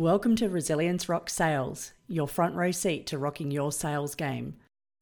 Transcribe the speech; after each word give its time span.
Welcome 0.00 0.34
to 0.36 0.48
Resilience 0.48 1.10
Rocks 1.10 1.34
Sales, 1.34 1.92
your 2.08 2.26
front 2.26 2.54
row 2.54 2.70
seat 2.70 3.06
to 3.08 3.18
rocking 3.18 3.50
your 3.50 3.70
sales 3.70 4.14
game. 4.14 4.54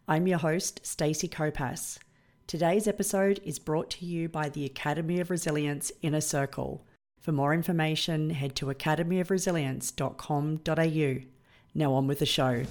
I'm 0.09 0.27
your 0.27 0.39
host, 0.39 0.85
Stacey 0.85 1.29
Kopas. 1.29 2.01
Today's 2.49 2.89
episode 2.89 3.39
is 3.45 3.61
brought 3.61 3.91
to 3.91 4.05
you 4.05 4.29
by 4.29 4.49
the 4.49 4.65
Academy 4.65 5.21
of 5.21 5.31
Resilience 5.31 5.93
Inner 6.03 6.21
Circle. 6.21 6.85
For 7.21 7.31
more 7.31 7.55
information, 7.55 8.31
head 8.31 8.57
to 8.57 8.67
academyofresilience.com.au. 8.67 11.27
Now 11.75 11.95
on 11.95 12.09
with 12.09 12.19
the 12.19 12.27
show. 12.27 12.65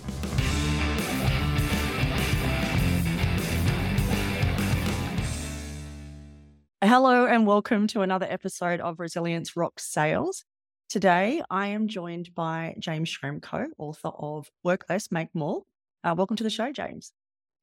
Hello, 6.84 7.26
and 7.26 7.48
welcome 7.48 7.88
to 7.88 8.02
another 8.02 8.28
episode 8.30 8.82
of 8.82 9.00
Resilience 9.00 9.56
Rocks 9.56 9.86
Sales. 9.86 10.44
Today, 10.90 11.42
I 11.50 11.68
am 11.68 11.90
joined 11.90 12.34
by 12.34 12.74
James 12.80 13.10
Schramko, 13.10 13.68
author 13.78 14.08
of 14.08 14.50
Work 14.64 14.86
Less, 14.90 15.12
Make 15.12 15.28
More. 15.36 15.64
Uh, 16.02 16.16
welcome 16.18 16.38
to 16.38 16.46
the 16.46 16.50
show, 16.50 16.72
James. 16.72 17.12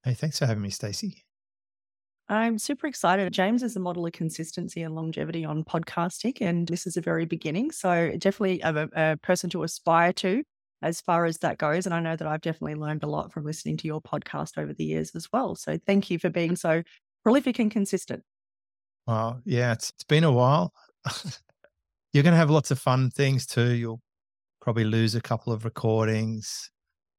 Hey, 0.02 0.12
thanks 0.12 0.38
for 0.38 0.44
having 0.44 0.62
me, 0.62 0.68
Stacey. 0.68 1.24
I'm 2.28 2.58
super 2.58 2.86
excited. 2.86 3.32
James 3.32 3.62
is 3.62 3.76
a 3.76 3.80
model 3.80 4.04
of 4.04 4.12
consistency 4.12 4.82
and 4.82 4.94
longevity 4.94 5.42
on 5.42 5.64
podcasting, 5.64 6.36
and 6.42 6.66
this 6.66 6.86
is 6.86 6.98
a 6.98 7.00
very 7.00 7.24
beginning. 7.24 7.70
So, 7.70 8.12
definitely 8.18 8.60
a, 8.60 8.88
a 8.94 9.16
person 9.16 9.48
to 9.50 9.62
aspire 9.62 10.12
to 10.14 10.42
as 10.82 11.00
far 11.00 11.24
as 11.24 11.38
that 11.38 11.56
goes. 11.56 11.86
And 11.86 11.94
I 11.94 12.00
know 12.00 12.16
that 12.16 12.28
I've 12.28 12.42
definitely 12.42 12.74
learned 12.74 13.04
a 13.04 13.08
lot 13.08 13.32
from 13.32 13.46
listening 13.46 13.78
to 13.78 13.86
your 13.86 14.02
podcast 14.02 14.58
over 14.58 14.74
the 14.74 14.84
years 14.84 15.12
as 15.14 15.28
well. 15.32 15.54
So, 15.54 15.78
thank 15.86 16.10
you 16.10 16.18
for 16.18 16.28
being 16.28 16.56
so 16.56 16.82
prolific 17.22 17.58
and 17.58 17.70
consistent. 17.70 18.22
Well, 19.06 19.40
yeah, 19.46 19.72
it's, 19.72 19.88
it's 19.88 20.04
been 20.04 20.24
a 20.24 20.32
while. 20.32 20.74
you're 22.14 22.22
going 22.22 22.32
to 22.32 22.38
have 22.38 22.50
lots 22.50 22.70
of 22.70 22.78
fun 22.78 23.10
things 23.10 23.44
too. 23.44 23.74
You'll 23.74 24.00
probably 24.62 24.84
lose 24.84 25.14
a 25.14 25.20
couple 25.20 25.52
of 25.52 25.64
recordings. 25.64 26.70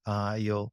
Uh, 0.06 0.38
you'll 0.40 0.72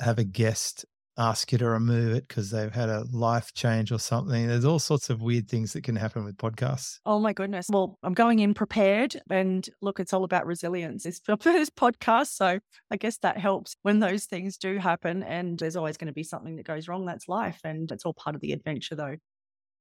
have 0.00 0.18
a 0.18 0.24
guest 0.24 0.86
ask 1.18 1.52
you 1.52 1.58
to 1.58 1.68
remove 1.68 2.14
it 2.14 2.26
because 2.26 2.50
they've 2.50 2.72
had 2.72 2.88
a 2.88 3.04
life 3.12 3.52
change 3.52 3.92
or 3.92 3.98
something. 3.98 4.46
There's 4.46 4.64
all 4.64 4.78
sorts 4.78 5.10
of 5.10 5.20
weird 5.20 5.48
things 5.48 5.72
that 5.72 5.84
can 5.84 5.96
happen 5.96 6.24
with 6.24 6.36
podcasts. 6.36 7.00
Oh 7.04 7.18
my 7.18 7.32
goodness. 7.32 7.66
Well, 7.70 7.98
I'm 8.02 8.14
going 8.14 8.38
in 8.38 8.54
prepared 8.54 9.20
and 9.28 9.68
look, 9.82 10.00
it's 10.00 10.12
all 10.12 10.24
about 10.24 10.46
resilience. 10.46 11.04
It's 11.04 11.20
the 11.20 11.36
first 11.40 11.76
podcast. 11.76 12.28
So 12.28 12.58
I 12.90 12.96
guess 12.96 13.18
that 13.18 13.38
helps 13.38 13.76
when 13.82 14.00
those 14.00 14.24
things 14.24 14.56
do 14.56 14.78
happen. 14.78 15.22
And 15.22 15.58
there's 15.58 15.76
always 15.76 15.96
going 15.96 16.06
to 16.06 16.14
be 16.14 16.24
something 16.24 16.56
that 16.56 16.66
goes 16.66 16.88
wrong. 16.88 17.04
That's 17.04 17.28
life. 17.28 17.60
And 17.64 17.90
it's 17.92 18.04
all 18.04 18.14
part 18.14 18.34
of 18.34 18.40
the 18.40 18.52
adventure 18.52 18.94
though. 18.94 19.16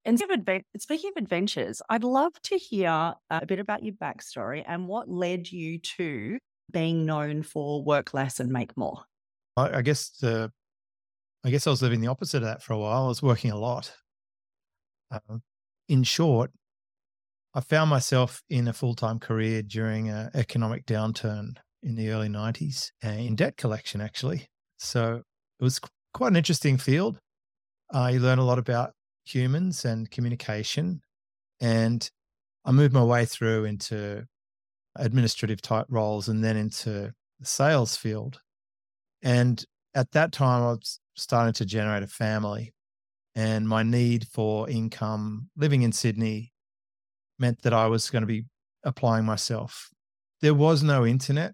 And 0.06 0.20
speaking 0.78 1.12
of 1.16 1.22
adventures, 1.22 1.82
I'd 1.90 2.04
love 2.04 2.34
to 2.44 2.58
hear 2.58 3.14
a 3.30 3.46
bit 3.46 3.60
about 3.60 3.84
your 3.84 3.94
backstory 3.96 4.64
and 4.68 4.88
what 4.88 5.10
led 5.10 5.52
you 5.52 5.80
to 5.80 6.40
being 6.72 7.06
known 7.06 7.44
for 7.44 7.84
work 7.84 8.14
less 8.14 8.40
and 8.40 8.52
make 8.52 8.76
more. 8.76 9.04
I, 9.58 9.82
guess 9.82 10.10
the, 10.22 10.52
I 11.44 11.52
guess 11.52 11.68
I 11.68 11.70
was 11.70 11.82
living 11.82 12.02
the 12.02 12.08
opposite 12.08 12.38
of 12.38 12.44
that 12.44 12.64
for 12.64 12.74
a 12.74 12.80
while. 12.80 13.06
I 13.06 13.08
was 13.08 13.22
working 13.22 13.52
a 13.52 13.58
lot. 13.58 13.92
Uh, 15.12 15.38
in 15.88 16.04
short, 16.04 16.52
I 17.54 17.60
found 17.60 17.90
myself 17.90 18.42
in 18.50 18.68
a 18.70 18.74
full 18.74 18.96
time 18.96 19.20
career 19.20 19.62
during 19.62 20.10
an 20.10 20.32
economic 20.34 20.86
downturn 20.86 21.58
in 21.84 21.96
the 21.96 22.10
early 22.10 22.30
90s 22.30 22.92
uh, 23.06 23.10
in 23.10 23.36
debt 23.36 23.58
collection, 23.58 24.02
actually. 24.02 24.48
So 24.80 25.22
it 25.60 25.64
was 25.64 25.80
quite 26.14 26.30
an 26.30 26.38
interesting 26.38 26.78
field. 26.78 27.20
You 27.94 28.20
learn 28.20 28.40
a 28.40 28.46
lot 28.46 28.58
about 28.58 28.94
humans 29.24 29.86
and 29.86 30.10
communication. 30.10 31.02
And 31.60 32.10
I 32.66 32.72
moved 32.72 32.94
my 32.94 33.04
way 33.04 33.26
through 33.26 33.66
into 33.66 34.26
administrative 34.96 35.62
type 35.62 35.86
roles 35.90 36.28
and 36.28 36.44
then 36.44 36.58
into 36.58 37.14
the 37.40 37.46
sales 37.46 37.96
field. 37.96 38.42
And 39.22 39.64
at 39.94 40.12
that 40.12 40.32
time, 40.32 40.64
I 40.64 40.72
was 40.72 41.00
starting 41.16 41.54
to 41.54 41.66
generate 41.66 42.04
a 42.04 42.08
family. 42.08 42.74
And 43.36 43.68
my 43.68 43.84
need 43.84 44.28
for 44.28 44.70
income 44.70 45.50
living 45.56 45.84
in 45.84 45.92
Sydney 45.92 46.52
meant 47.40 47.62
that 47.62 47.74
I 47.74 47.88
was 47.88 48.10
going 48.10 48.24
to 48.24 48.28
be 48.28 48.46
applying 48.84 49.26
myself. 49.26 49.90
There 50.42 50.54
was 50.54 50.84
no 50.84 51.06
internet 51.06 51.54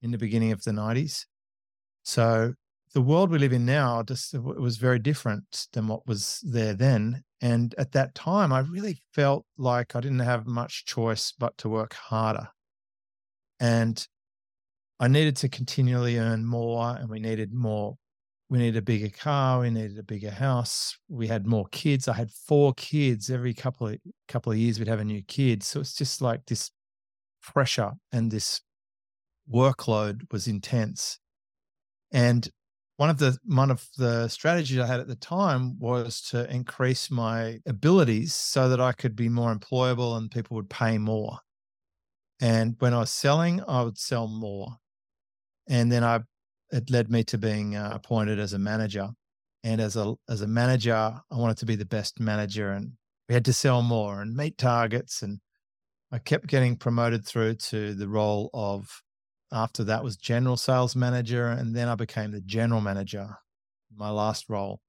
in 0.00 0.12
the 0.12 0.18
beginning 0.18 0.52
of 0.52 0.62
the 0.62 0.70
90s. 0.70 1.26
So 2.04 2.54
the 2.94 3.00
world 3.00 3.30
we 3.30 3.38
live 3.38 3.52
in 3.52 3.64
now 3.64 4.02
just 4.02 4.34
was 4.38 4.76
very 4.76 4.98
different 4.98 5.66
than 5.72 5.86
what 5.88 6.06
was 6.06 6.40
there 6.42 6.74
then 6.74 7.22
and 7.40 7.74
at 7.78 7.92
that 7.92 8.14
time 8.14 8.52
i 8.52 8.60
really 8.60 9.02
felt 9.14 9.44
like 9.56 9.94
i 9.94 10.00
didn't 10.00 10.18
have 10.18 10.46
much 10.46 10.84
choice 10.84 11.32
but 11.38 11.56
to 11.58 11.68
work 11.68 11.94
harder 11.94 12.48
and 13.60 14.06
i 15.00 15.08
needed 15.08 15.36
to 15.36 15.48
continually 15.48 16.18
earn 16.18 16.44
more 16.44 16.96
and 16.96 17.08
we 17.08 17.18
needed 17.18 17.52
more 17.52 17.96
we 18.50 18.58
needed 18.58 18.78
a 18.78 18.82
bigger 18.82 19.10
car 19.10 19.60
we 19.60 19.70
needed 19.70 19.98
a 19.98 20.02
bigger 20.02 20.30
house 20.30 20.96
we 21.08 21.26
had 21.26 21.46
more 21.46 21.66
kids 21.70 22.08
i 22.08 22.14
had 22.14 22.30
four 22.30 22.72
kids 22.74 23.30
every 23.30 23.54
couple 23.54 23.88
of 23.88 23.96
couple 24.26 24.50
of 24.50 24.58
years 24.58 24.78
we'd 24.78 24.88
have 24.88 25.00
a 25.00 25.04
new 25.04 25.22
kid 25.22 25.62
so 25.62 25.80
it's 25.80 25.94
just 25.94 26.22
like 26.22 26.44
this 26.46 26.70
pressure 27.42 27.92
and 28.12 28.30
this 28.30 28.60
workload 29.52 30.30
was 30.32 30.48
intense 30.48 31.18
and 32.12 32.48
one 32.98 33.10
of 33.10 33.18
the 33.18 33.38
one 33.44 33.70
of 33.70 33.88
the 33.96 34.26
strategies 34.26 34.80
I 34.80 34.86
had 34.86 34.98
at 34.98 35.06
the 35.06 35.14
time 35.14 35.78
was 35.78 36.20
to 36.30 36.52
increase 36.52 37.12
my 37.12 37.60
abilities 37.64 38.34
so 38.34 38.68
that 38.68 38.80
I 38.80 38.90
could 38.90 39.14
be 39.14 39.28
more 39.28 39.54
employable 39.54 40.16
and 40.16 40.28
people 40.28 40.56
would 40.56 40.68
pay 40.68 40.98
more. 40.98 41.38
And 42.40 42.74
when 42.80 42.92
I 42.92 42.98
was 42.98 43.12
selling, 43.12 43.62
I 43.68 43.82
would 43.82 43.98
sell 43.98 44.26
more. 44.26 44.78
And 45.68 45.92
then 45.92 46.02
I 46.02 46.20
it 46.72 46.90
led 46.90 47.08
me 47.08 47.22
to 47.24 47.38
being 47.38 47.76
uh, 47.76 47.90
appointed 47.92 48.40
as 48.40 48.52
a 48.52 48.58
manager. 48.58 49.10
And 49.62 49.80
as 49.80 49.94
a 49.94 50.16
as 50.28 50.40
a 50.40 50.48
manager, 50.48 50.96
I 50.96 51.36
wanted 51.36 51.58
to 51.58 51.66
be 51.66 51.76
the 51.76 51.84
best 51.86 52.18
manager 52.18 52.72
and 52.72 52.94
we 53.28 53.34
had 53.34 53.44
to 53.44 53.52
sell 53.52 53.80
more 53.80 54.22
and 54.22 54.34
meet 54.34 54.58
targets 54.58 55.22
and 55.22 55.38
I 56.10 56.18
kept 56.18 56.48
getting 56.48 56.74
promoted 56.74 57.24
through 57.24 57.54
to 57.70 57.94
the 57.94 58.08
role 58.08 58.50
of 58.52 59.02
after 59.52 59.84
that 59.84 60.04
was 60.04 60.16
general 60.16 60.56
sales 60.56 60.94
manager 60.94 61.48
and 61.48 61.74
then 61.74 61.88
i 61.88 61.94
became 61.94 62.30
the 62.30 62.40
general 62.40 62.80
manager 62.80 63.38
my 63.98 64.10
last 64.10 64.48
role. 64.48 64.80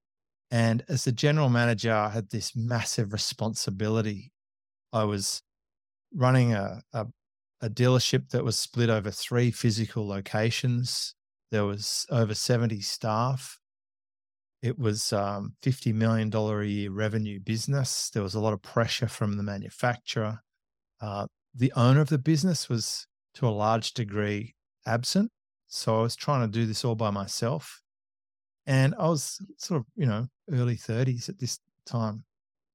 And 0.51 0.83
as 0.89 1.05
the 1.05 1.11
general 1.11 1.49
manager 1.49 1.93
i 1.93 2.09
had 2.09 2.29
this 2.29 2.55
massive 2.55 3.13
responsibility. 3.13 4.31
I 4.91 5.03
was 5.03 5.41
running 6.13 6.53
a, 6.53 6.81
a, 6.93 7.07
a 7.61 7.69
dealership 7.69 8.29
that 8.29 8.43
was 8.43 8.57
split 8.57 8.89
over 8.89 9.11
three 9.11 9.51
physical 9.51 10.07
locations. 10.07 11.13
There 11.51 11.65
was 11.65 12.07
over 12.09 12.33
70 12.33 12.81
staff. 12.81 13.59
It 14.61 14.77
was 14.77 15.13
um, 15.13 15.55
$50 15.63 15.93
million 15.93 16.33
a 16.33 16.63
year 16.63 16.91
revenue 16.91 17.39
business. 17.39 18.09
There 18.09 18.23
was 18.23 18.33
a 18.33 18.39
lot 18.39 18.53
of 18.53 18.61
pressure 18.61 19.07
from 19.07 19.37
the 19.37 19.43
manufacturer. 19.43 20.39
Uh, 20.99 21.27
the 21.53 21.71
owner 21.75 22.01
of 22.01 22.09
the 22.09 22.17
business 22.17 22.67
was 22.67 23.07
to 23.35 23.47
a 23.47 23.49
large 23.49 23.93
degree 23.93 24.55
absent. 24.85 25.31
So 25.67 25.99
I 25.99 26.01
was 26.01 26.15
trying 26.15 26.41
to 26.41 26.51
do 26.51 26.65
this 26.65 26.83
all 26.83 26.95
by 26.95 27.11
myself. 27.11 27.81
And 28.65 28.93
I 28.99 29.07
was 29.07 29.39
sort 29.57 29.81
of, 29.81 29.85
you 29.95 30.05
know, 30.05 30.27
early 30.51 30.75
30s 30.75 31.29
at 31.29 31.39
this 31.39 31.59
time. 31.85 32.23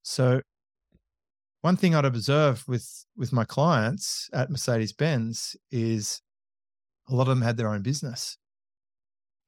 So 0.03 0.41
one 1.63 1.77
thing 1.77 1.95
I'd 1.95 2.05
observe 2.05 2.63
with 2.69 3.07
with 3.17 3.33
my 3.33 3.45
clients 3.45 4.29
at 4.33 4.51
Mercedes 4.51 4.93
Benz 4.93 5.57
is 5.71 6.21
a 7.09 7.15
lot 7.15 7.23
of 7.23 7.29
them 7.29 7.43
had 7.43 7.57
their 7.57 7.69
own 7.69 7.83
business. 7.83 8.37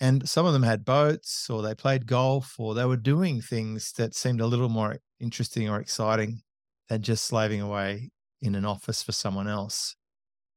And 0.01 0.29
some 0.29 0.47
of 0.47 0.53
them 0.53 0.63
had 0.63 0.85
boats 0.85 1.49
or 1.49 1.63
they 1.63 1.75
played 1.75 2.07
golf 2.07 2.55
or 2.59 2.75
they 2.75 2.85
were 2.85 2.97
doing 2.97 3.41
things 3.41 3.93
that 3.93 4.15
seemed 4.15 4.41
a 4.41 4.47
little 4.47 4.69
more 4.69 4.99
interesting 5.21 5.69
or 5.69 5.81
exciting 5.81 6.43
than 6.89 7.03
just 7.03 7.25
slaving 7.25 7.61
away 7.61 8.11
in 8.43 8.55
an 8.55 8.65
office 8.65 9.03
for 9.03 9.13
someone 9.13 9.49
else. 9.49 9.97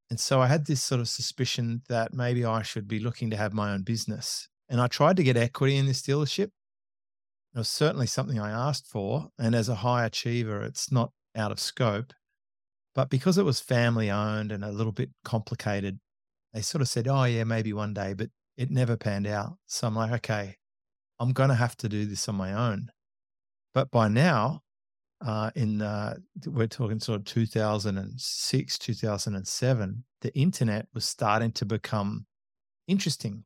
And 0.10 0.20
so 0.20 0.42
I 0.42 0.48
had 0.48 0.66
this 0.66 0.82
sort 0.82 1.02
of 1.02 1.08
suspicion 1.08 1.84
that 1.88 2.14
maybe 2.14 2.44
I 2.44 2.64
should 2.64 2.88
be 2.88 3.00
looking 3.00 3.30
to 3.30 3.38
have 3.38 3.54
my 3.54 3.74
own 3.74 3.84
business. 3.84 4.50
And 4.68 4.82
I 4.82 4.88
tried 4.88 5.18
to 5.18 5.24
get 5.24 5.38
equity 5.38 5.78
in 5.78 5.86
this 5.86 6.02
dealership. 6.02 6.50
It 7.54 7.58
was 7.58 7.70
certainly 7.70 8.08
something 8.08 8.40
I 8.40 8.52
asked 8.52 8.88
for. 8.88 9.30
And 9.38 9.54
as 9.56 9.70
a 9.70 9.76
high 9.76 10.06
achiever, 10.06 10.64
it's 10.64 10.92
not 10.92 11.12
out 11.36 11.52
of 11.52 11.60
scope. 11.60 12.14
But 12.96 13.10
because 13.10 13.38
it 13.38 13.46
was 13.46 13.60
family 13.60 14.10
owned 14.10 14.52
and 14.52 14.64
a 14.64 14.72
little 14.72 14.92
bit 14.92 15.12
complicated, 15.24 16.00
they 16.54 16.62
sort 16.62 16.82
of 16.82 16.90
said, 16.90 17.08
oh, 17.08 17.24
yeah, 17.26 17.44
maybe 17.44 17.72
one 17.72 17.94
day, 17.94 18.14
but 18.14 18.30
it 18.58 18.72
never 18.72 18.98
panned 18.98 19.28
out. 19.28 19.58
So 19.68 19.88
I'm 19.88 19.96
like, 19.96 20.12
okay, 20.14 20.56
I'm 21.20 21.34
going 21.34 21.50
to 21.50 21.56
have 21.56 21.78
to 21.78 21.90
do 21.90 22.06
this 22.06 22.28
on 22.28 22.36
my 22.36 22.54
own. 22.54 22.90
But 23.74 23.92
by 23.92 24.08
now, 24.08 24.62
uh, 25.26 25.52
in 25.56 25.82
uh, 25.82 26.16
we're 26.46 26.68
talking 26.68 27.00
sort 27.00 27.20
of 27.20 27.26
2006 27.26 28.78
2007 28.78 30.04
the 30.22 30.38
internet 30.38 30.88
was 30.94 31.06
starting 31.06 31.52
to 31.52 31.66
become 31.66 32.26
interesting 32.88 33.44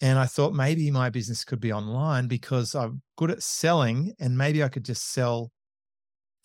and 0.00 0.18
i 0.18 0.26
thought 0.26 0.52
maybe 0.52 0.90
my 0.90 1.08
business 1.08 1.44
could 1.44 1.60
be 1.60 1.72
online 1.72 2.28
because 2.28 2.74
i'm 2.74 3.00
good 3.16 3.30
at 3.30 3.42
selling 3.42 4.12
and 4.20 4.36
maybe 4.36 4.62
i 4.62 4.68
could 4.68 4.84
just 4.84 5.12
sell 5.12 5.50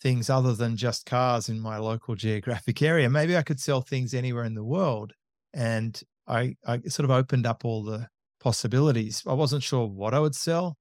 things 0.02 0.28
other 0.30 0.54
than 0.54 0.76
just 0.76 1.06
cars 1.06 1.48
in 1.48 1.60
my 1.60 1.76
local 1.76 2.14
geographic 2.26 2.80
area 2.82 3.10
maybe 3.10 3.36
i 3.36 3.42
could 3.42 3.60
sell 3.60 3.80
things 3.80 4.14
anywhere 4.14 4.44
in 4.44 4.54
the 4.54 4.64
world 4.64 5.12
and 5.52 6.02
I, 6.26 6.56
I 6.66 6.80
sort 6.82 7.04
of 7.04 7.10
opened 7.10 7.46
up 7.46 7.64
all 7.64 7.82
the 7.82 8.08
possibilities. 8.40 9.22
I 9.26 9.32
wasn't 9.32 9.62
sure 9.62 9.86
what 9.86 10.14
I 10.14 10.20
would 10.20 10.34
sell. 10.34 10.76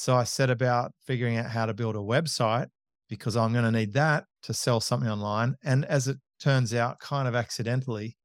So 0.00 0.14
I 0.14 0.22
set 0.22 0.48
about 0.48 0.92
figuring 1.04 1.38
out 1.38 1.50
how 1.50 1.66
to 1.66 1.74
build 1.74 1.96
a 1.96 1.98
website 1.98 2.68
because 3.08 3.36
I'm 3.36 3.52
going 3.52 3.64
to 3.64 3.72
need 3.72 3.94
that 3.94 4.26
to 4.44 4.54
sell 4.54 4.78
something 4.78 5.10
online. 5.10 5.56
And 5.64 5.84
as 5.86 6.06
it 6.06 6.18
turns 6.38 6.72
out, 6.72 7.00
kind 7.00 7.26
of 7.26 7.34
accidentally, 7.34 8.16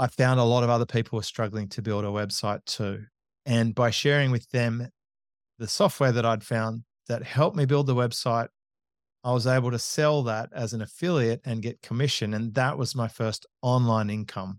I 0.00 0.08
found 0.08 0.40
a 0.40 0.44
lot 0.44 0.64
of 0.64 0.70
other 0.70 0.84
people 0.84 1.16
were 1.16 1.22
struggling 1.22 1.68
to 1.68 1.80
build 1.80 2.04
a 2.04 2.08
website 2.08 2.64
too. 2.64 3.04
And 3.46 3.72
by 3.72 3.90
sharing 3.90 4.32
with 4.32 4.50
them 4.50 4.88
the 5.60 5.68
software 5.68 6.10
that 6.10 6.26
I'd 6.26 6.42
found 6.42 6.82
that 7.06 7.22
helped 7.22 7.56
me 7.56 7.66
build 7.66 7.86
the 7.86 7.94
website, 7.94 8.48
I 9.22 9.30
was 9.30 9.46
able 9.46 9.70
to 9.70 9.78
sell 9.78 10.24
that 10.24 10.48
as 10.52 10.72
an 10.72 10.82
affiliate 10.82 11.40
and 11.44 11.62
get 11.62 11.82
commission. 11.82 12.34
And 12.34 12.52
that 12.54 12.76
was 12.76 12.96
my 12.96 13.06
first 13.06 13.46
online 13.62 14.10
income. 14.10 14.58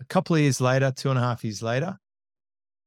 A 0.00 0.04
couple 0.04 0.36
of 0.36 0.42
years 0.42 0.60
later, 0.60 0.92
two 0.94 1.10
and 1.10 1.18
a 1.18 1.22
half 1.22 1.42
years 1.42 1.60
later, 1.60 1.98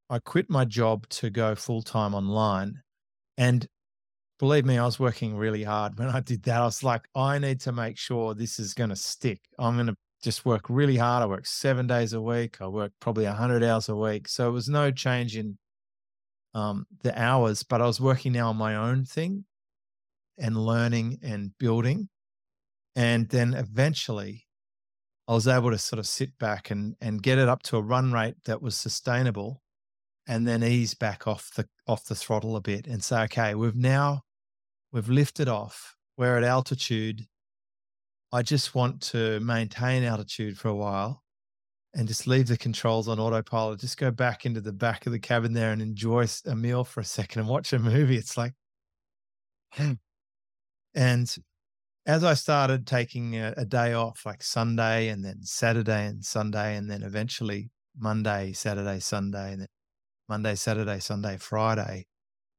I 0.10 0.20
quit 0.20 0.50
my 0.50 0.66
job 0.66 1.08
to 1.10 1.30
go 1.30 1.56
full 1.56 1.82
time 1.82 2.14
online. 2.14 2.82
And 3.38 3.68
believe 4.40 4.66
me, 4.66 4.78
I 4.78 4.86
was 4.86 5.00
working 5.00 5.36
really 5.36 5.64
hard 5.64 5.98
when 5.98 6.10
I 6.10 6.20
did 6.20 6.44
that. 6.44 6.62
I 6.62 6.66
was 6.66 6.84
like, 6.84 7.08
I 7.16 7.40
need 7.40 7.62
to 7.62 7.72
make 7.72 7.98
sure 7.98 8.34
this 8.34 8.60
is 8.60 8.74
going 8.74 8.92
to 8.92 8.96
stick. 8.96 9.42
I'm 9.58 9.76
going 9.76 9.88
to 9.88 9.96
just 10.24 10.46
work 10.46 10.70
really 10.70 10.98
hard. 10.98 11.24
I 11.24 11.26
work 11.26 11.46
seven 11.46 11.88
days 11.88 12.14
a 12.14 12.22
week. 12.22 12.62
I 12.62 12.68
work 12.68 12.92
probably 13.00 13.26
100 13.26 13.64
hours 13.64 13.90
a 13.90 13.96
week. 13.96 14.28
So 14.28 14.48
it 14.48 14.52
was 14.52 14.70
no 14.70 14.92
change 14.92 15.38
in 15.38 15.58
um, 16.54 16.86
the 17.02 17.20
hours, 17.20 17.64
but 17.64 17.82
I 17.82 17.86
was 17.86 18.00
working 18.00 18.34
now 18.34 18.50
on 18.50 18.58
my 18.58 18.76
own 18.76 19.06
thing 19.06 19.46
and 20.38 20.56
learning 20.56 21.20
and 21.24 21.52
building. 21.58 22.10
And 22.96 23.28
then 23.30 23.54
eventually 23.54 24.46
I 25.28 25.34
was 25.34 25.48
able 25.48 25.72
to 25.72 25.78
sort 25.78 26.00
of 26.00 26.08
sit 26.08 26.38
back 26.38 26.70
and, 26.72 26.96
and 27.02 27.22
get 27.22 27.40
it 27.40 27.50
up 27.50 27.64
to 27.64 27.78
a 27.78 27.82
run 27.82 28.12
rate 28.12 28.36
that 28.46 28.62
was 28.62 28.78
sustainable 28.78 29.62
and 30.28 30.48
then 30.48 30.64
ease 30.64 30.94
back 30.94 31.28
off 31.28 31.52
the 31.56 31.68
off 31.88 32.06
the 32.06 32.16
throttle 32.16 32.56
a 32.56 32.62
bit 32.62 32.88
and 32.88 33.04
say, 33.04 33.24
okay, 33.24 33.56
we've 33.56 33.76
now 33.76 34.22
we've 34.92 35.10
lifted 35.10 35.48
off. 35.48 35.96
We're 36.18 36.38
at 36.38 36.44
altitude. 36.44 37.28
I 38.32 38.42
just 38.42 38.74
want 38.76 39.02
to 39.02 39.40
maintain 39.40 40.04
altitude 40.04 40.58
for 40.58 40.70
a 40.70 40.76
while 40.76 41.24
and 41.94 42.08
just 42.08 42.28
leave 42.28 42.48
the 42.48 42.58
controls 42.58 43.08
on 43.08 43.20
autopilot. 43.20 43.80
Just 43.80 43.98
go 43.98 44.12
back 44.12 44.46
into 44.46 44.62
the 44.62 44.74
back 44.74 45.06
of 45.06 45.14
the 45.14 45.20
cabin 45.20 45.54
there 45.54 45.72
and 45.72 45.82
enjoy 45.82 46.26
a 46.46 46.56
meal 46.56 46.84
for 46.84 47.00
a 47.00 47.06
second 47.06 47.42
and 47.42 47.50
watch 47.50 47.72
a 47.72 47.80
movie. 47.80 48.18
It's 48.18 48.38
like, 48.38 48.54
hmm. 49.72 49.94
and 50.94 51.34
as 52.06 52.24
I 52.24 52.34
started 52.34 52.86
taking 52.86 53.36
a, 53.36 53.54
a 53.58 53.66
day 53.66 53.94
off, 53.94 54.24
like 54.26 54.44
Sunday 54.44 55.08
and 55.08 55.24
then 55.24 55.40
Saturday 55.42 56.06
and 56.06 56.24
Sunday, 56.24 56.76
and 56.76 56.90
then 56.90 57.04
eventually 57.04 57.70
Monday, 57.98 58.54
Saturday, 58.54 59.00
Sunday, 59.00 59.54
and 59.54 59.62
then 59.62 59.68
Monday, 60.28 60.56
Saturday, 60.56 61.00
Sunday, 61.00 61.38
Friday, 61.38 62.08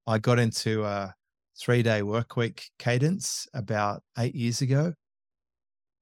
I 0.07 0.19
got 0.19 0.39
into 0.39 0.85
a 0.85 1.15
three 1.59 1.83
day 1.83 2.03
work 2.03 2.37
week 2.37 2.71
cadence 2.79 3.47
about 3.55 4.03
eight 4.19 4.35
years 4.35 4.61
ago. 4.61 4.95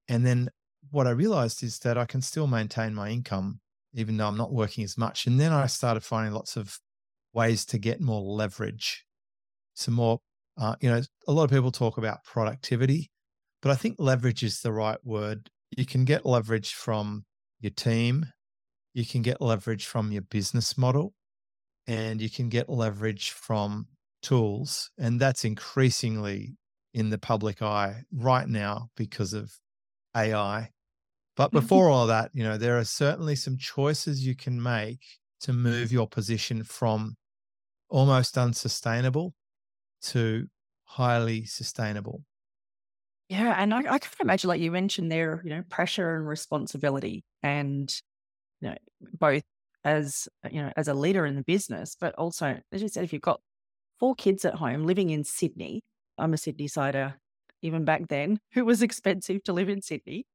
And 0.08 0.26
then 0.26 0.50
what 0.90 1.06
I 1.06 1.10
realized 1.10 1.62
is 1.62 1.78
that 1.80 1.96
I 1.96 2.04
can 2.04 2.20
still 2.20 2.46
maintain 2.46 2.94
my 2.94 3.08
income 3.08 3.60
even 3.94 4.16
though 4.16 4.26
I'm 4.26 4.36
not 4.36 4.52
working 4.52 4.84
as 4.84 4.98
much. 4.98 5.26
And 5.26 5.40
then 5.40 5.52
I 5.52 5.66
started 5.66 6.02
finding 6.02 6.34
lots 6.34 6.56
of 6.56 6.78
ways 7.32 7.64
to 7.66 7.78
get 7.78 8.00
more 8.00 8.20
leverage, 8.20 9.04
some 9.74 9.94
more, 9.94 10.20
uh, 10.58 10.74
you 10.80 10.90
know, 10.90 11.00
a 11.28 11.32
lot 11.32 11.44
of 11.44 11.50
people 11.50 11.70
talk 11.70 11.96
about 11.96 12.24
productivity, 12.24 13.10
but 13.62 13.70
I 13.70 13.76
think 13.76 13.96
leverage 13.98 14.42
is 14.42 14.60
the 14.60 14.72
right 14.72 14.98
word. 15.04 15.48
You 15.76 15.86
can 15.86 16.04
get 16.04 16.26
leverage 16.26 16.74
from 16.74 17.24
your 17.60 17.70
team, 17.70 18.26
you 18.92 19.06
can 19.06 19.22
get 19.22 19.40
leverage 19.40 19.86
from 19.86 20.12
your 20.12 20.22
business 20.22 20.76
model, 20.76 21.14
and 21.86 22.20
you 22.20 22.30
can 22.30 22.48
get 22.48 22.68
leverage 22.68 23.30
from 23.30 23.86
tools. 24.22 24.90
And 24.98 25.20
that's 25.20 25.44
increasingly 25.44 26.56
in 26.92 27.10
the 27.10 27.18
public 27.18 27.60
eye 27.62 28.04
right 28.12 28.48
now 28.48 28.88
because 28.96 29.32
of 29.32 29.52
AI. 30.16 30.70
But 31.36 31.48
mm-hmm. 31.48 31.58
before 31.58 31.90
all 31.90 32.06
that, 32.06 32.30
you 32.32 32.44
know, 32.44 32.56
there 32.56 32.78
are 32.78 32.84
certainly 32.84 33.36
some 33.36 33.58
choices 33.58 34.26
you 34.26 34.36
can 34.36 34.62
make 34.62 35.00
to 35.40 35.52
move 35.52 35.92
your 35.92 36.06
position 36.06 36.62
from 36.62 37.16
almost 37.88 38.38
unsustainable 38.38 39.34
to 40.02 40.46
highly 40.84 41.44
sustainable. 41.44 42.22
Yeah. 43.28 43.54
And 43.56 43.74
I, 43.74 43.78
I 43.78 43.98
can 43.98 44.10
imagine, 44.20 44.48
like 44.48 44.60
you 44.60 44.70
mentioned 44.70 45.10
there, 45.10 45.42
you 45.44 45.50
know, 45.50 45.62
pressure 45.68 46.16
and 46.16 46.26
responsibility 46.26 47.24
and, 47.42 47.92
you 48.60 48.70
know, 48.70 48.76
both 49.18 49.42
as 49.84 50.28
uh, 50.44 50.48
you 50.50 50.62
know 50.62 50.72
as 50.76 50.88
a 50.88 50.94
leader 50.94 51.26
in 51.26 51.36
the 51.36 51.42
business 51.42 51.96
but 52.00 52.14
also 52.16 52.58
as 52.72 52.82
you 52.82 52.88
said 52.88 53.04
if 53.04 53.12
you've 53.12 53.22
got 53.22 53.40
four 53.98 54.14
kids 54.14 54.44
at 54.44 54.54
home 54.54 54.84
living 54.84 55.10
in 55.10 55.24
sydney 55.24 55.82
i'm 56.18 56.32
a 56.32 56.38
sydney 56.38 56.68
sider 56.68 57.14
even 57.64 57.84
back 57.84 58.08
then 58.08 58.38
who 58.52 58.64
was 58.64 58.82
expensive 58.82 59.42
to 59.42 59.52
live 59.52 59.68
in 59.68 59.82
sydney. 59.82 60.26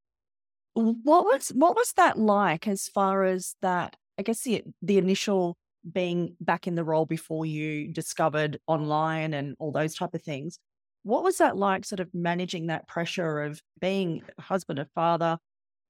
What 0.74 1.24
was 1.24 1.48
what 1.48 1.74
was 1.74 1.92
that 1.96 2.18
like 2.18 2.68
as 2.68 2.88
far 2.88 3.24
as 3.24 3.56
that 3.60 3.96
i 4.18 4.22
guess 4.22 4.42
the 4.42 4.62
the 4.82 4.98
initial 4.98 5.56
being 5.92 6.36
back 6.40 6.66
in 6.66 6.74
the 6.74 6.84
role 6.84 7.06
before 7.06 7.44
you 7.44 7.88
discovered 7.88 8.58
online 8.66 9.34
and 9.34 9.56
all 9.58 9.72
those 9.72 9.94
type 9.94 10.14
of 10.14 10.22
things? 10.22 10.58
What 11.02 11.24
was 11.24 11.38
that 11.38 11.56
like 11.56 11.84
sort 11.84 12.00
of 12.00 12.08
managing 12.14 12.66
that 12.66 12.86
pressure 12.86 13.40
of 13.42 13.60
being 13.80 14.22
husband 14.38 14.78
a 14.78 14.86
father 14.94 15.38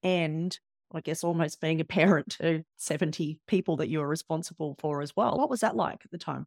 and 0.02 0.58
I 0.92 1.00
guess 1.00 1.24
almost 1.24 1.60
being 1.60 1.80
a 1.80 1.84
parent 1.84 2.36
to 2.40 2.64
70 2.76 3.40
people 3.46 3.76
that 3.76 3.88
you 3.88 4.00
were 4.00 4.08
responsible 4.08 4.76
for 4.78 5.02
as 5.02 5.14
well. 5.16 5.36
What 5.36 5.50
was 5.50 5.60
that 5.60 5.76
like 5.76 6.02
at 6.04 6.10
the 6.10 6.18
time? 6.18 6.46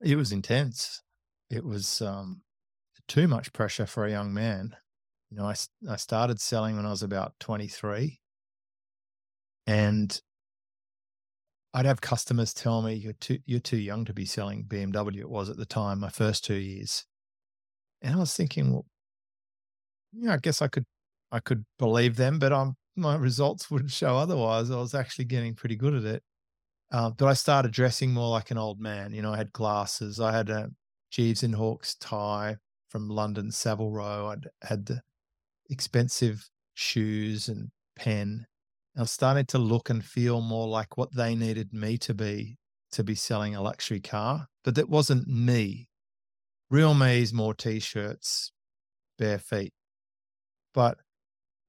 It 0.00 0.16
was 0.16 0.32
intense. 0.32 1.02
It 1.50 1.64
was 1.64 2.02
um, 2.02 2.42
too 3.08 3.28
much 3.28 3.52
pressure 3.52 3.86
for 3.86 4.04
a 4.04 4.10
young 4.10 4.32
man. 4.32 4.76
You 5.30 5.38
know, 5.38 5.44
I, 5.44 5.54
I 5.88 5.96
started 5.96 6.40
selling 6.40 6.76
when 6.76 6.86
I 6.86 6.90
was 6.90 7.02
about 7.02 7.34
23. 7.40 8.20
And 9.66 10.20
I'd 11.74 11.86
have 11.86 12.00
customers 12.00 12.54
tell 12.54 12.82
me, 12.82 12.94
you're 12.94 13.12
too, 13.14 13.38
you're 13.44 13.60
too 13.60 13.78
young 13.78 14.04
to 14.04 14.14
be 14.14 14.24
selling 14.24 14.64
BMW. 14.64 15.18
It 15.18 15.28
was 15.28 15.50
at 15.50 15.56
the 15.56 15.66
time, 15.66 16.00
my 16.00 16.08
first 16.08 16.44
two 16.44 16.54
years. 16.54 17.04
And 18.02 18.14
I 18.14 18.18
was 18.18 18.36
thinking, 18.36 18.72
well, 18.72 18.86
know, 20.12 20.32
I 20.32 20.38
guess 20.38 20.62
I 20.62 20.68
could, 20.68 20.84
I 21.32 21.40
could 21.40 21.64
believe 21.78 22.16
them, 22.16 22.38
but 22.38 22.52
I'm 22.52 22.76
my 22.96 23.16
results 23.16 23.70
would 23.70 23.90
show 23.90 24.16
otherwise. 24.16 24.70
I 24.70 24.76
was 24.76 24.94
actually 24.94 25.26
getting 25.26 25.54
pretty 25.54 25.76
good 25.76 25.94
at 25.94 26.04
it. 26.04 26.22
Uh, 26.92 27.10
but 27.10 27.26
I 27.26 27.34
started 27.34 27.72
dressing 27.72 28.12
more 28.12 28.30
like 28.30 28.50
an 28.50 28.58
old 28.58 28.80
man. 28.80 29.12
You 29.12 29.22
know, 29.22 29.32
I 29.32 29.36
had 29.36 29.52
glasses. 29.52 30.20
I 30.20 30.32
had 30.32 30.50
a 30.50 30.70
Gieves 31.10 31.42
and 31.42 31.54
Hawkes 31.54 31.96
tie 31.96 32.56
from 32.88 33.08
London 33.08 33.50
Savile 33.50 33.90
Row. 33.90 34.28
I'd 34.28 34.46
had 34.62 34.86
the 34.86 35.02
expensive 35.68 36.48
shoes 36.74 37.48
and 37.48 37.70
pen. 37.96 38.46
I 38.96 39.00
was 39.00 39.10
starting 39.10 39.46
to 39.46 39.58
look 39.58 39.90
and 39.90 40.04
feel 40.04 40.40
more 40.40 40.68
like 40.68 40.96
what 40.96 41.14
they 41.14 41.34
needed 41.34 41.72
me 41.72 41.98
to 41.98 42.14
be 42.14 42.58
to 42.92 43.02
be 43.02 43.14
selling 43.14 43.54
a 43.54 43.62
luxury 43.62 44.00
car. 44.00 44.46
But 44.64 44.76
that 44.76 44.88
wasn't 44.88 45.26
me. 45.26 45.88
Real 46.70 46.94
me 46.94 47.20
is 47.20 47.32
more 47.32 47.54
t-shirts, 47.54 48.52
bare 49.18 49.38
feet. 49.38 49.72
But 50.72 50.98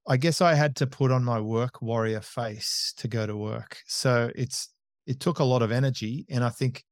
I 0.08 0.18
guess 0.18 0.42
I 0.42 0.56
had 0.56 0.76
to 0.78 0.88
put 0.88 1.12
on 1.12 1.24
my 1.24 1.40
work 1.40 1.82
warrior 1.82 2.22
face 2.22 2.94
to 2.98 3.08
go 3.10 3.28
to 3.28 3.36
work. 3.36 3.80
So 3.88 4.32
it's 4.36 4.70
it 5.06 5.20
took 5.20 5.40
a 5.40 5.44
lot 5.44 5.62
of 5.62 5.72
energy, 5.72 6.26
and 6.30 6.44
I 6.44 6.50
think 6.50 6.84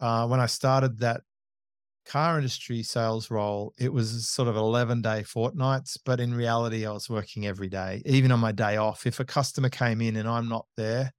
uh, 0.00 0.26
when 0.26 0.40
I 0.40 0.46
started 0.46 0.98
that 1.00 1.22
car 2.04 2.36
industry 2.36 2.82
sales 2.82 3.30
role, 3.30 3.72
it 3.78 3.92
was 3.92 4.28
sort 4.28 4.48
of 4.48 4.56
11 4.56 5.02
day 5.02 5.22
fortnights, 5.22 5.96
but 5.96 6.20
in 6.20 6.34
reality, 6.34 6.86
I 6.86 6.92
was 6.92 7.08
working 7.08 7.46
every 7.46 7.68
day, 7.68 8.02
even 8.06 8.30
on 8.32 8.40
my 8.40 8.52
day 8.52 8.76
off. 8.76 9.06
If 9.06 9.20
a 9.20 9.24
customer 9.24 9.68
came 9.68 10.00
in 10.00 10.16
and 10.16 10.28
I'm 10.28 10.48
not 10.48 10.66
there, 10.76 11.12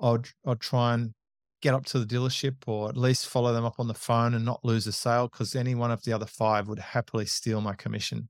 I'd, 0.00 0.28
I'd 0.46 0.60
try 0.60 0.94
and 0.94 1.14
get 1.60 1.74
up 1.74 1.84
to 1.86 1.98
the 1.98 2.06
dealership 2.06 2.56
or 2.66 2.88
at 2.88 2.96
least 2.96 3.26
follow 3.26 3.52
them 3.52 3.64
up 3.64 3.80
on 3.80 3.88
the 3.88 3.94
phone 3.94 4.34
and 4.34 4.44
not 4.44 4.64
lose 4.64 4.86
a 4.86 4.92
sale 4.92 5.28
because 5.28 5.56
any 5.56 5.74
one 5.74 5.90
of 5.90 6.04
the 6.04 6.12
other 6.12 6.26
five 6.26 6.68
would 6.68 6.78
happily 6.78 7.26
steal 7.26 7.60
my 7.60 7.74
commission. 7.74 8.28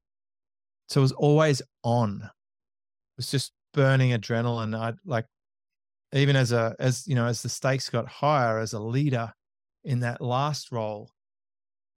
So 0.89 1.01
it 1.01 1.03
was 1.03 1.13
always 1.13 1.63
on. 1.83 2.23
It 2.23 3.17
was 3.17 3.31
just 3.31 3.53
burning 3.75 4.11
adrenaline. 4.11 4.77
I 4.77 4.95
like 5.05 5.27
even 6.13 6.37
as 6.37 6.53
a 6.53 6.75
as 6.79 7.07
you 7.07 7.15
know 7.15 7.27
as 7.27 7.43
the 7.43 7.49
stakes 7.49 7.91
got 7.91 8.09
higher 8.09 8.59
as 8.59 8.73
a 8.73 8.81
leader 8.81 9.33
in 9.85 10.01
that 10.01 10.21
last 10.21 10.73
role, 10.73 11.11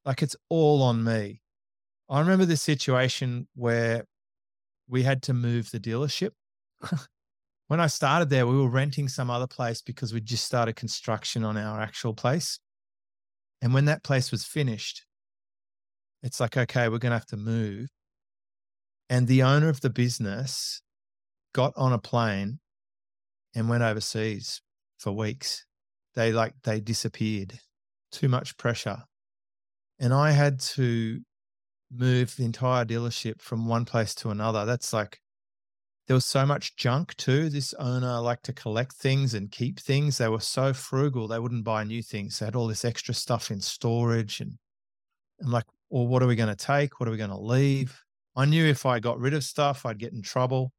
like 0.06 0.22
it's 0.22 0.36
all 0.50 0.82
on 0.84 1.04
me. 1.04 1.42
I 2.10 2.20
remember 2.20 2.46
this 2.46 2.62
situation 2.62 3.48
where 3.56 4.06
we 4.90 5.04
had 5.04 5.24
to 5.24 5.34
move 5.34 5.72
the 5.72 5.80
dealership. 5.80 6.32
when 7.68 7.80
I 7.80 7.88
started 7.88 8.30
there, 8.30 8.46
we 8.46 8.58
were 8.58 8.68
renting 8.68 9.08
some 9.08 9.30
other 9.30 9.48
place 9.48 9.82
because 9.82 10.14
we 10.14 10.20
just 10.20 10.46
started 10.46 10.76
construction 10.76 11.46
on 11.46 11.56
our 11.58 11.80
actual 11.80 12.14
place. 12.14 12.60
And 13.62 13.74
when 13.74 13.86
that 13.86 14.04
place 14.04 14.32
was 14.32 14.44
finished, 14.44 15.06
it's 16.22 16.42
like, 16.42 16.58
okay, 16.58 16.90
we're 16.90 16.98
going 16.98 17.12
to 17.12 17.18
have 17.18 17.26
to 17.28 17.38
move. 17.38 17.88
And 19.12 19.28
the 19.28 19.44
owner 19.44 19.68
of 19.68 19.82
the 19.82 19.90
business 19.90 20.82
got 21.54 21.74
on 21.76 21.92
a 21.92 22.00
plane 22.00 22.60
and 23.54 23.68
went 23.68 23.84
overseas 23.84 24.62
for 25.00 25.12
weeks. 25.12 25.66
They 26.16 26.32
like 26.32 26.54
they 26.64 26.80
disappeared. 26.80 27.60
Too 28.14 28.30
much 28.30 28.56
pressure. 28.56 29.00
And 30.00 30.14
I 30.14 30.32
had 30.32 30.62
to 30.78 31.20
move 31.92 32.38
the 32.38 32.46
entire 32.46 32.86
dealership 32.86 33.42
from 33.42 33.68
one 33.68 33.84
place 33.84 34.16
to 34.16 34.30
another. 34.30 34.64
That's 34.64 34.94
like 34.94 35.20
there 36.08 36.16
was 36.16 36.26
so 36.26 36.46
much 36.46 36.78
junk 36.78 37.14
too. 37.18 37.50
This 37.50 37.74
owner 37.74 38.18
liked 38.22 38.46
to 38.46 38.54
collect 38.54 38.94
things 38.94 39.34
and 39.34 39.52
keep 39.52 39.78
things. 39.82 40.20
They 40.20 40.30
were 40.30 40.40
so 40.40 40.72
frugal, 40.72 41.28
they 41.28 41.40
wouldn't 41.40 41.66
buy 41.66 41.84
new 41.84 42.02
things. 42.02 42.40
They 42.40 42.46
had 42.46 42.56
all 42.56 42.68
this 42.68 42.86
extra 42.86 43.14
stuff 43.14 43.52
in 43.52 43.60
storage. 43.60 44.40
And 44.40 44.58
I'm 45.44 45.52
like, 45.52 45.66
well, 45.90 46.08
what 46.08 46.24
are 46.24 46.28
we 46.28 46.38
going 46.38 46.48
to 46.48 46.56
take? 46.56 47.02
What 47.02 47.10
are 47.10 47.12
we 47.12 47.18
going 47.18 47.30
to 47.30 47.38
leave? 47.38 48.02
I 48.36 48.46
knew 48.46 48.66
if 48.66 48.86
I 48.86 49.00
got 49.00 49.20
rid 49.20 49.34
of 49.34 49.44
stuff, 49.44 49.86
I'd 49.86 50.00
get 50.00 50.14
in 50.14 50.22
trouble. 50.22 50.72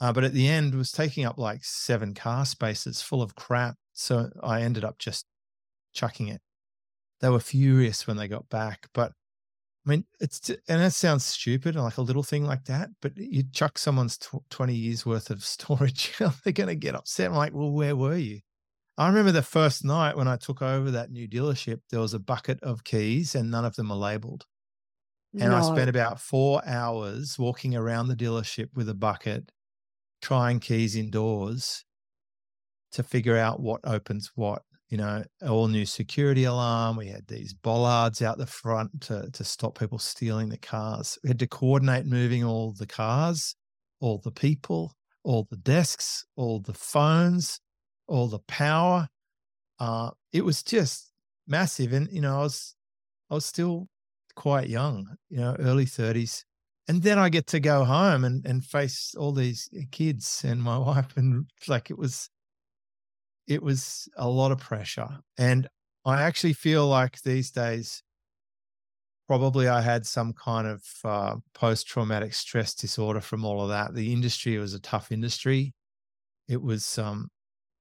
Uh, 0.00 0.12
but 0.12 0.24
at 0.24 0.32
the 0.32 0.48
end, 0.48 0.74
was 0.74 0.92
taking 0.92 1.24
up 1.24 1.38
like 1.38 1.64
seven 1.64 2.14
car 2.14 2.44
spaces 2.46 3.02
full 3.02 3.22
of 3.22 3.34
crap. 3.34 3.76
So 3.92 4.30
I 4.42 4.62
ended 4.62 4.84
up 4.84 4.98
just 4.98 5.26
chucking 5.92 6.28
it. 6.28 6.40
They 7.20 7.28
were 7.28 7.40
furious 7.40 8.06
when 8.06 8.16
they 8.16 8.28
got 8.28 8.48
back, 8.48 8.88
but 8.94 9.12
I 9.86 9.90
mean, 9.90 10.04
it's 10.20 10.50
and 10.50 10.80
that 10.80 10.92
sounds 10.92 11.24
stupid, 11.24 11.74
and 11.74 11.84
like 11.84 11.96
a 11.96 12.02
little 12.02 12.22
thing 12.22 12.44
like 12.44 12.64
that. 12.66 12.90
But 13.00 13.16
you 13.16 13.44
chuck 13.50 13.78
someone's 13.78 14.18
tw- 14.18 14.48
twenty 14.50 14.74
years 14.74 15.06
worth 15.06 15.30
of 15.30 15.44
storage, 15.44 16.12
they're 16.18 16.52
going 16.52 16.68
to 16.68 16.74
get 16.74 16.94
upset. 16.94 17.30
I'm 17.30 17.36
like, 17.36 17.54
well, 17.54 17.70
where 17.70 17.96
were 17.96 18.16
you? 18.16 18.40
I 18.98 19.08
remember 19.08 19.32
the 19.32 19.42
first 19.42 19.84
night 19.84 20.16
when 20.16 20.28
I 20.28 20.36
took 20.36 20.60
over 20.60 20.90
that 20.90 21.10
new 21.10 21.26
dealership, 21.26 21.80
there 21.90 22.00
was 22.00 22.12
a 22.14 22.18
bucket 22.18 22.62
of 22.62 22.84
keys 22.84 23.34
and 23.34 23.50
none 23.50 23.64
of 23.64 23.76
them 23.76 23.88
were 23.88 23.96
labeled. 23.96 24.46
And 25.32 25.50
no. 25.50 25.56
I 25.56 25.62
spent 25.62 25.88
about 25.88 26.20
four 26.20 26.60
hours 26.66 27.38
walking 27.38 27.76
around 27.76 28.08
the 28.08 28.16
dealership 28.16 28.68
with 28.74 28.88
a 28.88 28.94
bucket, 28.94 29.52
trying 30.20 30.58
keys 30.60 30.96
indoors 30.96 31.84
to 32.92 33.02
figure 33.02 33.36
out 33.36 33.60
what 33.60 33.80
opens 33.84 34.32
what 34.34 34.62
you 34.90 34.98
know, 34.98 35.22
all 35.48 35.68
new 35.68 35.86
security 35.86 36.44
alarm. 36.44 36.96
We 36.96 37.06
had 37.06 37.26
these 37.28 37.54
bollards 37.54 38.22
out 38.22 38.38
the 38.38 38.46
front 38.46 39.02
to, 39.02 39.30
to 39.30 39.44
stop 39.44 39.78
people 39.78 39.98
stealing 39.98 40.48
the 40.48 40.58
cars. 40.58 41.16
We 41.22 41.28
had 41.28 41.38
to 41.38 41.46
coordinate 41.46 42.06
moving 42.06 42.44
all 42.44 42.72
the 42.72 42.88
cars, 42.88 43.54
all 44.00 44.18
the 44.18 44.32
people, 44.32 44.92
all 45.22 45.46
the 45.48 45.56
desks, 45.56 46.26
all 46.34 46.58
the 46.58 46.74
phones, 46.74 47.60
all 48.08 48.26
the 48.26 48.40
power. 48.40 49.08
Uh, 49.78 50.10
it 50.32 50.44
was 50.44 50.62
just 50.64 51.12
massive. 51.46 51.92
And, 51.92 52.10
you 52.10 52.20
know, 52.20 52.40
I 52.40 52.42
was, 52.42 52.74
I 53.30 53.34
was 53.34 53.46
still 53.46 53.88
quite 54.34 54.68
young, 54.68 55.16
you 55.28 55.38
know, 55.38 55.56
early 55.58 55.86
30s. 55.86 56.44
And 56.88 57.02
then 57.02 57.18
I 57.18 57.28
get 57.28 57.46
to 57.48 57.60
go 57.60 57.84
home 57.84 58.24
and, 58.24 58.44
and 58.44 58.64
face 58.64 59.14
all 59.16 59.32
these 59.32 59.68
kids 59.92 60.42
and 60.44 60.62
my 60.62 60.78
wife. 60.90 61.16
And 61.16 61.46
like 61.68 61.90
it 61.90 61.98
was, 61.98 62.28
it 63.46 63.62
was 63.62 64.08
a 64.16 64.28
lot 64.28 64.52
of 64.52 64.58
pressure. 64.58 65.08
And 65.38 65.68
I 66.04 66.22
actually 66.22 66.54
feel 66.54 66.86
like 66.86 67.20
these 67.22 67.50
days, 67.50 68.02
probably 69.28 69.68
I 69.68 69.80
had 69.80 70.06
some 70.06 70.32
kind 70.32 70.66
of 70.66 70.82
uh, 71.04 71.36
post 71.54 71.86
traumatic 71.86 72.34
stress 72.34 72.74
disorder 72.74 73.20
from 73.20 73.44
all 73.44 73.62
of 73.62 73.68
that. 73.68 73.94
The 73.94 74.12
industry 74.12 74.58
was 74.58 74.74
a 74.74 74.80
tough 74.80 75.12
industry. 75.12 75.72
It 76.48 76.60
was, 76.60 76.98
um, 76.98 77.28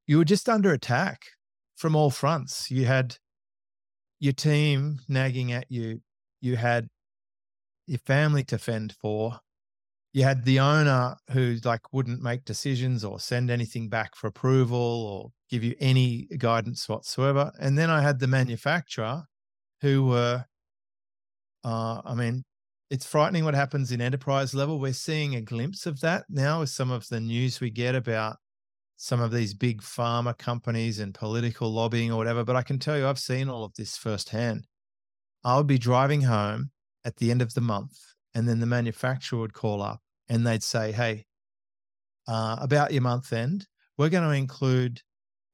you 0.06 0.20
were 0.20 0.26
just 0.26 0.48
under 0.48 0.72
attack 0.72 1.22
from 1.76 1.96
all 1.96 2.12
fronts. 2.12 2.70
You 2.70 2.86
had 2.86 3.18
your 4.20 4.34
team 4.34 5.00
nagging 5.08 5.52
at 5.52 5.66
you, 5.70 6.02
you 6.42 6.56
had 6.56 6.88
your 7.88 8.00
family 8.00 8.44
to 8.46 8.58
fend 8.58 8.96
for, 9.02 9.40
you 10.14 10.24
had 10.24 10.44
the 10.46 10.60
owner 10.60 11.16
who 11.32 11.58
like 11.64 11.94
wouldn't 11.94 12.22
make 12.22 12.46
decisions 12.46 13.04
or 13.04 13.20
send 13.20 13.50
anything 13.50 13.90
back 13.90 14.16
for 14.16 14.28
approval 14.28 14.78
or 14.78 15.32
give 15.50 15.64
you 15.64 15.76
any 15.80 16.28
guidance 16.38 16.88
whatsoever. 16.90 17.52
And 17.60 17.78
then 17.78 17.90
i 17.90 18.02
had 18.02 18.20
the 18.20 18.28
manufacturer 18.28 19.24
who 19.82 20.08
were 20.08 20.46
uh, 21.64 22.02
i 22.06 22.16
mean 22.16 22.44
it's 22.90 23.06
frightening 23.06 23.46
what 23.46 23.54
happens 23.54 23.92
in 23.92 24.02
enterprise 24.02 24.56
level. 24.56 24.80
We're 24.80 24.94
seeing 24.94 25.36
a 25.36 25.42
glimpse 25.42 25.86
of 25.86 26.00
that 26.02 26.26
now 26.28 26.62
with 26.62 26.70
some 26.70 26.90
of 26.90 27.08
the 27.10 27.20
news 27.20 27.60
we 27.60 27.70
get 27.70 27.94
about 27.94 28.38
some 29.02 29.22
of 29.22 29.32
these 29.32 29.54
big 29.54 29.82
pharma 29.82 30.38
companies 30.38 31.00
and 31.00 31.14
political 31.14 31.72
lobbying 31.72 32.12
or 32.12 32.18
whatever 32.18 32.44
but 32.44 32.58
i 32.58 32.62
can 32.62 32.78
tell 32.78 32.98
you 32.98 33.08
i've 33.08 33.18
seen 33.18 33.48
all 33.48 33.64
of 33.64 33.74
this 33.76 33.96
firsthand 33.96 34.68
i 35.44 35.58
would 35.58 35.68
be 35.68 35.78
driving 35.78 36.22
home 36.22 36.72
at 37.06 37.18
the 37.18 37.32
end 37.32 37.42
of 37.42 37.54
the 37.54 37.62
month 37.62 37.98
and 38.34 38.48
then 38.48 38.60
the 38.60 38.66
manufacturer 38.66 39.40
would 39.40 39.54
call 39.54 39.82
up 39.82 40.02
and 40.30 40.46
they'd 40.46 40.64
say, 40.64 40.92
"Hey, 40.92 41.26
uh, 42.28 42.58
about 42.60 42.94
your 42.94 43.02
month 43.02 43.34
end, 43.34 43.68
we're 43.98 44.10
going 44.10 44.24
to 44.24 44.36
include 44.36 45.02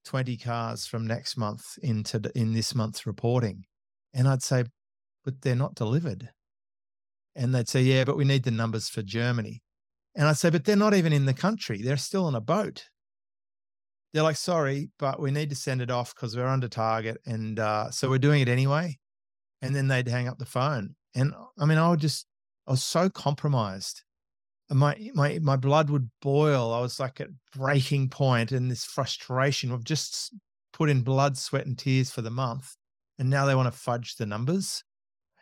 20 0.04 0.38
cars 0.38 0.86
from 0.86 1.08
next 1.08 1.38
month 1.38 1.77
into 1.82 2.22
in 2.36 2.54
this 2.54 2.75
month's 2.75 3.08
reporting," 3.08 3.65
and 4.13 4.27
I'd 4.27 4.44
say, 4.44 4.65
"But 5.24 5.42
they're 5.42 5.56
not 5.56 5.75
delivered," 5.75 6.32
and 7.36 7.56
they'd 7.56 7.70
say, 7.70 7.82
"Yeah, 7.84 8.04
but 8.04 8.18
we 8.18 8.25
need 8.25 8.44
the 8.44 8.51
numbers 8.51 8.89
for 8.89 9.01
Germany," 9.01 9.63
and 10.15 10.27
I'd 10.27 10.38
say, 10.38 10.50
"But 10.50 10.65
they're 10.65 10.75
not 10.75 10.94
even 10.94 11.13
in 11.13 11.25
the 11.25 11.34
country; 11.34 11.82
they're 11.82 11.98
still 11.98 12.25
on 12.25 12.36
a 12.36 12.42
boat." 12.42 12.89
They're 14.13 14.24
like, 14.24 14.38
"Sorry, 14.38 14.92
but 15.00 15.20
we 15.20 15.32
need 15.32 15.50
to 15.50 15.56
send 15.56 15.82
it 15.82 15.92
off 15.92 16.13
because 16.15 16.36
we're 16.36 16.48
under 16.48 16.70
target, 16.70 17.18
and 17.25 17.60
uh, 17.60 17.92
so 17.92 18.10
we're 18.10 18.20
doing 18.20 18.42
it 18.42 18.50
anyway." 18.50 19.00
And 19.62 19.76
then 19.76 19.88
they'd 19.88 20.08
hang 20.08 20.28
up 20.28 20.38
the 20.38 20.46
phone, 20.46 20.96
and 21.16 21.34
I 21.58 21.66
mean, 21.66 21.78
I 21.78 21.90
would 21.90 22.00
just 22.00 22.28
I 22.68 22.72
was 22.72 22.84
so 22.84 23.10
compromised. 23.10 24.04
My 24.70 24.98
my 25.14 25.40
my 25.42 25.56
blood 25.56 25.90
would 25.90 26.10
boil. 26.22 26.74
I 26.74 26.82
was 26.82 27.00
like 27.00 27.22
at 27.22 27.30
breaking 27.56 28.10
point, 28.10 28.52
and 28.52 28.70
this 28.70 28.84
frustration 28.84 29.72
of 29.72 29.84
just 29.84 30.34
put 30.74 30.90
in 30.90 31.02
blood, 31.02 31.38
sweat, 31.38 31.66
and 31.66 31.78
tears 31.78 32.12
for 32.12 32.22
the 32.22 32.32
month, 32.32 32.76
and 33.18 33.30
now 33.30 33.46
they 33.46 33.56
want 33.56 33.72
to 33.72 33.80
fudge 33.80 34.16
the 34.16 34.26
numbers, 34.26 34.84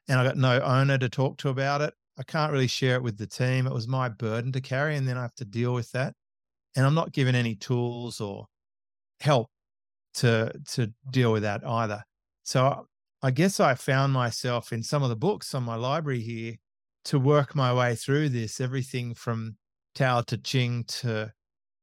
and 0.07 0.19
I 0.19 0.23
got 0.23 0.37
no 0.37 0.61
owner 0.61 0.97
to 0.97 1.09
talk 1.09 1.37
to 1.39 1.49
about 1.49 1.81
it. 1.81 1.93
I 2.17 2.23
can't 2.23 2.51
really 2.51 2.67
share 2.67 2.95
it 2.95 3.03
with 3.03 3.17
the 3.17 3.27
team. 3.27 3.65
It 3.65 3.73
was 3.73 3.87
my 3.87 4.09
burden 4.09 4.51
to 4.51 4.61
carry, 4.61 4.95
and 4.95 5.07
then 5.07 5.17
I 5.17 5.23
have 5.23 5.35
to 5.35 5.45
deal 5.45 5.73
with 5.73 5.91
that. 5.93 6.13
And 6.75 6.85
I'm 6.85 6.95
not 6.95 7.11
given 7.13 7.35
any 7.35 7.55
tools 7.55 8.21
or 8.21 8.45
help 9.19 9.49
to 10.15 10.51
to 10.73 10.93
deal 11.11 11.31
with 11.31 11.43
that 11.43 11.65
either. 11.65 12.03
So 12.43 12.87
I 13.23 13.31
guess 13.31 13.61
I 13.61 13.73
found 13.75 14.11
myself 14.11 14.73
in 14.73 14.83
some 14.83 15.01
of 15.01 15.07
the 15.07 15.15
books 15.15 15.55
on 15.55 15.63
my 15.63 15.75
library 15.75 16.19
here 16.19 16.55
to 17.05 17.17
work 17.17 17.55
my 17.55 17.73
way 17.73 17.95
through 17.95 18.29
this, 18.29 18.59
everything 18.59 19.13
from 19.13 19.55
Tao 19.95 20.21
Te 20.21 20.37
Ching 20.37 20.83
to 20.85 21.31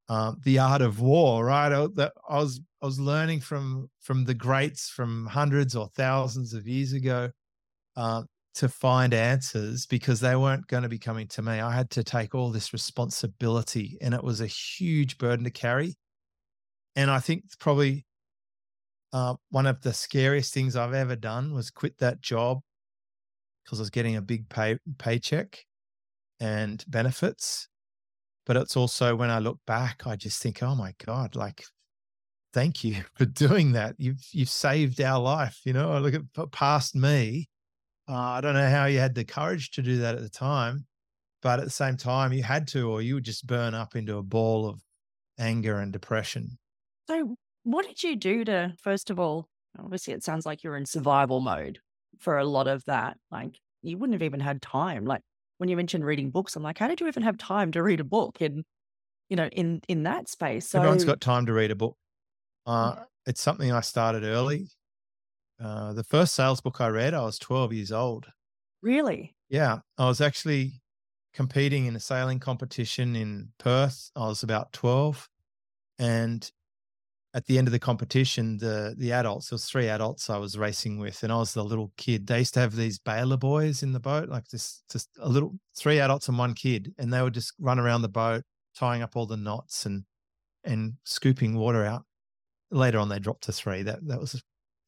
um, 0.07 0.37
the 0.43 0.59
art 0.59 0.83
of 0.83 1.01
war, 1.01 1.45
right? 1.45 1.71
I, 1.71 1.87
that 1.95 2.13
I 2.29 2.37
was 2.37 2.61
I 2.83 2.85
was 2.85 2.99
learning 2.99 3.39
from 3.39 3.89
from 4.01 4.25
the 4.25 4.35
greats 4.35 4.89
from 4.89 5.25
hundreds 5.25 5.75
or 5.75 5.87
thousands 5.95 6.53
of 6.53 6.67
years 6.67 6.93
ago 6.93 7.31
uh, 7.95 8.23
to 8.55 8.69
find 8.69 9.13
answers 9.13 9.87
because 9.87 10.19
they 10.19 10.35
weren't 10.35 10.67
going 10.67 10.83
to 10.83 10.89
be 10.89 10.99
coming 10.99 11.27
to 11.29 11.41
me. 11.41 11.53
I 11.53 11.73
had 11.73 11.89
to 11.91 12.03
take 12.03 12.35
all 12.35 12.51
this 12.51 12.71
responsibility, 12.71 13.97
and 13.99 14.13
it 14.13 14.23
was 14.23 14.41
a 14.41 14.47
huge 14.47 15.17
burden 15.17 15.45
to 15.45 15.51
carry. 15.51 15.95
And 16.95 17.09
I 17.09 17.19
think 17.19 17.45
probably 17.59 18.05
uh, 19.13 19.35
one 19.49 19.67
of 19.67 19.81
the 19.81 19.93
scariest 19.93 20.53
things 20.53 20.75
I've 20.75 20.93
ever 20.93 21.15
done 21.15 21.53
was 21.53 21.69
quit 21.69 21.97
that 21.97 22.21
job 22.21 22.59
because 23.63 23.79
I 23.79 23.83
was 23.83 23.89
getting 23.89 24.15
a 24.15 24.21
big 24.21 24.49
pay 24.49 24.77
paycheck 24.97 25.65
and 26.39 26.83
benefits. 26.87 27.67
But 28.45 28.57
it's 28.57 28.75
also 28.75 29.15
when 29.15 29.29
I 29.29 29.39
look 29.39 29.59
back, 29.67 30.07
I 30.07 30.15
just 30.15 30.41
think, 30.41 30.63
oh 30.63 30.75
my 30.75 30.93
God, 31.05 31.35
like 31.35 31.63
thank 32.53 32.83
you 32.83 33.03
for 33.15 33.25
doing 33.25 33.73
that. 33.73 33.95
You've 33.97 34.23
you've 34.31 34.49
saved 34.49 35.01
our 35.01 35.19
life. 35.19 35.59
You 35.65 35.73
know, 35.73 35.91
I 35.91 35.99
look 35.99 36.13
at 36.13 36.51
past 36.51 36.95
me. 36.95 37.49
Uh, 38.09 38.15
I 38.15 38.41
don't 38.41 38.55
know 38.55 38.69
how 38.69 38.85
you 38.85 38.99
had 38.99 39.15
the 39.15 39.23
courage 39.23 39.71
to 39.71 39.81
do 39.81 39.97
that 39.97 40.15
at 40.15 40.21
the 40.21 40.29
time, 40.29 40.85
but 41.41 41.59
at 41.59 41.65
the 41.65 41.71
same 41.71 41.97
time, 41.97 42.33
you 42.33 42.43
had 42.43 42.67
to, 42.69 42.89
or 42.91 43.01
you 43.01 43.15
would 43.15 43.23
just 43.23 43.47
burn 43.47 43.73
up 43.73 43.95
into 43.95 44.17
a 44.17 44.23
ball 44.23 44.67
of 44.67 44.81
anger 45.37 45.79
and 45.79 45.93
depression. 45.93 46.57
So, 47.07 47.35
what 47.63 47.85
did 47.85 48.03
you 48.03 48.15
do 48.15 48.43
to, 48.45 48.75
first 48.79 49.09
of 49.09 49.19
all, 49.19 49.47
obviously, 49.79 50.13
it 50.13 50.23
sounds 50.23 50.45
like 50.45 50.63
you're 50.63 50.77
in 50.77 50.85
survival 50.85 51.39
mode 51.39 51.79
for 52.19 52.37
a 52.37 52.45
lot 52.45 52.67
of 52.67 52.83
that. 52.85 53.17
Like 53.29 53.59
you 53.81 53.97
wouldn't 53.97 54.15
have 54.15 54.25
even 54.25 54.39
had 54.39 54.61
time. 54.61 55.05
Like 55.05 55.21
when 55.57 55.69
you 55.69 55.77
mentioned 55.77 56.05
reading 56.05 56.31
books, 56.31 56.55
I'm 56.55 56.63
like, 56.63 56.77
how 56.77 56.87
did 56.87 56.99
you 56.99 57.07
even 57.07 57.23
have 57.23 57.37
time 57.37 57.71
to 57.73 57.83
read 57.83 57.99
a 57.99 58.05
book 58.05 58.41
in, 58.41 58.63
you 59.29 59.35
know, 59.35 59.47
in 59.47 59.81
in 59.87 60.03
that 60.03 60.29
space? 60.29 60.69
So 60.69 60.79
everyone's 60.79 61.05
got 61.05 61.21
time 61.21 61.45
to 61.45 61.53
read 61.53 61.71
a 61.71 61.75
book. 61.75 61.97
Uh, 62.65 63.03
it's 63.25 63.41
something 63.41 63.71
I 63.71 63.81
started 63.81 64.23
early. 64.23 64.67
Uh, 65.59 65.93
the 65.93 66.03
first 66.03 66.33
sales 66.33 66.61
book 66.61 66.81
I 66.81 66.87
read, 66.87 67.13
I 67.13 67.21
was 67.21 67.37
12 67.37 67.73
years 67.73 67.91
old. 67.91 68.27
Really? 68.81 69.35
Yeah, 69.49 69.79
I 69.97 70.07
was 70.07 70.21
actually 70.21 70.81
competing 71.33 71.85
in 71.85 71.95
a 71.95 71.99
sailing 71.99 72.39
competition 72.39 73.15
in 73.15 73.49
Perth. 73.59 74.11
I 74.15 74.27
was 74.27 74.43
about 74.43 74.73
12, 74.73 75.29
and 75.99 76.51
at 77.33 77.45
the 77.45 77.57
end 77.57 77.67
of 77.67 77.71
the 77.71 77.79
competition, 77.79 78.57
the 78.57 78.93
the 78.97 79.11
adults, 79.13 79.49
there 79.49 79.55
was 79.55 79.65
three 79.65 79.87
adults 79.87 80.29
I 80.29 80.37
was 80.37 80.57
racing 80.57 80.99
with, 80.99 81.23
and 81.23 81.31
I 81.31 81.37
was 81.37 81.53
the 81.53 81.63
little 81.63 81.91
kid. 81.97 82.27
They 82.27 82.39
used 82.39 82.53
to 82.55 82.59
have 82.59 82.75
these 82.75 82.99
baler 82.99 83.37
boys 83.37 83.83
in 83.83 83.93
the 83.93 83.99
boat, 83.99 84.29
like 84.29 84.47
this, 84.49 84.83
just 84.91 85.09
a 85.19 85.29
little 85.29 85.55
three 85.75 85.99
adults 85.99 86.27
and 86.27 86.37
one 86.37 86.53
kid, 86.53 86.93
and 86.97 87.11
they 87.11 87.21
would 87.21 87.33
just 87.33 87.53
run 87.59 87.79
around 87.79 88.01
the 88.01 88.09
boat 88.09 88.43
tying 88.75 89.01
up 89.01 89.15
all 89.15 89.25
the 89.25 89.37
knots 89.37 89.85
and 89.85 90.03
and 90.63 90.93
scooping 91.05 91.55
water 91.55 91.85
out. 91.85 92.03
Later 92.69 92.99
on, 92.99 93.09
they 93.09 93.19
dropped 93.19 93.43
to 93.43 93.53
three. 93.53 93.83
That 93.83 94.05
that 94.07 94.19
was 94.19 94.35
a 94.35 94.39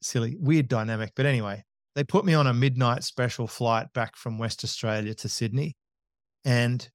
silly, 0.01 0.35
weird 0.37 0.67
dynamic. 0.67 1.13
But 1.15 1.25
anyway, 1.25 1.63
they 1.95 2.03
put 2.03 2.25
me 2.25 2.33
on 2.33 2.47
a 2.47 2.53
midnight 2.53 3.03
special 3.05 3.47
flight 3.47 3.87
back 3.93 4.17
from 4.17 4.37
West 4.37 4.65
Australia 4.65 5.13
to 5.15 5.29
Sydney, 5.29 5.77
and 6.43 6.89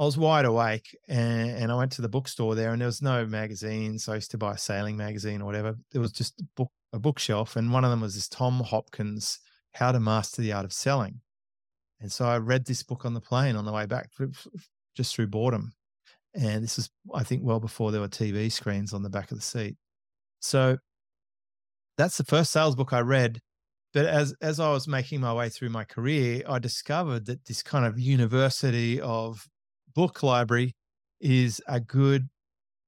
I 0.00 0.04
was 0.04 0.16
wide 0.16 0.46
awake 0.46 0.96
and, 1.08 1.50
and, 1.50 1.70
I 1.70 1.74
went 1.74 1.92
to 1.92 2.02
the 2.02 2.08
bookstore 2.08 2.54
there 2.54 2.72
and 2.72 2.80
there 2.80 2.86
was 2.86 3.02
no 3.02 3.26
magazines. 3.26 4.08
I 4.08 4.14
used 4.14 4.30
to 4.30 4.38
buy 4.38 4.54
a 4.54 4.58
sailing 4.58 4.96
magazine 4.96 5.42
or 5.42 5.44
whatever. 5.44 5.76
There 5.92 6.00
was 6.00 6.12
just 6.12 6.40
a, 6.40 6.44
book, 6.56 6.70
a 6.94 6.98
bookshelf. 6.98 7.54
And 7.54 7.70
one 7.70 7.84
of 7.84 7.90
them 7.90 8.00
was 8.00 8.14
this 8.14 8.26
Tom 8.26 8.60
Hopkins, 8.60 9.40
How 9.74 9.92
to 9.92 10.00
Master 10.00 10.40
the 10.40 10.54
Art 10.54 10.64
of 10.64 10.72
Selling. 10.72 11.20
And 12.00 12.10
so 12.10 12.24
I 12.24 12.38
read 12.38 12.64
this 12.64 12.82
book 12.82 13.04
on 13.04 13.12
the 13.12 13.20
plane 13.20 13.56
on 13.56 13.66
the 13.66 13.72
way 13.72 13.84
back 13.84 14.08
just 14.96 15.14
through 15.14 15.26
boredom. 15.26 15.72
And 16.32 16.64
this 16.64 16.78
was, 16.78 16.88
I 17.12 17.22
think, 17.22 17.42
well 17.44 17.60
before 17.60 17.92
there 17.92 18.00
were 18.00 18.08
TV 18.08 18.50
screens 18.50 18.94
on 18.94 19.02
the 19.02 19.10
back 19.10 19.30
of 19.30 19.36
the 19.36 19.44
seat. 19.44 19.76
So 20.40 20.78
that's 21.98 22.16
the 22.16 22.24
first 22.24 22.52
sales 22.52 22.74
book 22.74 22.94
I 22.94 23.00
read. 23.00 23.38
But 23.92 24.06
as 24.06 24.34
as 24.40 24.60
I 24.60 24.70
was 24.70 24.88
making 24.88 25.20
my 25.20 25.34
way 25.34 25.50
through 25.50 25.70
my 25.70 25.84
career, 25.84 26.42
I 26.48 26.58
discovered 26.58 27.26
that 27.26 27.44
this 27.44 27.62
kind 27.62 27.84
of 27.84 27.98
university 27.98 29.00
of 29.00 29.46
book 29.94 30.22
library 30.22 30.74
is 31.20 31.60
a 31.68 31.80
good 31.80 32.28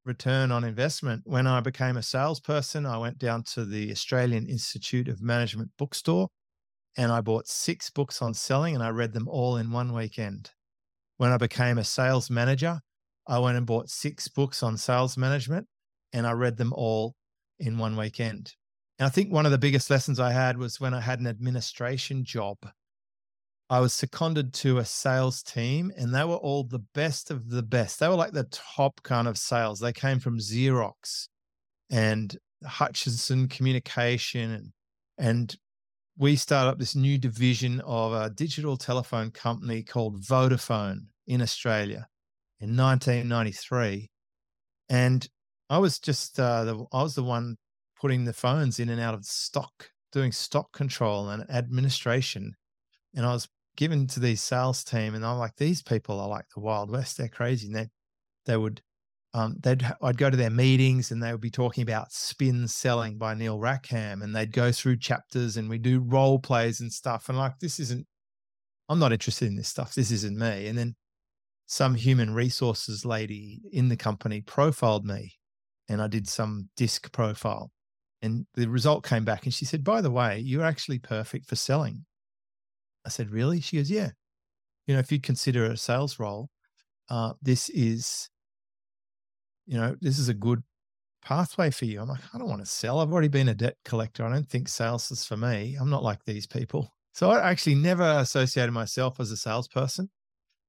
return 0.04 0.50
on 0.50 0.64
investment. 0.64 1.22
When 1.24 1.46
I 1.46 1.60
became 1.60 1.96
a 1.96 2.02
salesperson, 2.02 2.86
I 2.86 2.98
went 2.98 3.18
down 3.18 3.44
to 3.54 3.64
the 3.64 3.90
Australian 3.90 4.46
Institute 4.46 5.08
of 5.08 5.22
Management 5.22 5.70
bookstore 5.78 6.28
and 6.96 7.10
I 7.10 7.20
bought 7.20 7.46
six 7.46 7.90
books 7.90 8.20
on 8.20 8.34
selling 8.34 8.74
and 8.74 8.82
I 8.82 8.88
read 8.90 9.12
them 9.12 9.28
all 9.28 9.56
in 9.56 9.70
one 9.70 9.92
weekend. 9.92 10.50
When 11.16 11.30
I 11.30 11.36
became 11.36 11.78
a 11.78 11.84
sales 11.84 12.30
manager, 12.30 12.80
I 13.26 13.38
went 13.38 13.56
and 13.56 13.66
bought 13.66 13.88
six 13.88 14.28
books 14.28 14.62
on 14.62 14.76
sales 14.76 15.16
management 15.16 15.66
and 16.12 16.26
I 16.26 16.32
read 16.32 16.56
them 16.56 16.72
all 16.72 17.14
in 17.58 17.78
one 17.78 17.96
weekend. 17.96 18.54
And 18.98 19.06
I 19.06 19.10
think 19.10 19.32
one 19.32 19.46
of 19.46 19.52
the 19.52 19.58
biggest 19.58 19.88
lessons 19.88 20.20
I 20.20 20.32
had 20.32 20.58
was 20.58 20.80
when 20.80 20.94
I 20.94 21.00
had 21.00 21.20
an 21.20 21.26
administration 21.26 22.24
job. 22.24 22.58
I 23.72 23.80
was 23.80 23.94
seconded 23.94 24.52
to 24.52 24.76
a 24.76 24.84
sales 24.84 25.42
team 25.42 25.92
and 25.96 26.14
they 26.14 26.24
were 26.24 26.36
all 26.36 26.62
the 26.62 26.84
best 26.92 27.30
of 27.30 27.48
the 27.48 27.62
best. 27.62 27.98
They 27.98 28.06
were 28.06 28.16
like 28.16 28.34
the 28.34 28.46
top 28.50 29.02
kind 29.02 29.26
of 29.26 29.38
sales. 29.38 29.80
They 29.80 29.94
came 29.94 30.18
from 30.18 30.38
Xerox 30.38 31.28
and 31.88 32.36
Hutchinson 32.66 33.48
Communication 33.48 34.50
and, 34.52 34.72
and 35.16 35.56
we 36.18 36.36
started 36.36 36.68
up 36.68 36.78
this 36.78 36.94
new 36.94 37.16
division 37.16 37.80
of 37.86 38.12
a 38.12 38.28
digital 38.28 38.76
telephone 38.76 39.30
company 39.30 39.82
called 39.82 40.20
Vodafone 40.20 41.06
in 41.26 41.40
Australia 41.40 42.08
in 42.60 42.76
1993. 42.76 44.10
And 44.90 45.26
I 45.70 45.78
was 45.78 45.98
just 45.98 46.38
uh, 46.38 46.64
the 46.64 46.84
I 46.92 47.02
was 47.02 47.14
the 47.14 47.22
one 47.22 47.56
putting 47.98 48.26
the 48.26 48.34
phones 48.34 48.78
in 48.78 48.90
and 48.90 49.00
out 49.00 49.14
of 49.14 49.24
stock, 49.24 49.88
doing 50.12 50.30
stock 50.30 50.72
control 50.72 51.30
and 51.30 51.50
administration. 51.50 52.54
And 53.14 53.24
I 53.24 53.32
was 53.32 53.48
given 53.76 54.06
to 54.08 54.20
these 54.20 54.42
sales 54.42 54.84
team, 54.84 55.14
and 55.14 55.24
I'm 55.24 55.38
like, 55.38 55.56
these 55.56 55.82
people 55.82 56.20
are 56.20 56.28
like 56.28 56.46
the 56.54 56.60
Wild 56.60 56.90
West. 56.90 57.18
They're 57.18 57.28
crazy. 57.28 57.66
And 57.66 57.76
they 57.76 57.88
they 58.46 58.56
would 58.56 58.82
um, 59.34 59.56
they'd 59.60 59.82
I'd 60.02 60.18
go 60.18 60.30
to 60.30 60.36
their 60.36 60.50
meetings 60.50 61.10
and 61.10 61.22
they 61.22 61.32
would 61.32 61.40
be 61.40 61.50
talking 61.50 61.82
about 61.82 62.12
spin 62.12 62.68
selling 62.68 63.16
by 63.18 63.34
Neil 63.34 63.58
Rackham, 63.58 64.22
and 64.22 64.34
they'd 64.34 64.52
go 64.52 64.72
through 64.72 64.98
chapters 64.98 65.56
and 65.56 65.68
we 65.68 65.78
do 65.78 66.00
role 66.00 66.38
plays 66.38 66.80
and 66.80 66.92
stuff. 66.92 67.28
And 67.28 67.38
like, 67.38 67.58
this 67.60 67.80
isn't. 67.80 68.06
I'm 68.88 68.98
not 68.98 69.12
interested 69.12 69.48
in 69.48 69.56
this 69.56 69.68
stuff. 69.68 69.94
This 69.94 70.10
isn't 70.10 70.38
me. 70.38 70.66
And 70.66 70.76
then 70.76 70.94
some 71.66 71.94
human 71.94 72.34
resources 72.34 73.06
lady 73.06 73.62
in 73.72 73.88
the 73.88 73.96
company 73.96 74.42
profiled 74.42 75.06
me, 75.06 75.32
and 75.88 76.02
I 76.02 76.08
did 76.08 76.28
some 76.28 76.68
disc 76.76 77.10
profile, 77.12 77.70
and 78.20 78.46
the 78.54 78.68
result 78.68 79.04
came 79.04 79.24
back, 79.24 79.44
and 79.44 79.54
she 79.54 79.64
said, 79.64 79.84
"By 79.84 80.02
the 80.02 80.10
way, 80.10 80.40
you're 80.40 80.64
actually 80.64 80.98
perfect 80.98 81.46
for 81.48 81.56
selling." 81.56 82.04
I 83.06 83.08
said, 83.10 83.30
"Really?" 83.30 83.60
She 83.60 83.76
goes, 83.76 83.90
"Yeah. 83.90 84.10
You 84.86 84.94
know, 84.94 85.00
if 85.00 85.12
you 85.12 85.20
consider 85.20 85.64
a 85.66 85.76
sales 85.76 86.18
role, 86.18 86.50
uh, 87.10 87.34
this 87.42 87.68
is." 87.70 88.28
you 89.66 89.78
know, 89.78 89.96
this 90.00 90.18
is 90.18 90.28
a 90.28 90.34
good 90.34 90.62
pathway 91.22 91.70
for 91.70 91.84
you. 91.84 92.00
I'm 92.00 92.08
like, 92.08 92.22
I 92.34 92.38
don't 92.38 92.48
want 92.48 92.62
to 92.62 92.66
sell. 92.66 93.00
I've 93.00 93.12
already 93.12 93.28
been 93.28 93.48
a 93.48 93.54
debt 93.54 93.76
collector. 93.84 94.24
I 94.24 94.32
don't 94.32 94.48
think 94.48 94.68
sales 94.68 95.10
is 95.10 95.24
for 95.24 95.36
me. 95.36 95.76
I'm 95.80 95.90
not 95.90 96.02
like 96.02 96.24
these 96.24 96.46
people. 96.46 96.92
So 97.14 97.30
I 97.30 97.50
actually 97.50 97.74
never 97.74 98.10
associated 98.20 98.72
myself 98.72 99.20
as 99.20 99.30
a 99.30 99.36
salesperson 99.36 100.08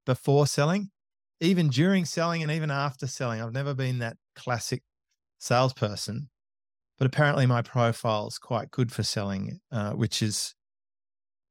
before 0.06 0.46
selling, 0.46 0.92
even 1.40 1.70
during 1.70 2.04
selling 2.04 2.44
and 2.44 2.52
even 2.52 2.70
after 2.70 3.08
selling. 3.08 3.42
I've 3.42 3.54
never 3.54 3.74
been 3.74 4.00
that 4.00 4.18
classic 4.36 4.84
salesperson. 5.40 6.30
But 6.98 7.08
apparently, 7.08 7.46
my 7.46 7.62
profile 7.62 8.28
is 8.28 8.40
quite 8.40 8.72
good 8.72 8.92
for 8.92 9.04
selling, 9.04 9.62
uh, 9.72 9.94
which 9.94 10.22
is 10.22 10.54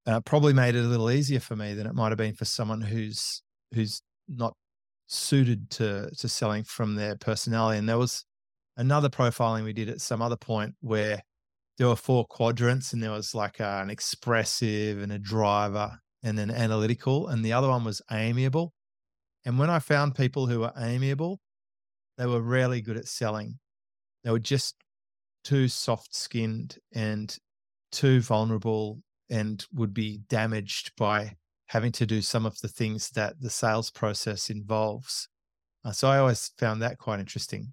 uh, 0.07 0.21
probably 0.21 0.53
made 0.53 0.75
it 0.75 0.85
a 0.85 0.89
little 0.89 1.11
easier 1.11 1.41
for 1.41 1.57
me 1.57 1.75
than 1.75 1.87
it 1.87 1.95
might 1.95 2.11
have 2.11 2.19
been 2.19 2.35
for 2.35 2.45
someone 2.45 2.81
who's 2.81 3.43
who's 3.75 4.03
not 4.29 4.55
suited 5.07 5.71
to 5.71 6.11
to 6.19 6.29
selling 6.29 6.65
from 6.65 6.95
their 6.95 7.17
personality. 7.17 7.79
And 7.79 7.89
there 7.89 7.99
was 7.99 8.25
another 8.77 9.09
profiling 9.09 9.65
we 9.65 9.73
did 9.73 9.89
at 9.89 10.01
some 10.01 10.23
other 10.23 10.37
point 10.37 10.75
where 10.81 11.23
there 11.79 11.89
were 11.89 11.97
four 11.97 12.27
quadrants, 12.27 12.93
and 12.93 13.03
there 13.03 13.11
was 13.11 13.35
like 13.35 13.61
a, 13.61 13.81
an 13.83 13.91
expressive 13.91 15.01
and 15.03 15.13
a 15.13 15.19
driver, 15.19 15.99
and 16.23 16.37
then 16.39 16.51
analytical, 16.51 17.29
and 17.29 17.45
the 17.45 17.53
other 17.53 17.69
one 17.69 17.85
was 17.85 18.03
amiable. 18.11 18.73
And 19.45 19.59
when 19.59 19.71
I 19.71 19.79
found 19.79 20.15
people 20.15 20.47
who 20.47 20.61
were 20.61 20.73
amiable, 20.77 21.41
they 22.19 22.27
were 22.27 22.41
rarely 22.41 22.81
good 22.81 22.97
at 22.97 23.09
selling. 23.09 23.59
They 24.23 24.31
were 24.31 24.39
just 24.39 24.77
too 25.43 25.67
soft 25.69 26.15
skinned 26.15 26.79
and 26.95 27.37
too 27.91 28.21
vulnerable 28.21 29.03
and 29.31 29.65
would 29.73 29.95
be 29.95 30.19
damaged 30.29 30.93
by 30.97 31.37
having 31.67 31.93
to 31.93 32.07
do 32.07 32.21
some 32.21 32.45
of 32.45 32.61
the 32.61 32.69
things 32.69 33.11
that 33.11 33.41
the 33.41 33.51
sales 33.51 33.91
process 33.91 34.51
involves. 34.51 35.29
Uh, 35.85 35.93
so 35.93 36.09
I 36.09 36.19
always 36.19 36.49
found 36.59 36.83
that 36.83 36.99
quite 36.99 37.21
interesting. 37.21 37.73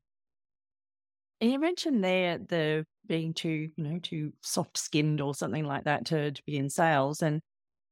And 1.42 1.52
you 1.52 1.60
mentioned 1.60 2.04
there 2.04 2.38
the 2.38 2.86
being 3.06 3.34
too, 3.34 3.70
you 3.76 3.84
know, 3.84 4.00
too 4.00 4.34
soft 4.42 4.78
skinned 4.78 5.22
or 5.22 5.34
something 5.34 5.66
like 5.66 5.86
that 5.86 6.06
to, 6.08 6.32
to 6.32 6.44
be 6.46 6.58
in 6.58 6.70
sales. 6.70 7.22
And 7.22 7.42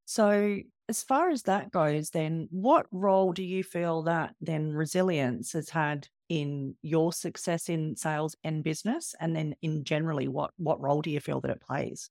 so 0.05 0.59
as 0.89 1.03
far 1.03 1.29
as 1.29 1.43
that 1.43 1.71
goes, 1.71 2.11
then 2.11 2.47
what 2.51 2.87
role 2.91 3.33
do 3.33 3.43
you 3.43 3.63
feel 3.63 4.03
that 4.03 4.35
then 4.41 4.71
resilience 4.71 5.53
has 5.53 5.69
had 5.69 6.07
in 6.29 6.75
your 6.81 7.13
success 7.13 7.69
in 7.69 7.95
sales 7.95 8.35
and 8.43 8.63
business? 8.63 9.15
And 9.19 9.35
then 9.35 9.55
in 9.61 9.83
generally, 9.83 10.27
what 10.27 10.51
what 10.57 10.81
role 10.81 11.01
do 11.01 11.11
you 11.11 11.19
feel 11.19 11.41
that 11.41 11.51
it 11.51 11.61
plays? 11.61 12.09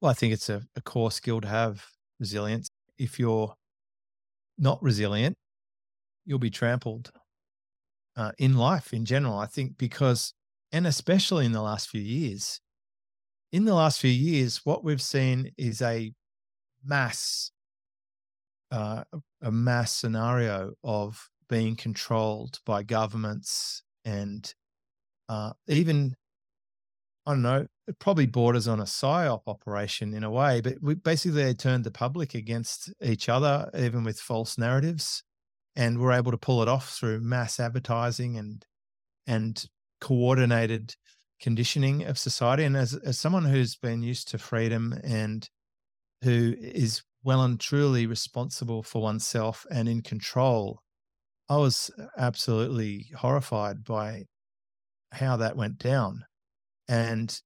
Well, 0.00 0.10
I 0.10 0.14
think 0.14 0.32
it's 0.32 0.48
a, 0.48 0.62
a 0.76 0.80
core 0.80 1.10
skill 1.10 1.40
to 1.40 1.48
have 1.48 1.84
resilience. 2.18 2.68
If 2.98 3.18
you're 3.18 3.54
not 4.58 4.82
resilient, 4.82 5.36
you'll 6.26 6.38
be 6.40 6.50
trampled 6.50 7.12
uh, 8.16 8.32
in 8.38 8.54
life 8.56 8.92
in 8.92 9.04
general. 9.04 9.38
I 9.38 9.46
think 9.46 9.76
because, 9.78 10.32
and 10.72 10.86
especially 10.86 11.46
in 11.46 11.52
the 11.52 11.62
last 11.62 11.88
few 11.88 12.00
years, 12.00 12.60
in 13.52 13.64
the 13.64 13.74
last 13.74 14.00
few 14.00 14.10
years, 14.10 14.62
what 14.64 14.84
we've 14.84 15.02
seen 15.02 15.52
is 15.58 15.82
a 15.82 16.12
mass, 16.84 17.52
uh, 18.70 19.04
a 19.42 19.50
mass 19.50 19.92
scenario 19.94 20.72
of 20.82 21.28
being 21.48 21.76
controlled 21.76 22.58
by 22.64 22.82
governments 22.82 23.82
and 24.04 24.54
uh, 25.28 25.52
even 25.68 26.16
I 27.26 27.32
don't 27.32 27.42
know, 27.42 27.66
it 27.88 27.98
probably 27.98 28.26
borders 28.26 28.66
on 28.66 28.80
a 28.80 28.84
psyop 28.84 29.42
operation 29.46 30.12
in 30.12 30.24
a 30.24 30.30
way, 30.30 30.60
but 30.60 30.74
we 30.82 30.94
basically 30.94 31.42
they 31.42 31.54
turned 31.54 31.84
the 31.84 31.90
public 31.90 32.34
against 32.34 32.92
each 33.00 33.28
other, 33.28 33.70
even 33.76 34.02
with 34.04 34.18
false 34.18 34.58
narratives, 34.58 35.22
and 35.76 35.98
were 35.98 36.12
able 36.12 36.32
to 36.32 36.38
pull 36.38 36.62
it 36.62 36.68
off 36.68 36.90
through 36.90 37.20
mass 37.20 37.60
advertising 37.60 38.36
and 38.36 38.64
and 39.26 39.66
coordinated 40.00 40.94
conditioning 41.40 42.04
of 42.04 42.18
society. 42.18 42.64
And 42.64 42.76
as 42.76 42.94
as 42.94 43.18
someone 43.18 43.44
who's 43.44 43.76
been 43.76 44.02
used 44.02 44.28
to 44.28 44.38
freedom 44.38 44.98
and 45.04 45.48
who 46.22 46.54
is 46.58 47.02
well 47.22 47.42
and 47.42 47.60
truly 47.60 48.06
responsible 48.06 48.82
for 48.82 49.02
oneself 49.02 49.66
and 49.70 49.88
in 49.88 50.02
control, 50.02 50.80
I 51.48 51.56
was 51.58 51.90
absolutely 52.18 53.10
horrified 53.16 53.84
by 53.84 54.24
how 55.12 55.36
that 55.36 55.56
went 55.56 55.78
down 55.78 56.24
and 56.88 57.40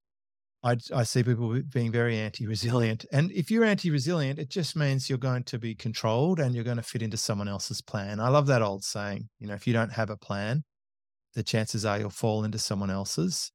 I, 0.63 0.77
I 0.93 1.03
see 1.03 1.23
people 1.23 1.59
being 1.73 1.91
very 1.91 2.17
anti-resilient. 2.17 3.05
And 3.11 3.31
if 3.31 3.49
you're 3.49 3.63
anti-resilient, 3.63 4.37
it 4.37 4.49
just 4.49 4.75
means 4.75 5.09
you're 5.09 5.17
going 5.17 5.43
to 5.45 5.57
be 5.57 5.73
controlled 5.73 6.39
and 6.39 6.53
you're 6.53 6.63
going 6.63 6.77
to 6.77 6.83
fit 6.83 7.01
into 7.01 7.17
someone 7.17 7.47
else's 7.47 7.81
plan. 7.81 8.19
I 8.19 8.29
love 8.29 8.45
that 8.47 8.61
old 8.61 8.83
saying. 8.83 9.29
You 9.39 9.47
know, 9.47 9.55
if 9.55 9.65
you 9.65 9.73
don't 9.73 9.93
have 9.93 10.11
a 10.11 10.17
plan, 10.17 10.63
the 11.33 11.41
chances 11.41 11.83
are 11.83 11.99
you'll 11.99 12.11
fall 12.11 12.43
into 12.43 12.59
someone 12.59 12.91
else's. 12.91 13.51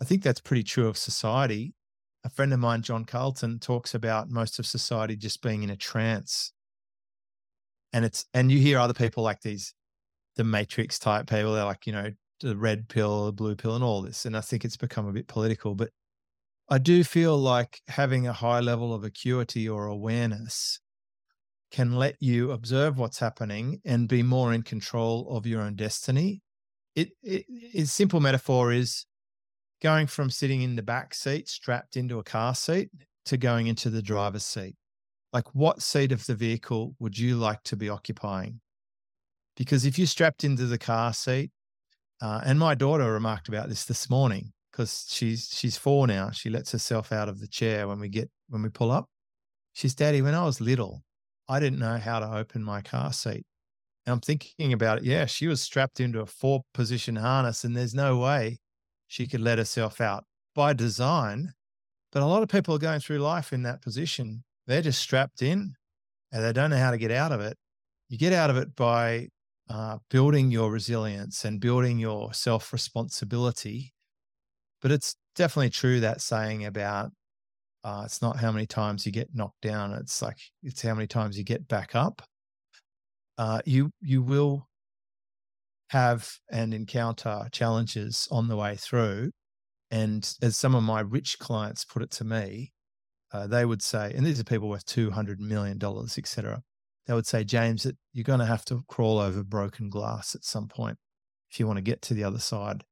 I 0.00 0.04
think 0.04 0.22
that's 0.22 0.40
pretty 0.40 0.62
true 0.62 0.88
of 0.88 0.98
society. 0.98 1.74
A 2.22 2.28
friend 2.28 2.52
of 2.52 2.60
mine, 2.60 2.82
John 2.82 3.06
Carlton, 3.06 3.58
talks 3.58 3.94
about 3.94 4.28
most 4.28 4.58
of 4.58 4.66
society 4.66 5.16
just 5.16 5.40
being 5.40 5.62
in 5.62 5.70
a 5.70 5.76
trance. 5.76 6.52
And 7.94 8.04
it's, 8.04 8.26
and 8.34 8.52
you 8.52 8.58
hear 8.58 8.78
other 8.78 8.92
people 8.92 9.22
like 9.22 9.40
these, 9.40 9.72
the 10.36 10.44
matrix 10.44 10.98
type 10.98 11.30
people, 11.30 11.54
they're 11.54 11.64
like, 11.64 11.86
you 11.86 11.94
know, 11.94 12.10
the 12.40 12.56
red 12.56 12.88
pill, 12.88 13.26
the 13.26 13.32
blue 13.32 13.56
pill, 13.56 13.74
and 13.74 13.82
all 13.82 14.02
this. 14.02 14.26
And 14.26 14.36
I 14.36 14.42
think 14.42 14.66
it's 14.66 14.76
become 14.76 15.06
a 15.06 15.12
bit 15.12 15.26
political, 15.26 15.74
but 15.74 15.90
I 16.72 16.78
do 16.78 17.02
feel 17.02 17.36
like 17.36 17.82
having 17.88 18.28
a 18.28 18.32
high 18.32 18.60
level 18.60 18.94
of 18.94 19.02
acuity 19.02 19.68
or 19.68 19.86
awareness 19.86 20.78
can 21.72 21.96
let 21.96 22.14
you 22.20 22.52
observe 22.52 22.96
what's 22.96 23.18
happening 23.18 23.80
and 23.84 24.08
be 24.08 24.22
more 24.22 24.52
in 24.52 24.62
control 24.62 25.36
of 25.36 25.46
your 25.46 25.62
own 25.62 25.74
destiny. 25.74 26.42
It, 26.94 27.10
it, 27.24 27.44
its 27.48 27.92
simple 27.92 28.20
metaphor 28.20 28.72
is 28.72 29.04
going 29.82 30.06
from 30.06 30.30
sitting 30.30 30.62
in 30.62 30.76
the 30.76 30.82
back 30.82 31.12
seat 31.12 31.48
strapped 31.48 31.96
into 31.96 32.20
a 32.20 32.24
car 32.24 32.54
seat 32.54 32.90
to 33.24 33.36
going 33.36 33.66
into 33.66 33.90
the 33.90 34.02
driver's 34.02 34.44
seat. 34.44 34.76
Like, 35.32 35.52
what 35.54 35.82
seat 35.82 36.12
of 36.12 36.24
the 36.26 36.34
vehicle 36.34 36.94
would 37.00 37.18
you 37.18 37.36
like 37.36 37.62
to 37.64 37.76
be 37.76 37.88
occupying? 37.88 38.60
Because 39.56 39.84
if 39.84 39.98
you're 39.98 40.06
strapped 40.06 40.44
into 40.44 40.66
the 40.66 40.78
car 40.78 41.12
seat, 41.12 41.50
uh, 42.22 42.42
and 42.44 42.58
my 42.58 42.74
daughter 42.74 43.12
remarked 43.12 43.48
about 43.48 43.68
this 43.68 43.84
this 43.84 44.08
morning 44.08 44.52
because 44.70 45.06
she's 45.08 45.50
she's 45.52 45.76
four 45.76 46.06
now. 46.06 46.30
She 46.30 46.50
lets 46.50 46.72
herself 46.72 47.12
out 47.12 47.28
of 47.28 47.40
the 47.40 47.48
chair 47.48 47.88
when 47.88 48.00
we 48.00 48.08
get 48.08 48.30
when 48.48 48.62
we 48.62 48.68
pull 48.68 48.90
up. 48.90 49.06
She's, 49.72 49.94
Daddy, 49.94 50.22
when 50.22 50.34
I 50.34 50.44
was 50.44 50.60
little, 50.60 51.02
I 51.48 51.60
didn't 51.60 51.78
know 51.78 51.96
how 51.98 52.20
to 52.20 52.36
open 52.36 52.62
my 52.62 52.80
car 52.80 53.12
seat. 53.12 53.44
And 54.06 54.12
I'm 54.14 54.20
thinking 54.20 54.72
about 54.72 54.98
it. 54.98 55.04
Yeah, 55.04 55.26
she 55.26 55.46
was 55.46 55.62
strapped 55.62 56.00
into 56.00 56.20
a 56.20 56.26
four 56.26 56.62
position 56.74 57.16
harness, 57.16 57.64
and 57.64 57.76
there's 57.76 57.94
no 57.94 58.18
way 58.18 58.58
she 59.06 59.26
could 59.26 59.40
let 59.40 59.58
herself 59.58 60.00
out 60.00 60.24
by 60.54 60.72
design. 60.72 61.52
But 62.12 62.22
a 62.22 62.26
lot 62.26 62.42
of 62.42 62.48
people 62.48 62.74
are 62.74 62.78
going 62.78 63.00
through 63.00 63.18
life 63.18 63.52
in 63.52 63.62
that 63.62 63.82
position. 63.82 64.44
They're 64.66 64.82
just 64.82 65.00
strapped 65.00 65.42
in 65.42 65.74
and 66.32 66.44
they 66.44 66.52
don't 66.52 66.70
know 66.70 66.76
how 66.76 66.90
to 66.90 66.98
get 66.98 67.10
out 67.10 67.32
of 67.32 67.40
it. 67.40 67.56
You 68.08 68.18
get 68.18 68.32
out 68.32 68.50
of 68.50 68.56
it 68.56 68.74
by 68.74 69.28
uh, 69.68 69.98
building 70.10 70.50
your 70.50 70.70
resilience 70.70 71.44
and 71.44 71.60
building 71.60 71.98
your 71.98 72.32
self 72.32 72.72
responsibility. 72.72 73.92
But 74.82 74.92
it's 74.92 75.16
definitely 75.36 75.70
true 75.70 76.00
that 76.00 76.20
saying 76.20 76.64
about 76.64 77.10
uh, 77.82 78.02
it's 78.04 78.20
not 78.20 78.36
how 78.38 78.52
many 78.52 78.66
times 78.66 79.06
you 79.06 79.12
get 79.12 79.34
knocked 79.34 79.62
down; 79.62 79.92
it's 79.92 80.20
like 80.22 80.38
it's 80.62 80.82
how 80.82 80.94
many 80.94 81.06
times 81.06 81.38
you 81.38 81.44
get 81.44 81.68
back 81.68 81.94
up. 81.94 82.22
Uh, 83.38 83.60
you 83.64 83.90
you 84.00 84.22
will 84.22 84.68
have 85.90 86.30
and 86.50 86.72
encounter 86.72 87.48
challenges 87.50 88.28
on 88.30 88.46
the 88.46 88.56
way 88.56 88.76
through. 88.76 89.30
And 89.90 90.32
as 90.40 90.56
some 90.56 90.76
of 90.76 90.84
my 90.84 91.00
rich 91.00 91.36
clients 91.40 91.84
put 91.84 92.02
it 92.02 92.12
to 92.12 92.24
me, 92.24 92.72
uh, 93.32 93.48
they 93.48 93.64
would 93.64 93.82
say, 93.82 94.12
and 94.14 94.24
these 94.24 94.38
are 94.38 94.44
people 94.44 94.68
worth 94.68 94.86
$200 94.86 95.40
million, 95.40 95.80
etc. 96.16 96.62
They 97.06 97.14
would 97.14 97.26
say, 97.26 97.42
James, 97.42 97.82
that 97.82 97.96
you're 98.12 98.22
going 98.22 98.38
to 98.38 98.46
have 98.46 98.64
to 98.66 98.84
crawl 98.86 99.18
over 99.18 99.42
broken 99.42 99.90
glass 99.90 100.36
at 100.36 100.44
some 100.44 100.68
point 100.68 100.96
if 101.50 101.58
you 101.58 101.66
want 101.66 101.78
to 101.78 101.82
get 101.82 102.02
to 102.02 102.14
the 102.14 102.22
other 102.22 102.38
side. 102.38 102.84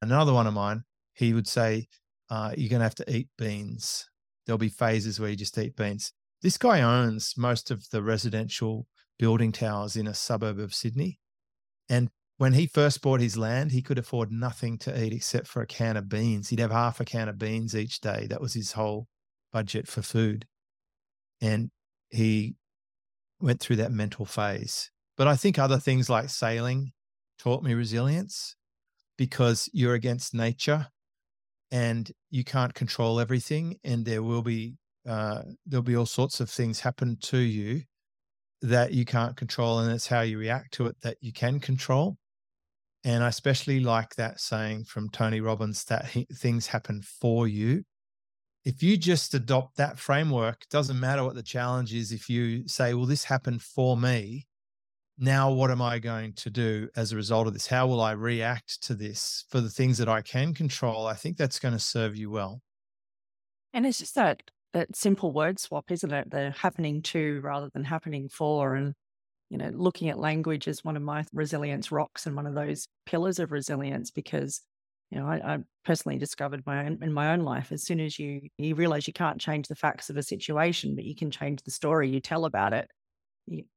Another 0.00 0.32
one 0.32 0.46
of 0.46 0.54
mine, 0.54 0.84
he 1.14 1.32
would 1.32 1.48
say, 1.48 1.88
uh, 2.30 2.52
you're 2.56 2.70
going 2.70 2.80
to 2.80 2.84
have 2.84 2.94
to 2.96 3.16
eat 3.16 3.28
beans. 3.38 4.08
There'll 4.44 4.58
be 4.58 4.68
phases 4.68 5.18
where 5.18 5.30
you 5.30 5.36
just 5.36 5.56
eat 5.58 5.76
beans. 5.76 6.12
This 6.42 6.58
guy 6.58 6.82
owns 6.82 7.34
most 7.36 7.70
of 7.70 7.88
the 7.90 8.02
residential 8.02 8.86
building 9.18 9.52
towers 9.52 9.96
in 9.96 10.06
a 10.06 10.14
suburb 10.14 10.58
of 10.58 10.74
Sydney. 10.74 11.18
And 11.88 12.10
when 12.36 12.54
he 12.54 12.66
first 12.66 13.00
bought 13.00 13.20
his 13.20 13.36
land, 13.36 13.72
he 13.72 13.82
could 13.82 13.98
afford 13.98 14.32
nothing 14.32 14.76
to 14.78 15.02
eat 15.02 15.12
except 15.12 15.46
for 15.46 15.62
a 15.62 15.66
can 15.66 15.96
of 15.96 16.08
beans. 16.08 16.48
He'd 16.48 16.58
have 16.58 16.72
half 16.72 17.00
a 17.00 17.04
can 17.04 17.28
of 17.28 17.38
beans 17.38 17.76
each 17.76 18.00
day. 18.00 18.26
That 18.28 18.40
was 18.40 18.54
his 18.54 18.72
whole 18.72 19.06
budget 19.52 19.86
for 19.86 20.02
food. 20.02 20.46
And 21.40 21.70
he 22.10 22.56
went 23.40 23.60
through 23.60 23.76
that 23.76 23.92
mental 23.92 24.24
phase. 24.24 24.90
But 25.16 25.28
I 25.28 25.36
think 25.36 25.58
other 25.58 25.78
things 25.78 26.10
like 26.10 26.28
sailing 26.28 26.92
taught 27.38 27.62
me 27.62 27.74
resilience 27.74 28.56
because 29.16 29.68
you're 29.72 29.94
against 29.94 30.34
nature 30.34 30.88
and 31.70 32.10
you 32.30 32.44
can't 32.44 32.74
control 32.74 33.20
everything. 33.20 33.78
And 33.84 34.04
there 34.04 34.22
will 34.22 34.42
be, 34.42 34.76
uh, 35.08 35.42
there'll 35.66 35.82
be 35.82 35.96
all 35.96 36.06
sorts 36.06 36.40
of 36.40 36.50
things 36.50 36.80
happen 36.80 37.16
to 37.22 37.38
you 37.38 37.82
that 38.62 38.92
you 38.92 39.04
can't 39.04 39.36
control. 39.36 39.80
And 39.80 39.92
it's 39.92 40.06
how 40.06 40.20
you 40.20 40.38
react 40.38 40.74
to 40.74 40.86
it 40.86 40.96
that 41.02 41.16
you 41.20 41.32
can 41.32 41.60
control. 41.60 42.16
And 43.04 43.22
I 43.22 43.28
especially 43.28 43.80
like 43.80 44.14
that 44.16 44.40
saying 44.40 44.84
from 44.84 45.10
Tony 45.10 45.40
Robbins 45.40 45.84
that 45.84 46.06
he, 46.06 46.26
things 46.32 46.66
happen 46.66 47.02
for 47.02 47.46
you. 47.46 47.84
If 48.64 48.82
you 48.82 48.96
just 48.96 49.34
adopt 49.34 49.76
that 49.76 49.98
framework, 49.98 50.66
doesn't 50.70 50.98
matter 50.98 51.22
what 51.22 51.34
the 51.34 51.42
challenge 51.42 51.92
is. 51.92 52.12
If 52.12 52.30
you 52.30 52.66
say, 52.66 52.94
well, 52.94 53.04
this 53.04 53.24
happened 53.24 53.60
for 53.60 53.94
me, 53.94 54.46
now 55.16 55.52
what 55.52 55.70
am 55.70 55.80
I 55.80 55.98
going 55.98 56.32
to 56.34 56.50
do 56.50 56.88
as 56.96 57.12
a 57.12 57.16
result 57.16 57.46
of 57.46 57.52
this? 57.52 57.66
How 57.66 57.86
will 57.86 58.00
I 58.00 58.12
react 58.12 58.82
to 58.84 58.94
this 58.94 59.44
for 59.48 59.60
the 59.60 59.70
things 59.70 59.98
that 59.98 60.08
I 60.08 60.22
can 60.22 60.54
control? 60.54 61.06
I 61.06 61.14
think 61.14 61.36
that's 61.36 61.60
going 61.60 61.74
to 61.74 61.80
serve 61.80 62.16
you 62.16 62.30
well. 62.30 62.62
And 63.72 63.86
it's 63.86 63.98
just 63.98 64.14
that 64.14 64.50
that 64.72 64.96
simple 64.96 65.32
word 65.32 65.58
swap, 65.60 65.90
isn't 65.90 66.12
it? 66.12 66.30
The 66.30 66.50
happening 66.50 67.02
to 67.02 67.40
rather 67.42 67.70
than 67.72 67.84
happening 67.84 68.28
for. 68.28 68.74
And 68.74 68.94
you 69.50 69.58
know, 69.58 69.70
looking 69.74 70.10
at 70.10 70.18
language 70.18 70.68
is 70.68 70.84
one 70.84 70.96
of 70.96 71.02
my 71.02 71.24
resilience 71.32 71.92
rocks 71.92 72.26
and 72.26 72.36
one 72.36 72.46
of 72.46 72.54
those 72.54 72.88
pillars 73.06 73.38
of 73.40 73.52
resilience 73.52 74.10
because, 74.10 74.62
you 75.10 75.18
know, 75.20 75.26
I, 75.26 75.56
I 75.56 75.58
personally 75.84 76.18
discovered 76.18 76.64
my 76.66 76.86
own, 76.86 77.00
in 77.02 77.12
my 77.12 77.32
own 77.32 77.40
life, 77.40 77.72
as 77.72 77.84
soon 77.84 78.00
as 78.00 78.18
you, 78.18 78.48
you 78.58 78.74
realize 78.76 79.06
you 79.06 79.14
can't 79.14 79.40
change 79.40 79.68
the 79.68 79.76
facts 79.76 80.10
of 80.10 80.18
a 80.18 80.22
situation, 80.24 80.96
but 80.96 81.04
you 81.04 81.16
can 81.16 81.30
change 81.30 81.62
the 81.62 81.72
story 81.72 82.10
you 82.10 82.20
tell 82.20 82.44
about 82.46 82.74
it, 82.74 82.90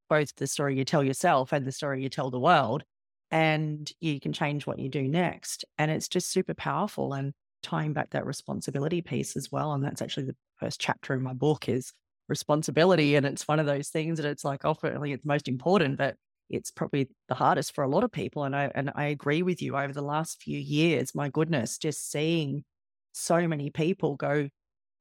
both 0.09 0.35
the 0.35 0.47
story 0.47 0.77
you 0.77 0.85
tell 0.85 1.03
yourself 1.03 1.51
and 1.51 1.65
the 1.65 1.71
story 1.71 2.01
you 2.01 2.09
tell 2.09 2.31
the 2.31 2.39
world, 2.39 2.83
and 3.31 3.91
you 3.99 4.19
can 4.19 4.33
change 4.33 4.65
what 4.65 4.79
you 4.79 4.89
do 4.89 5.07
next. 5.07 5.65
And 5.77 5.91
it's 5.91 6.07
just 6.07 6.31
super 6.31 6.53
powerful 6.53 7.13
and 7.13 7.33
tying 7.63 7.93
back 7.93 8.11
that 8.11 8.25
responsibility 8.25 9.01
piece 9.01 9.35
as 9.35 9.51
well. 9.51 9.73
And 9.73 9.83
that's 9.83 10.01
actually 10.01 10.27
the 10.27 10.35
first 10.57 10.79
chapter 10.79 11.13
in 11.13 11.21
my 11.21 11.33
book 11.33 11.67
is 11.67 11.91
responsibility. 12.29 13.15
And 13.15 13.25
it's 13.25 13.47
one 13.47 13.59
of 13.59 13.65
those 13.65 13.89
things 13.89 14.17
that 14.17 14.27
it's 14.27 14.45
like 14.45 14.63
ultimately 14.65 15.11
it's 15.11 15.25
most 15.25 15.47
important, 15.47 15.97
but 15.97 16.15
it's 16.49 16.71
probably 16.71 17.09
the 17.27 17.35
hardest 17.35 17.75
for 17.75 17.83
a 17.83 17.89
lot 17.89 18.03
of 18.03 18.11
people. 18.11 18.43
And 18.43 18.55
I 18.55 18.71
and 18.73 18.91
I 18.95 19.05
agree 19.05 19.41
with 19.41 19.61
you 19.61 19.75
over 19.75 19.91
the 19.93 20.01
last 20.01 20.41
few 20.41 20.57
years, 20.57 21.13
my 21.13 21.29
goodness, 21.29 21.77
just 21.77 22.09
seeing 22.09 22.63
so 23.11 23.47
many 23.47 23.69
people 23.69 24.15
go, 24.15 24.49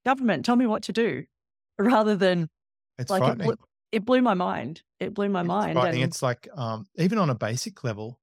government, 0.04 0.44
tell 0.44 0.56
me 0.56 0.66
what 0.66 0.84
to 0.84 0.92
do, 0.92 1.24
rather 1.78 2.16
than 2.16 2.48
it's 2.98 3.10
like 3.10 3.20
frightening. 3.20 3.50
it 3.50 3.58
blew, 3.58 3.66
it 3.92 4.04
blew 4.04 4.22
my 4.22 4.34
mind. 4.34 4.82
It 5.00 5.14
blew 5.14 5.28
my 5.28 5.40
it's 5.40 5.48
mind. 5.48 5.72
Frightening. 5.74 6.02
And 6.02 6.10
It's 6.10 6.22
like 6.22 6.48
um, 6.56 6.86
even 6.96 7.18
on 7.18 7.30
a 7.30 7.34
basic 7.34 7.84
level, 7.84 8.18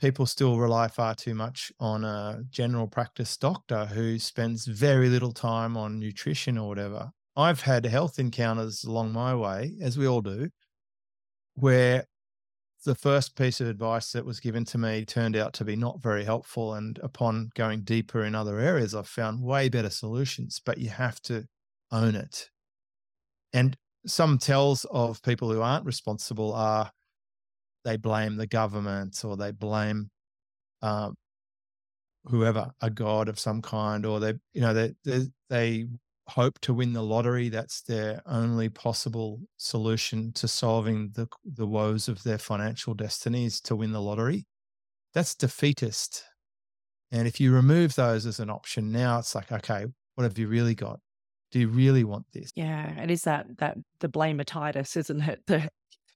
people 0.00 0.26
still 0.26 0.58
rely 0.58 0.88
far 0.88 1.14
too 1.14 1.34
much 1.34 1.70
on 1.78 2.04
a 2.04 2.42
general 2.50 2.86
practice 2.86 3.36
doctor 3.36 3.86
who 3.86 4.18
spends 4.18 4.66
very 4.66 5.08
little 5.08 5.32
time 5.32 5.76
on 5.76 5.98
nutrition 5.98 6.56
or 6.56 6.68
whatever. 6.68 7.10
I've 7.36 7.60
had 7.60 7.84
health 7.84 8.18
encounters 8.18 8.84
along 8.84 9.12
my 9.12 9.34
way, 9.34 9.76
as 9.80 9.96
we 9.96 10.06
all 10.06 10.20
do, 10.20 10.50
where 11.54 12.06
the 12.84 12.94
first 12.94 13.36
piece 13.36 13.60
of 13.60 13.68
advice 13.68 14.12
that 14.12 14.24
was 14.24 14.40
given 14.40 14.64
to 14.64 14.78
me 14.78 15.04
turned 15.04 15.36
out 15.36 15.52
to 15.54 15.64
be 15.64 15.76
not 15.76 16.02
very 16.02 16.24
helpful. 16.24 16.74
And 16.74 16.98
upon 17.02 17.50
going 17.54 17.82
deeper 17.82 18.24
in 18.24 18.34
other 18.34 18.58
areas, 18.58 18.94
I've 18.94 19.08
found 19.08 19.42
way 19.42 19.68
better 19.68 19.90
solutions, 19.90 20.60
but 20.64 20.78
you 20.78 20.88
have 20.88 21.20
to 21.22 21.46
own 21.92 22.14
it. 22.14 22.48
And 23.52 23.76
some 24.06 24.38
tells 24.38 24.84
of 24.86 25.22
people 25.22 25.52
who 25.52 25.60
aren't 25.62 25.86
responsible 25.86 26.52
are 26.54 26.90
they 27.84 27.96
blame 27.96 28.36
the 28.36 28.46
government 28.46 29.22
or 29.24 29.36
they 29.36 29.52
blame 29.52 30.10
um, 30.82 31.14
whoever, 32.26 32.72
a 32.80 32.90
god 32.90 33.28
of 33.28 33.38
some 33.38 33.62
kind, 33.62 34.04
or 34.04 34.20
they, 34.20 34.34
you 34.52 34.60
know, 34.60 34.74
they, 34.74 34.94
they, 35.04 35.26
they 35.48 35.86
hope 36.28 36.58
to 36.60 36.74
win 36.74 36.92
the 36.92 37.02
lottery. 37.02 37.48
That's 37.48 37.82
their 37.82 38.22
only 38.26 38.68
possible 38.68 39.40
solution 39.56 40.32
to 40.34 40.48
solving 40.48 41.10
the 41.14 41.28
the 41.44 41.66
woes 41.66 42.08
of 42.08 42.22
their 42.22 42.38
financial 42.38 42.94
destiny 42.94 43.46
is 43.46 43.60
to 43.62 43.76
win 43.76 43.92
the 43.92 44.02
lottery. 44.02 44.46
That's 45.14 45.34
defeatist. 45.34 46.24
And 47.12 47.26
if 47.26 47.40
you 47.40 47.52
remove 47.52 47.94
those 47.96 48.26
as 48.26 48.40
an 48.40 48.50
option, 48.50 48.92
now 48.92 49.18
it's 49.18 49.34
like, 49.34 49.50
okay, 49.50 49.86
what 50.14 50.24
have 50.24 50.38
you 50.38 50.48
really 50.48 50.74
got? 50.74 51.00
Do 51.50 51.58
you 51.58 51.68
really 51.68 52.04
want 52.04 52.26
this? 52.32 52.52
yeah, 52.54 53.02
it 53.02 53.10
is 53.10 53.22
that 53.22 53.58
that 53.58 53.78
the 54.00 54.08
blamatitis, 54.08 54.96
isn't 54.96 55.22
it? 55.22 55.42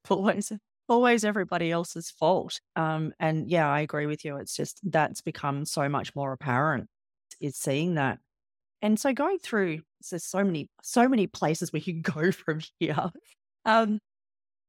The 0.06 0.12
always 0.12 0.52
always 0.88 1.24
everybody 1.24 1.70
else's 1.70 2.10
fault. 2.10 2.60
Um, 2.76 3.12
and 3.18 3.48
yeah, 3.50 3.68
I 3.68 3.80
agree 3.80 4.06
with 4.06 4.24
you. 4.24 4.36
It's 4.36 4.54
just 4.54 4.80
that's 4.84 5.22
become 5.22 5.64
so 5.64 5.88
much 5.88 6.14
more 6.14 6.32
apparent 6.32 6.88
is 7.40 7.56
seeing 7.56 7.94
that. 7.94 8.18
And 8.82 8.98
so 8.98 9.12
going 9.12 9.38
through, 9.38 9.80
there's 10.10 10.24
so 10.24 10.44
many, 10.44 10.68
so 10.82 11.08
many 11.08 11.26
places 11.26 11.72
we 11.72 11.80
can 11.80 12.02
go 12.02 12.30
from 12.30 12.60
here. 12.78 13.10
Um, 13.64 13.98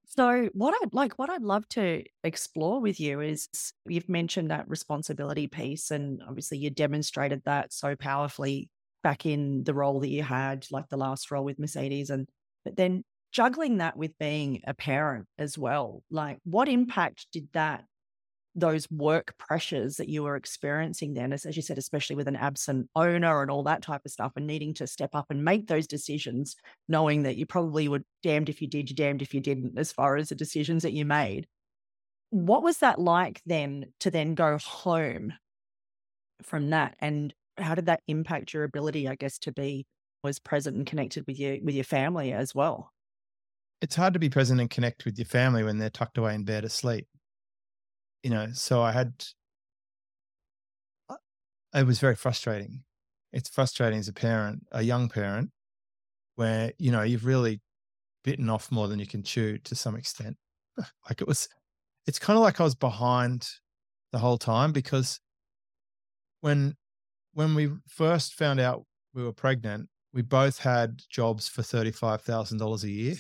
so 0.08 0.49
what 0.54 0.73
I'd 0.82 0.93
like, 0.93 1.13
what 1.19 1.30
I'd 1.30 1.41
love 1.41 1.67
to 1.69 2.04
explore 2.23 2.80
with 2.80 2.99
you 2.99 3.21
is 3.21 3.49
you've 3.88 4.08
mentioned 4.08 4.51
that 4.51 4.69
responsibility 4.69 5.47
piece, 5.47 5.91
and 5.91 6.21
obviously 6.28 6.60
you 6.60 6.69
demonstrated 6.69 7.41
that 7.45 7.73
so 7.73 7.95
powerfully 7.95 8.69
back 9.06 9.28
in 9.28 9.63
the 9.63 9.74
role 9.76 10.00
that 10.00 10.10
you 10.10 10.24
had, 10.24 10.65
like 10.72 10.89
the 10.89 10.98
last 10.98 11.30
role 11.30 11.46
with 11.46 11.60
Mercedes, 11.60 12.10
and 12.10 12.28
but 12.63 12.76
then 12.76 13.04
juggling 13.32 13.78
that 13.78 13.96
with 13.96 14.18
being 14.18 14.62
a 14.65 14.74
parent 14.74 15.28
as 15.38 15.60
well, 15.60 16.02
like 16.10 16.39
what 16.44 16.68
impact 16.68 17.28
did 17.32 17.48
that 17.54 17.86
those 18.56 18.89
work 18.89 19.36
pressures 19.38 19.98
that 19.98 20.10
you 20.10 20.24
were 20.24 20.36
experiencing 20.36 21.13
then, 21.13 21.32
as, 21.34 21.46
as 21.46 21.56
you 21.56 21.62
said, 21.62 21.78
especially 21.78 22.15
with 22.15 22.28
an 22.28 22.36
absent 22.36 22.89
owner 22.96 23.44
and 23.44 23.52
all 23.52 23.62
that 23.62 23.84
type 23.84 24.02
of 24.06 24.12
stuff, 24.12 24.32
and 24.38 24.48
needing 24.48 24.74
to 24.74 24.88
step 24.88 25.13
up 25.13 25.28
and 25.30 25.46
make 25.46 25.68
those 25.68 25.86
decisions, 25.86 26.56
knowing 26.88 27.22
that 27.24 27.38
you 27.38 27.46
probably 27.46 27.88
were 27.88 28.02
damned 28.24 28.50
if 28.50 28.60
you 28.60 28.68
did, 28.68 28.88
damned 28.96 29.22
if 29.22 29.36
you 29.36 29.39
didn't, 29.39 29.78
as 29.78 29.91
far 29.91 30.15
as 30.15 30.30
the 30.30 30.36
decisions 30.36 30.82
that 30.82 30.94
you 30.94 31.06
made. 31.06 31.46
What 32.32 32.63
was 32.63 32.80
that 32.80 33.00
like 33.00 33.39
then 33.46 33.86
to 34.00 34.10
then 34.10 34.34
go 34.34 34.58
home 34.58 35.34
from 36.41 36.72
that? 36.72 36.96
And 37.00 37.36
how 37.58 37.76
did 37.76 37.86
that 37.88 38.02
impact 38.08 38.54
your 38.54 38.63
ability, 38.63 39.08
I 39.08 39.15
guess, 39.15 39.38
to 39.39 39.52
be 39.52 39.86
was 40.24 40.39
present 40.39 40.76
and 40.76 40.86
connected 40.86 41.26
with 41.28 41.39
you 41.39 41.60
with 41.63 41.76
your 41.76 41.84
family 41.84 42.34
as 42.34 42.56
well? 42.56 42.91
It's 43.82 43.96
hard 43.96 44.13
to 44.13 44.20
be 44.20 44.30
present 44.30 44.60
and 44.60 44.70
connect 44.70 45.06
with 45.06 45.18
your 45.18 45.26
family 45.26 45.63
when 45.63 45.78
they're 45.78 45.89
tucked 45.89 46.18
away 46.18 46.34
in 46.34 46.46
bed 46.46 46.63
asleep 46.63 47.08
you 48.26 48.32
know, 48.32 48.48
so 48.54 48.82
I 48.82 48.91
had, 48.91 49.24
it 51.76 51.86
was 51.86 52.00
very 52.00 52.15
frustrating. 52.15 52.82
It's 53.32 53.50
frustrating 53.50 54.00
as 54.00 54.08
a 54.08 54.13
parent, 54.13 54.65
a 54.72 54.82
young 54.82 55.10
parent, 55.10 55.52
where, 56.36 56.74
you 56.80 56.89
know, 56.89 57.04
you've 57.04 57.28
really 57.28 57.62
bitten 58.24 58.50
off 58.50 58.72
more 58.72 58.88
than 58.88 58.98
you 58.98 59.06
can 59.06 59.22
chew 59.22 59.60
to 59.60 59.76
some 59.76 59.96
extent. 59.96 60.38
like 60.78 61.22
it 61.22 61.28
was, 61.28 61.48
it's 62.08 62.18
kind 62.18 62.36
of 62.36 62.41
like 62.41 62.60
I 62.60 62.63
was 62.63 62.74
behind 62.74 63.48
the 64.12 64.18
whole 64.18 64.39
time 64.39 64.72
because 64.72 65.20
when, 66.41 66.74
when 67.36 67.54
we 67.54 67.69
first 67.88 68.34
found 68.34 68.60
out 68.60 68.86
we 69.13 69.21
were 69.21 69.34
pregnant, 69.34 69.89
we 70.13 70.21
both 70.21 70.60
had 70.60 71.04
jobs 71.10 71.48
for 71.48 71.62
$35,000 71.62 72.84
a 72.84 72.89
year. 72.89 73.15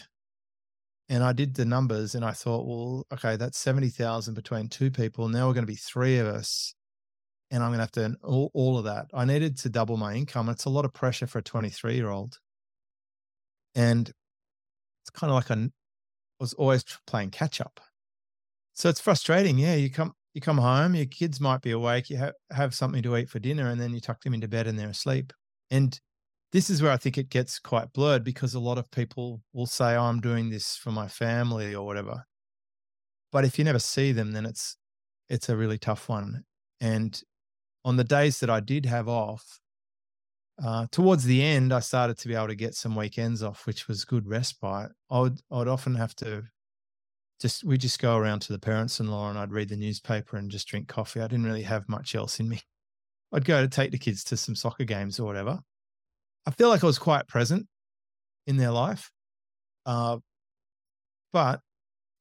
And 1.09 1.21
I 1.21 1.33
did 1.33 1.53
the 1.53 1.65
numbers 1.65 2.15
and 2.15 2.23
I 2.25 2.31
thought, 2.31 2.65
well, 2.65 3.05
okay, 3.13 3.35
that's 3.35 3.59
70,000 3.59 4.33
between 4.33 4.69
two 4.69 4.89
people. 4.89 5.27
Now 5.27 5.47
we're 5.47 5.53
going 5.53 5.65
to 5.65 5.71
be 5.71 5.75
three 5.75 6.17
of 6.17 6.27
us. 6.27 6.73
And 7.51 7.61
I'm 7.61 7.69
going 7.69 7.79
to 7.79 7.83
have 7.83 7.91
to 7.91 8.01
earn 8.05 8.15
all, 8.23 8.49
all 8.53 8.77
of 8.77 8.85
that. 8.85 9.07
I 9.13 9.25
needed 9.25 9.57
to 9.59 9.69
double 9.69 9.97
my 9.97 10.13
income. 10.13 10.49
It's 10.49 10.65
a 10.65 10.69
lot 10.69 10.85
of 10.85 10.93
pressure 10.93 11.27
for 11.27 11.39
a 11.39 11.43
23 11.43 11.93
year 11.93 12.09
old. 12.09 12.39
And 13.75 14.09
it's 15.03 15.09
kind 15.13 15.29
of 15.29 15.35
like 15.35 15.51
I 15.51 15.69
was 16.39 16.53
always 16.53 16.85
playing 17.05 17.31
catch 17.31 17.59
up. 17.59 17.81
So 18.73 18.89
it's 18.89 19.01
frustrating. 19.01 19.57
Yeah. 19.57 19.75
You 19.75 19.91
come, 19.91 20.13
you 20.35 20.41
come 20.41 20.57
home, 20.57 20.93
your 20.95 21.05
kids 21.05 21.39
might 21.39 21.61
be 21.61 21.71
awake, 21.71 22.09
you 22.09 22.17
have, 22.17 22.33
have 22.51 22.75
something 22.75 23.01
to 23.01 23.15
eat 23.15 23.29
for 23.29 23.39
dinner, 23.39 23.69
and 23.69 23.79
then 23.79 23.93
you 23.93 24.01
tuck 24.01 24.21
them 24.21 24.33
into 24.33 24.49
bed 24.49 24.67
and 24.67 24.77
they're 24.77 24.89
asleep. 24.89 25.31
And 25.71 25.99
this 26.51 26.69
is 26.69 26.81
where 26.81 26.91
I 26.91 26.97
think 26.97 27.17
it 27.17 27.29
gets 27.29 27.57
quite 27.57 27.93
blurred 27.93 28.23
because 28.23 28.53
a 28.53 28.59
lot 28.59 28.77
of 28.77 28.91
people 28.91 29.41
will 29.53 29.65
say, 29.65 29.95
oh, 29.95 30.03
I'm 30.03 30.19
doing 30.19 30.49
this 30.49 30.75
for 30.75 30.91
my 30.91 31.07
family 31.07 31.73
or 31.73 31.85
whatever. 31.85 32.25
But 33.31 33.45
if 33.45 33.57
you 33.57 33.65
never 33.65 33.79
see 33.79 34.11
them, 34.11 34.33
then 34.33 34.45
it's 34.45 34.77
it's 35.29 35.49
a 35.49 35.57
really 35.57 35.77
tough 35.77 36.07
one. 36.07 36.43
And 36.79 37.19
on 37.83 37.97
the 37.97 38.03
days 38.03 38.39
that 38.39 38.49
I 38.49 38.59
did 38.59 38.85
have 38.85 39.09
off, 39.09 39.59
uh, 40.63 40.87
towards 40.91 41.23
the 41.23 41.43
end, 41.43 41.73
I 41.73 41.79
started 41.79 42.17
to 42.19 42.27
be 42.27 42.35
able 42.35 42.47
to 42.47 42.55
get 42.55 42.75
some 42.75 42.95
weekends 42.95 43.43
off, 43.43 43.65
which 43.65 43.87
was 43.87 44.05
good 44.05 44.27
respite. 44.27 44.91
I 45.09 45.19
would 45.19 45.41
I 45.51 45.57
would 45.57 45.67
often 45.67 45.95
have 45.95 46.15
to 46.17 46.43
just 47.39 47.63
we 47.63 47.77
just 47.77 48.01
go 48.01 48.17
around 48.17 48.39
to 48.41 48.53
the 48.53 48.59
parents-in-law 48.59 49.29
and 49.29 49.37
I'd 49.37 49.51
read 49.51 49.69
the 49.69 49.75
newspaper 49.75 50.37
and 50.37 50.49
just 50.49 50.67
drink 50.67 50.87
coffee. 50.87 51.21
I 51.21 51.27
didn't 51.27 51.45
really 51.45 51.63
have 51.63 51.89
much 51.89 52.15
else 52.15 52.39
in 52.39 52.47
me. 52.47 52.61
I'd 53.33 53.45
go 53.45 53.61
to 53.61 53.67
take 53.67 53.91
the 53.91 53.97
kids 53.97 54.23
to 54.25 54.37
some 54.37 54.55
soccer 54.55 54.85
games 54.85 55.19
or 55.19 55.25
whatever. 55.25 55.59
I 56.45 56.51
feel 56.51 56.69
like 56.69 56.83
I 56.83 56.87
was 56.87 56.99
quite 56.99 57.27
present 57.27 57.67
in 58.47 58.57
their 58.57 58.71
life. 58.71 59.11
Uh, 59.85 60.17
but 61.33 61.59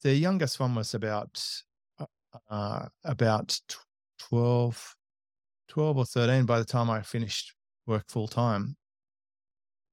the 0.03 0.14
youngest 0.14 0.59
one 0.59 0.74
was 0.74 0.94
about 0.94 1.42
uh, 2.50 2.87
uh 3.05 3.42
12, 4.18 4.96
12 5.68 5.96
or 5.96 6.05
13 6.05 6.46
by 6.46 6.59
the 6.59 6.64
time 6.64 6.90
I 6.90 7.03
finished 7.03 7.55
work 7.87 8.05
full 8.09 8.29
time. 8.29 8.77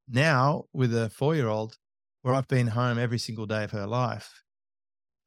Now, 0.07 0.65
with 0.73 0.95
a 0.95 1.09
four 1.09 1.35
year 1.35 1.47
old, 1.47 1.77
where 2.21 2.33
I've 2.33 2.47
been 2.47 2.67
home 2.67 2.97
every 2.97 3.19
single 3.19 3.45
day 3.45 3.63
of 3.63 3.71
her 3.71 3.87
life, 3.87 4.41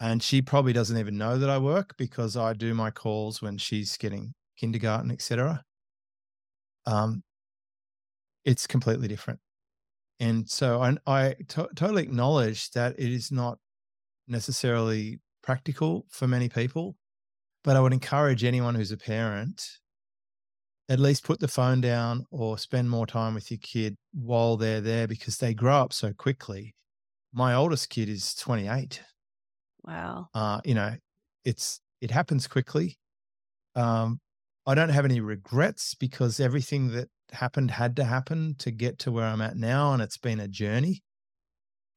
and 0.04 0.22
she 0.22 0.42
probably 0.42 0.74
doesn't 0.74 0.98
even 0.98 1.16
know 1.16 1.38
that 1.38 1.48
I 1.48 1.56
work 1.56 1.94
because 1.96 2.36
I 2.36 2.52
do 2.52 2.74
my 2.74 2.90
calls 2.90 3.40
when 3.40 3.56
she's 3.56 3.96
getting 3.96 4.34
kindergarten, 4.58 5.10
etc. 5.10 5.64
Um, 6.84 7.22
it's 8.44 8.66
completely 8.66 9.08
different. 9.08 9.40
And 10.20 10.46
so 10.46 10.82
I, 10.82 10.98
I 11.06 11.36
to- 11.48 11.70
totally 11.74 12.02
acknowledge 12.02 12.70
that 12.72 12.96
it 12.98 13.10
is 13.10 13.32
not 13.32 13.56
necessarily 14.28 15.20
practical 15.42 16.04
for 16.10 16.28
many 16.28 16.50
people, 16.50 16.96
but 17.62 17.74
I 17.74 17.80
would 17.80 17.94
encourage 17.94 18.44
anyone 18.44 18.74
who's 18.74 18.92
a 18.92 18.98
parent 18.98 19.66
at 20.90 21.00
least 21.00 21.24
put 21.24 21.40
the 21.40 21.48
phone 21.48 21.80
down 21.80 22.26
or 22.30 22.58
spend 22.58 22.90
more 22.90 23.06
time 23.06 23.32
with 23.32 23.50
your 23.50 23.58
kid 23.62 23.96
while 24.12 24.58
they're 24.58 24.82
there 24.82 25.08
because 25.08 25.38
they 25.38 25.54
grow 25.54 25.76
up 25.76 25.94
so 25.94 26.12
quickly. 26.12 26.74
My 27.32 27.54
oldest 27.54 27.88
kid 27.88 28.10
is 28.10 28.34
28. 28.34 29.00
Wow. 29.84 30.30
Uh, 30.34 30.60
you 30.64 30.74
know, 30.74 30.96
it's 31.44 31.80
it 32.00 32.10
happens 32.10 32.46
quickly. 32.46 32.98
Um, 33.76 34.20
I 34.66 34.74
don't 34.74 34.90
have 34.90 35.04
any 35.06 35.20
regrets 35.20 35.94
because 35.94 36.40
everything 36.40 36.90
that 36.92 37.10
happened 37.32 37.72
had 37.72 37.96
to 37.96 38.04
happen 38.04 38.56
to 38.60 38.70
get 38.70 38.98
to 39.00 39.12
where 39.12 39.26
I'm 39.26 39.42
at 39.42 39.56
now, 39.56 39.92
and 39.94 40.02
it's 40.02 40.18
been 40.18 40.40
a 40.40 40.48
journey. 40.48 41.02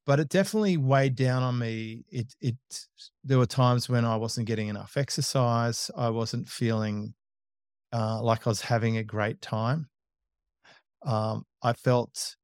But 0.06 0.20
it 0.20 0.28
definitely 0.30 0.76
weighed 0.78 1.16
down 1.16 1.42
on 1.42 1.58
me. 1.58 2.04
It 2.10 2.34
it 2.40 2.56
there 3.24 3.38
were 3.38 3.46
times 3.46 3.88
when 3.88 4.04
I 4.04 4.16
wasn't 4.16 4.46
getting 4.46 4.68
enough 4.68 4.96
exercise. 4.96 5.90
I 5.96 6.10
wasn't 6.10 6.48
feeling 6.48 7.14
uh, 7.92 8.22
like 8.22 8.46
I 8.46 8.50
was 8.50 8.62
having 8.62 8.98
a 8.98 9.04
great 9.04 9.42
time. 9.42 9.90
Um, 11.02 11.44
I 11.62 11.72
felt 11.72 12.36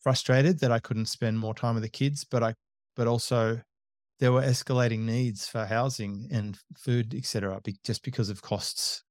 frustrated 0.00 0.60
that 0.60 0.72
I 0.72 0.80
couldn't 0.80 1.06
spend 1.06 1.38
more 1.38 1.54
time 1.54 1.74
with 1.74 1.84
the 1.84 1.90
kids, 1.90 2.24
but 2.24 2.42
I 2.42 2.54
but 2.96 3.08
also 3.08 3.62
there 4.20 4.32
were 4.32 4.42
escalating 4.42 5.00
needs 5.00 5.48
for 5.48 5.64
housing 5.64 6.28
and 6.30 6.58
food, 6.76 7.14
etc., 7.14 7.60
just 7.84 8.02
because 8.02 8.28
of 8.28 8.42
costs 8.42 9.02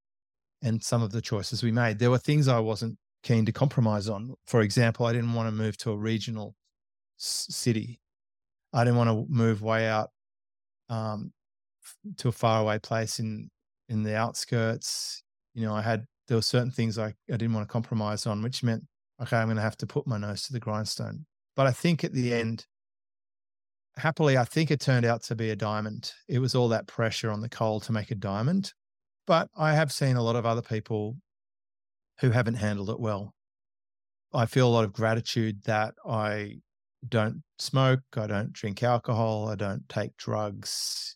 and 0.61 0.83
some 0.83 1.01
of 1.01 1.11
the 1.11 1.21
choices 1.21 1.63
we 1.63 1.71
made. 1.71 1.99
There 1.99 2.11
were 2.11 2.17
things 2.17 2.47
I 2.47 2.59
wasn't 2.59 2.97
keen 3.23 3.45
to 3.45 3.51
compromise 3.51 4.07
on. 4.07 4.35
For 4.45 4.61
example, 4.61 5.05
I 5.05 5.13
didn't 5.13 5.33
want 5.33 5.47
to 5.47 5.51
move 5.51 5.77
to 5.77 5.91
a 5.91 5.97
regional 5.97 6.55
s- 7.19 7.47
city. 7.49 7.99
I 8.73 8.83
didn't 8.83 8.97
want 8.97 9.09
to 9.09 9.25
move 9.29 9.61
way 9.61 9.87
out 9.87 10.11
um, 10.89 11.33
to 12.17 12.29
a 12.29 12.31
faraway 12.31 12.79
place 12.79 13.19
in 13.19 13.49
in 13.89 14.03
the 14.03 14.15
outskirts. 14.15 15.23
You 15.53 15.65
know, 15.65 15.75
I 15.75 15.81
had 15.81 16.05
there 16.27 16.37
were 16.37 16.41
certain 16.41 16.71
things 16.71 16.97
I, 16.97 17.07
I 17.07 17.13
didn't 17.37 17.53
want 17.53 17.67
to 17.67 17.71
compromise 17.71 18.25
on, 18.25 18.41
which 18.41 18.63
meant 18.63 18.83
okay, 19.21 19.37
I'm 19.37 19.47
going 19.47 19.57
to 19.57 19.61
have 19.61 19.77
to 19.77 19.87
put 19.87 20.07
my 20.07 20.17
nose 20.17 20.43
to 20.43 20.53
the 20.53 20.59
grindstone. 20.59 21.25
But 21.55 21.67
I 21.67 21.71
think 21.71 22.03
at 22.03 22.13
the 22.13 22.33
end, 22.33 22.65
happily, 23.97 24.37
I 24.37 24.45
think 24.45 24.71
it 24.71 24.79
turned 24.79 25.05
out 25.05 25.23
to 25.23 25.35
be 25.35 25.49
a 25.49 25.55
diamond. 25.55 26.11
It 26.27 26.39
was 26.39 26.55
all 26.55 26.69
that 26.69 26.87
pressure 26.87 27.31
on 27.31 27.41
the 27.41 27.49
coal 27.49 27.79
to 27.81 27.91
make 27.91 28.11
a 28.11 28.15
diamond. 28.15 28.73
But 29.27 29.49
I 29.55 29.73
have 29.73 29.91
seen 29.91 30.15
a 30.15 30.23
lot 30.23 30.35
of 30.35 30.45
other 30.45 30.61
people 30.61 31.17
who 32.19 32.31
haven't 32.31 32.55
handled 32.55 32.89
it 32.89 32.99
well. 32.99 33.33
I 34.33 34.45
feel 34.45 34.67
a 34.67 34.69
lot 34.69 34.85
of 34.85 34.93
gratitude 34.93 35.63
that 35.63 35.93
I 36.05 36.59
don't 37.07 37.43
smoke, 37.59 38.01
I 38.15 38.27
don't 38.27 38.53
drink 38.53 38.83
alcohol, 38.83 39.49
I 39.49 39.55
don't 39.55 39.87
take 39.89 40.15
drugs. 40.17 41.15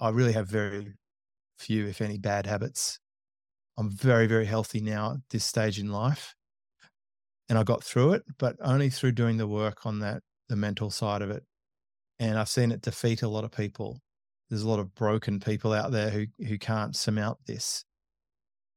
I, 0.00 0.08
really 0.08 0.32
have 0.32 0.48
very 0.48 0.94
few, 1.58 1.86
if 1.86 2.00
any, 2.00 2.18
bad 2.18 2.46
habits. 2.46 2.98
I'm 3.76 3.90
very, 3.90 4.26
very 4.26 4.46
healthy 4.46 4.80
now 4.80 5.12
at 5.12 5.18
this 5.30 5.44
stage 5.44 5.78
in 5.78 5.92
life. 5.92 6.34
And 7.48 7.56
I 7.56 7.62
got 7.62 7.84
through 7.84 8.14
it, 8.14 8.24
but 8.38 8.56
only 8.60 8.90
through 8.90 9.12
doing 9.12 9.36
the 9.36 9.46
work 9.46 9.86
on 9.86 10.00
that, 10.00 10.22
the 10.48 10.56
mental 10.56 10.90
side 10.90 11.22
of 11.22 11.30
it. 11.30 11.44
And 12.18 12.38
I've 12.38 12.48
seen 12.48 12.72
it 12.72 12.82
defeat 12.82 13.22
a 13.22 13.28
lot 13.28 13.44
of 13.44 13.52
people 13.52 13.98
there's 14.48 14.62
a 14.62 14.68
lot 14.68 14.78
of 14.78 14.94
broken 14.94 15.40
people 15.40 15.72
out 15.72 15.92
there 15.92 16.10
who 16.10 16.26
who 16.46 16.58
can't 16.58 16.96
surmount 16.96 17.38
this. 17.46 17.84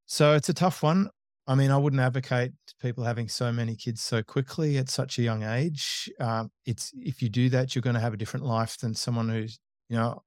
So 0.06 0.34
it's 0.34 0.50
a 0.50 0.54
tough 0.54 0.84
one. 0.84 1.10
I 1.48 1.56
mean, 1.56 1.72
I 1.72 1.78
wouldn't 1.78 2.02
advocate 2.02 2.52
people 2.82 3.04
having 3.04 3.28
so 3.28 3.52
many 3.52 3.76
kids 3.76 4.02
so 4.02 4.22
quickly 4.22 4.78
at 4.78 4.90
such 4.90 5.18
a 5.18 5.22
young 5.22 5.44
age. 5.44 6.10
Um, 6.20 6.52
it's 6.66 6.92
if 6.96 7.22
you 7.22 7.30
do 7.30 7.50
that, 7.50 7.74
you're 7.74 7.82
going 7.82 7.96
to 7.96 8.00
have 8.00 8.14
a 8.14 8.18
different 8.18 8.46
life 8.46 8.78
than 8.78 8.94
someone 8.94 9.30
who's, 9.30 9.60
you 9.90 9.98
know, 9.98 10.22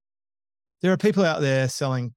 there 0.82 0.92
are 0.92 0.96
people 0.96 1.24
out 1.24 1.40
there 1.40 1.68
selling 1.68 2.14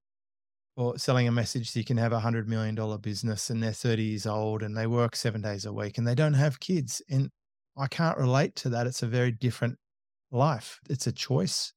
or 0.75 0.97
selling 0.97 1.27
a 1.27 1.31
message 1.31 1.71
so 1.71 1.79
you 1.79 1.85
can 1.85 1.97
have 1.97 2.13
a 2.13 2.19
hundred 2.19 2.47
million 2.47 2.75
dollar 2.75 2.97
business 2.97 3.49
and 3.49 3.61
they're 3.61 3.71
30 3.71 4.03
years 4.03 4.25
old 4.25 4.63
and 4.63 4.75
they 4.77 4.87
work 4.87 5.15
seven 5.15 5.41
days 5.41 5.65
a 5.65 5.73
week 5.73 5.97
and 5.97 6.07
they 6.07 6.15
don't 6.15 6.33
have 6.33 6.59
kids. 6.59 7.01
And 7.09 7.29
I 7.77 7.87
can't 7.87 8.17
relate 8.17 8.55
to 8.57 8.69
that. 8.69 8.87
It's 8.87 9.03
a 9.03 9.07
very 9.07 9.31
different 9.31 9.77
life. 10.31 10.79
It's 10.89 11.07
a 11.07 11.11
choice 11.11 11.73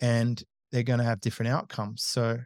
and 0.00 0.42
they're 0.72 0.82
going 0.82 0.98
to 0.98 1.04
have 1.04 1.20
different 1.20 1.52
outcomes. 1.52 2.02
So 2.02 2.38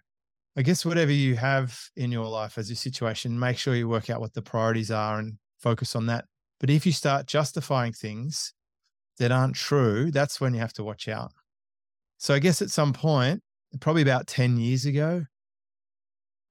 I 0.56 0.62
guess 0.62 0.84
whatever 0.84 1.12
you 1.12 1.36
have 1.36 1.78
in 1.96 2.12
your 2.12 2.26
life 2.26 2.58
as 2.58 2.68
your 2.68 2.76
situation, 2.76 3.38
make 3.38 3.58
sure 3.58 3.74
you 3.74 3.88
work 3.88 4.10
out 4.10 4.20
what 4.20 4.34
the 4.34 4.42
priorities 4.42 4.90
are 4.90 5.18
and 5.18 5.34
focus 5.58 5.96
on 5.96 6.06
that. 6.06 6.26
But 6.58 6.70
if 6.70 6.84
you 6.84 6.92
start 6.92 7.26
justifying 7.26 7.92
things, 7.92 8.52
that 9.18 9.30
aren't 9.30 9.54
true, 9.54 10.10
that's 10.10 10.40
when 10.40 10.54
you 10.54 10.60
have 10.60 10.72
to 10.72 10.82
watch 10.82 11.06
out. 11.06 11.32
So 12.16 12.34
I 12.34 12.38
guess 12.38 12.60
at 12.62 12.70
some 12.70 12.92
point, 12.92 13.42
probably 13.78 14.02
about 14.02 14.26
10 14.26 14.56
years 14.56 14.86
ago, 14.86 15.24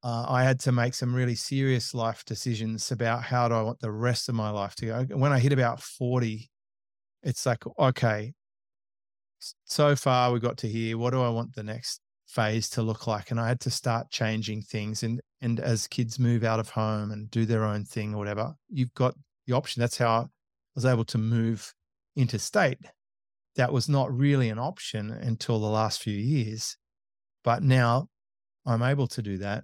uh, 0.03 0.25
I 0.29 0.43
had 0.43 0.59
to 0.61 0.71
make 0.71 0.93
some 0.93 1.13
really 1.13 1.35
serious 1.35 1.93
life 1.93 2.23
decisions 2.25 2.91
about 2.91 3.23
how 3.23 3.49
do 3.49 3.55
I 3.55 3.63
want 3.63 3.79
the 3.79 3.91
rest 3.91 4.29
of 4.29 4.35
my 4.35 4.49
life 4.49 4.75
to 4.75 4.85
go. 4.85 5.03
When 5.15 5.33
I 5.33 5.39
hit 5.39 5.51
about 5.51 5.81
40, 5.81 6.49
it's 7.23 7.45
like, 7.45 7.63
okay, 7.77 8.33
so 9.65 9.95
far 9.95 10.31
we 10.31 10.39
got 10.39 10.57
to 10.59 10.67
here. 10.67 10.97
What 10.97 11.11
do 11.11 11.21
I 11.21 11.29
want 11.29 11.55
the 11.55 11.63
next 11.63 12.01
phase 12.27 12.69
to 12.71 12.81
look 12.81 13.07
like? 13.07 13.31
And 13.31 13.39
I 13.39 13.47
had 13.47 13.59
to 13.61 13.71
start 13.71 14.11
changing 14.11 14.63
things. 14.63 15.03
And 15.03 15.21
and 15.41 15.59
as 15.59 15.87
kids 15.87 16.19
move 16.19 16.43
out 16.43 16.59
of 16.59 16.69
home 16.69 17.11
and 17.11 17.31
do 17.31 17.45
their 17.45 17.63
own 17.63 17.85
thing 17.85 18.13
or 18.13 18.17
whatever, 18.17 18.55
you've 18.69 18.93
got 18.93 19.15
the 19.47 19.53
option. 19.53 19.79
That's 19.79 19.97
how 19.97 20.09
I 20.09 20.25
was 20.75 20.85
able 20.85 21.05
to 21.05 21.17
move 21.17 21.73
interstate. 22.15 22.79
That 23.55 23.71
was 23.71 23.87
not 23.89 24.15
really 24.15 24.49
an 24.49 24.59
option 24.59 25.11
until 25.11 25.59
the 25.59 25.67
last 25.67 26.01
few 26.01 26.13
years. 26.13 26.77
But 27.43 27.63
now 27.63 28.09
I'm 28.65 28.83
able 28.83 29.07
to 29.07 29.21
do 29.21 29.37
that 29.37 29.63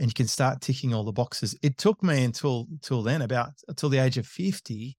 and 0.00 0.06
you 0.06 0.14
can 0.14 0.26
start 0.26 0.62
ticking 0.62 0.94
all 0.94 1.04
the 1.04 1.12
boxes. 1.12 1.54
It 1.62 1.76
took 1.76 2.02
me 2.02 2.24
until 2.24 2.66
until 2.70 3.02
then, 3.02 3.22
about 3.22 3.50
until 3.68 3.90
the 3.90 3.98
age 3.98 4.16
of 4.16 4.26
50, 4.26 4.96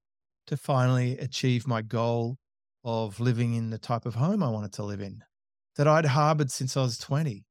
to 0.48 0.58
finally 0.58 1.18
achieve 1.18 1.68
my 1.68 1.82
goal 1.82 2.38
of 2.84 3.20
living 3.20 3.54
in 3.54 3.70
the 3.70 3.78
type 3.78 4.06
of 4.06 4.16
home 4.16 4.42
I 4.42 4.50
wanted 4.50 4.74
to 4.74 4.84
live 4.84 5.02
in 5.02 5.24
that 5.76 5.88
I'd 5.88 6.06
harbored 6.06 6.52
since 6.52 6.76
I 6.76 6.82
was 6.82 6.98
20. 6.98 7.46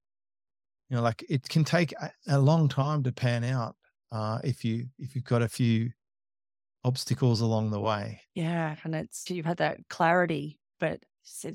You 0.88 0.96
know, 0.96 1.02
like 1.02 1.24
it 1.28 1.48
can 1.48 1.64
take 1.64 1.92
a, 1.92 2.10
a 2.28 2.38
long 2.38 2.68
time 2.68 3.02
to 3.04 3.12
pan 3.12 3.44
out 3.44 3.76
uh, 4.10 4.38
if 4.42 4.64
you 4.64 4.86
if 4.98 5.14
you've 5.14 5.24
got 5.24 5.42
a 5.42 5.48
few 5.48 5.90
obstacles 6.84 7.40
along 7.40 7.70
the 7.70 7.80
way. 7.80 8.20
Yeah, 8.34 8.74
and 8.84 8.94
it's 8.94 9.30
you've 9.30 9.46
had 9.46 9.58
that 9.58 9.78
clarity, 9.88 10.58
but 10.80 11.00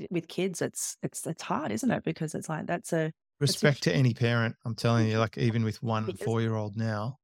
with 0.09 0.27
kids, 0.27 0.61
it's 0.61 0.95
it's 1.03 1.27
it's 1.27 1.43
hard, 1.43 1.71
isn't 1.71 1.91
it? 1.91 2.03
Because 2.03 2.33
it's 2.33 2.47
like 2.47 2.65
that's 2.65 2.93
a 2.93 3.11
Respect 3.41 3.83
to 3.83 3.93
any 3.93 4.13
parent. 4.13 4.55
I'm 4.63 4.75
telling 4.75 5.09
you, 5.09 5.19
like 5.19 5.37
even 5.37 5.65
with 5.65 5.83
one 5.83 6.15
four 6.23 6.39
year 6.39 6.55
old 6.55 6.77
now 6.77 7.17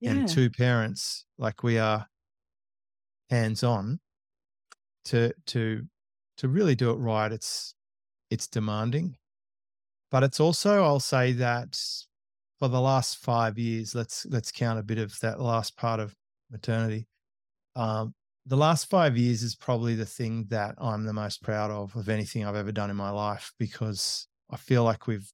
yeah. 0.00 0.12
and 0.12 0.28
two 0.28 0.48
parents, 0.48 1.26
like 1.36 1.62
we 1.62 1.78
are 1.78 2.06
hands 3.28 3.62
on 3.62 4.00
to 5.10 5.32
to 5.46 5.84
to 6.38 6.48
really 6.48 6.74
do 6.74 6.90
it 6.90 6.94
right. 6.94 7.30
It's 7.30 7.74
it's 8.30 8.46
demanding. 8.46 9.16
But 10.10 10.24
it's 10.24 10.40
also, 10.40 10.82
I'll 10.82 11.00
say 11.00 11.32
that 11.32 11.78
for 12.58 12.68
the 12.68 12.80
last 12.80 13.18
five 13.18 13.58
years, 13.58 13.94
let's 13.94 14.26
let's 14.26 14.52
count 14.52 14.78
a 14.78 14.82
bit 14.82 14.98
of 14.98 15.18
that 15.20 15.40
last 15.40 15.76
part 15.76 16.00
of 16.00 16.14
maternity. 16.50 17.06
Um, 17.76 18.14
the 18.46 18.56
last 18.56 18.88
five 18.88 19.16
years 19.16 19.42
is 19.42 19.54
probably 19.54 19.94
the 19.94 20.06
thing 20.06 20.46
that 20.48 20.74
I'm 20.78 21.04
the 21.04 21.12
most 21.12 21.42
proud 21.42 21.70
of 21.70 21.94
of 21.96 22.08
anything 22.08 22.44
I've 22.44 22.56
ever 22.56 22.72
done 22.72 22.90
in 22.90 22.96
my 22.96 23.10
life 23.10 23.52
because 23.58 24.26
I 24.50 24.56
feel 24.56 24.84
like 24.84 25.06
we've 25.06 25.30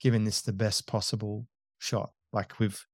given 0.00 0.24
this 0.24 0.42
the 0.42 0.52
best 0.52 0.86
possible 0.86 1.46
shot. 1.78 2.10
Like 2.32 2.58
we've 2.58 2.84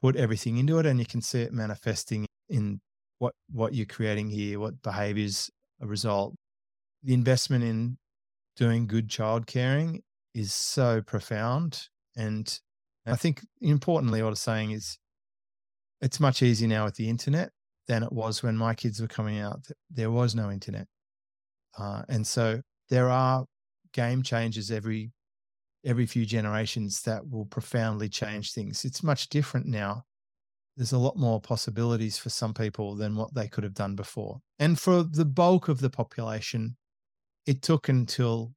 put 0.00 0.16
everything 0.16 0.58
into 0.58 0.78
it 0.78 0.86
and 0.86 1.00
you 1.00 1.06
can 1.06 1.20
see 1.22 1.42
it 1.42 1.52
manifesting 1.52 2.26
in 2.48 2.80
what 3.18 3.34
what 3.50 3.74
you're 3.74 3.86
creating 3.86 4.30
here, 4.30 4.58
what 4.60 4.82
behaviors 4.82 5.50
a 5.80 5.86
result. 5.86 6.34
The 7.02 7.14
investment 7.14 7.64
in 7.64 7.98
doing 8.56 8.86
good 8.86 9.08
child 9.08 9.46
caring 9.46 10.02
is 10.34 10.52
so 10.52 11.02
profound. 11.02 11.88
And 12.16 12.58
I 13.06 13.16
think 13.16 13.42
importantly, 13.60 14.22
what 14.22 14.30
I'm 14.30 14.34
saying 14.36 14.70
is 14.72 14.98
it's 16.00 16.20
much 16.20 16.42
easier 16.42 16.68
now 16.68 16.84
with 16.84 16.96
the 16.96 17.08
internet 17.08 17.50
than 17.86 18.02
it 18.02 18.12
was 18.12 18.42
when 18.42 18.56
my 18.56 18.74
kids 18.74 19.00
were 19.00 19.08
coming 19.08 19.38
out. 19.38 19.66
There 19.90 20.10
was 20.10 20.34
no 20.34 20.50
internet. 20.50 20.86
Uh, 21.78 22.02
and 22.08 22.26
so 22.26 22.60
there 22.88 23.10
are 23.10 23.44
game 23.92 24.22
changers 24.22 24.70
every 24.70 25.12
every 25.84 26.06
few 26.06 26.24
generations 26.24 27.02
that 27.02 27.28
will 27.28 27.44
profoundly 27.44 28.08
change 28.08 28.52
things. 28.52 28.84
It's 28.84 29.02
much 29.02 29.28
different 29.28 29.66
now. 29.66 30.04
There's 30.76 30.92
a 30.92 30.98
lot 30.98 31.16
more 31.16 31.40
possibilities 31.40 32.18
for 32.18 32.30
some 32.30 32.52
people 32.52 32.96
than 32.96 33.16
what 33.16 33.34
they 33.34 33.48
could 33.48 33.64
have 33.64 33.74
done 33.74 33.94
before. 33.94 34.40
And 34.58 34.78
for 34.78 35.02
the 35.02 35.24
bulk 35.24 35.68
of 35.68 35.80
the 35.80 35.90
population, 35.90 36.76
it 37.46 37.62
took 37.62 37.88
until 37.88 38.54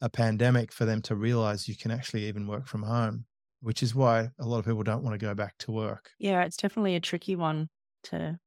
a 0.00 0.08
pandemic 0.08 0.72
for 0.72 0.84
them 0.84 1.02
to 1.02 1.16
realize 1.16 1.68
you 1.68 1.76
can 1.76 1.90
actually 1.90 2.26
even 2.26 2.46
work 2.46 2.66
from 2.66 2.84
home, 2.84 3.26
which 3.60 3.82
is 3.82 3.94
why 3.94 4.28
a 4.38 4.46
lot 4.46 4.58
of 4.58 4.64
people 4.64 4.84
don't 4.84 5.02
want 5.02 5.18
to 5.18 5.26
go 5.26 5.34
back 5.34 5.58
to 5.58 5.72
work. 5.72 6.10
Yeah, 6.18 6.44
it's 6.44 6.56
definitely 6.56 6.94
a 6.94 7.00
tricky 7.00 7.34
one 7.34 7.68
to 8.04 8.38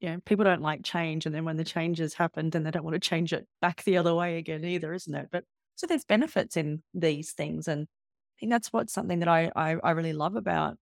you 0.00 0.10
know, 0.10 0.18
people 0.24 0.44
don't 0.44 0.62
like 0.62 0.84
change. 0.84 1.26
And 1.26 1.34
then 1.34 1.44
when 1.44 1.56
the 1.56 1.64
changes 1.64 2.14
happen, 2.14 2.50
then 2.50 2.64
they 2.64 2.70
don't 2.70 2.84
want 2.84 2.94
to 2.94 3.08
change 3.08 3.32
it 3.32 3.46
back 3.60 3.82
the 3.84 3.96
other 3.96 4.14
way 4.14 4.36
again 4.36 4.64
either, 4.64 4.92
isn't 4.92 5.14
it? 5.14 5.28
But 5.32 5.44
so 5.76 5.86
there's 5.86 6.04
benefits 6.04 6.56
in 6.56 6.82
these 6.92 7.32
things. 7.32 7.68
And 7.68 7.82
I 7.82 8.34
think 8.40 8.52
that's 8.52 8.72
what's 8.72 8.92
something 8.92 9.20
that 9.20 9.28
I, 9.28 9.50
I, 9.56 9.76
I 9.82 9.90
really 9.92 10.12
love 10.12 10.36
about 10.36 10.76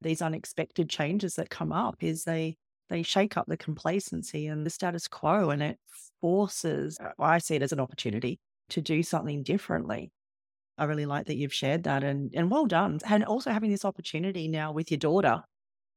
these 0.00 0.22
unexpected 0.22 0.88
changes 0.88 1.34
that 1.34 1.50
come 1.50 1.72
up 1.72 1.96
is 2.00 2.24
they 2.24 2.56
they 2.88 3.02
shake 3.02 3.36
up 3.36 3.46
the 3.46 3.56
complacency 3.56 4.46
and 4.46 4.64
the 4.64 4.70
status 4.70 5.08
quo 5.08 5.50
and 5.50 5.62
it 5.62 5.78
forces 6.20 6.98
uh, 7.00 7.10
well, 7.18 7.30
I 7.30 7.38
see 7.38 7.56
it 7.56 7.62
as 7.62 7.72
an 7.72 7.80
opportunity 7.80 8.38
to 8.70 8.80
do 8.80 9.02
something 9.02 9.42
differently. 9.42 10.10
I 10.78 10.84
really 10.84 11.06
like 11.06 11.26
that 11.26 11.36
you've 11.36 11.54
shared 11.54 11.84
that 11.84 12.04
and 12.04 12.32
and 12.34 12.50
well 12.50 12.66
done. 12.66 13.00
And 13.06 13.24
also 13.24 13.50
having 13.50 13.70
this 13.70 13.84
opportunity 13.84 14.48
now 14.48 14.72
with 14.72 14.90
your 14.90 14.98
daughter 14.98 15.42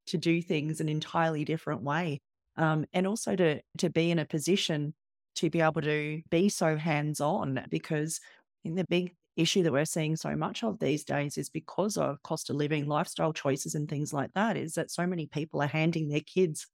to 0.08 0.18
do 0.18 0.42
things 0.42 0.82
an 0.82 0.90
entirely 0.90 1.46
different 1.46 1.84
way. 1.84 2.20
Um, 2.58 2.86
and 2.94 3.08
also 3.08 3.36
to 3.36 3.62
to 3.78 3.90
be 3.90 4.12
in 4.12 4.20
a 4.20 4.26
position 4.26 4.94
to 5.36 5.50
be 5.50 5.62
able 5.62 5.82
to 5.82 6.22
be 6.30 6.50
so 6.50 6.76
hands 6.76 7.22
on 7.22 7.66
because 7.70 8.20
in 8.64 8.76
the 8.76 8.86
big 8.86 9.14
issue 9.42 9.64
that 9.64 9.72
we're 9.72 9.86
seeing 9.86 10.16
so 10.16 10.36
much 10.36 10.64
of 10.64 10.80
these 10.80 11.04
days 11.04 11.38
is 11.38 11.50
because 11.50 11.98
of 11.98 12.22
cost 12.24 12.50
of 12.50 12.56
living, 12.56 12.88
lifestyle 12.88 13.34
choices, 13.34 13.76
and 13.76 13.90
things 13.90 14.14
like 14.14 14.32
that, 14.34 14.58
is 14.58 14.74
that 14.74 14.92
so 14.92 15.06
many 15.06 15.28
people 15.28 15.62
are 15.62 15.68
handing 15.68 16.10
their 16.10 16.22
kids 16.22 16.68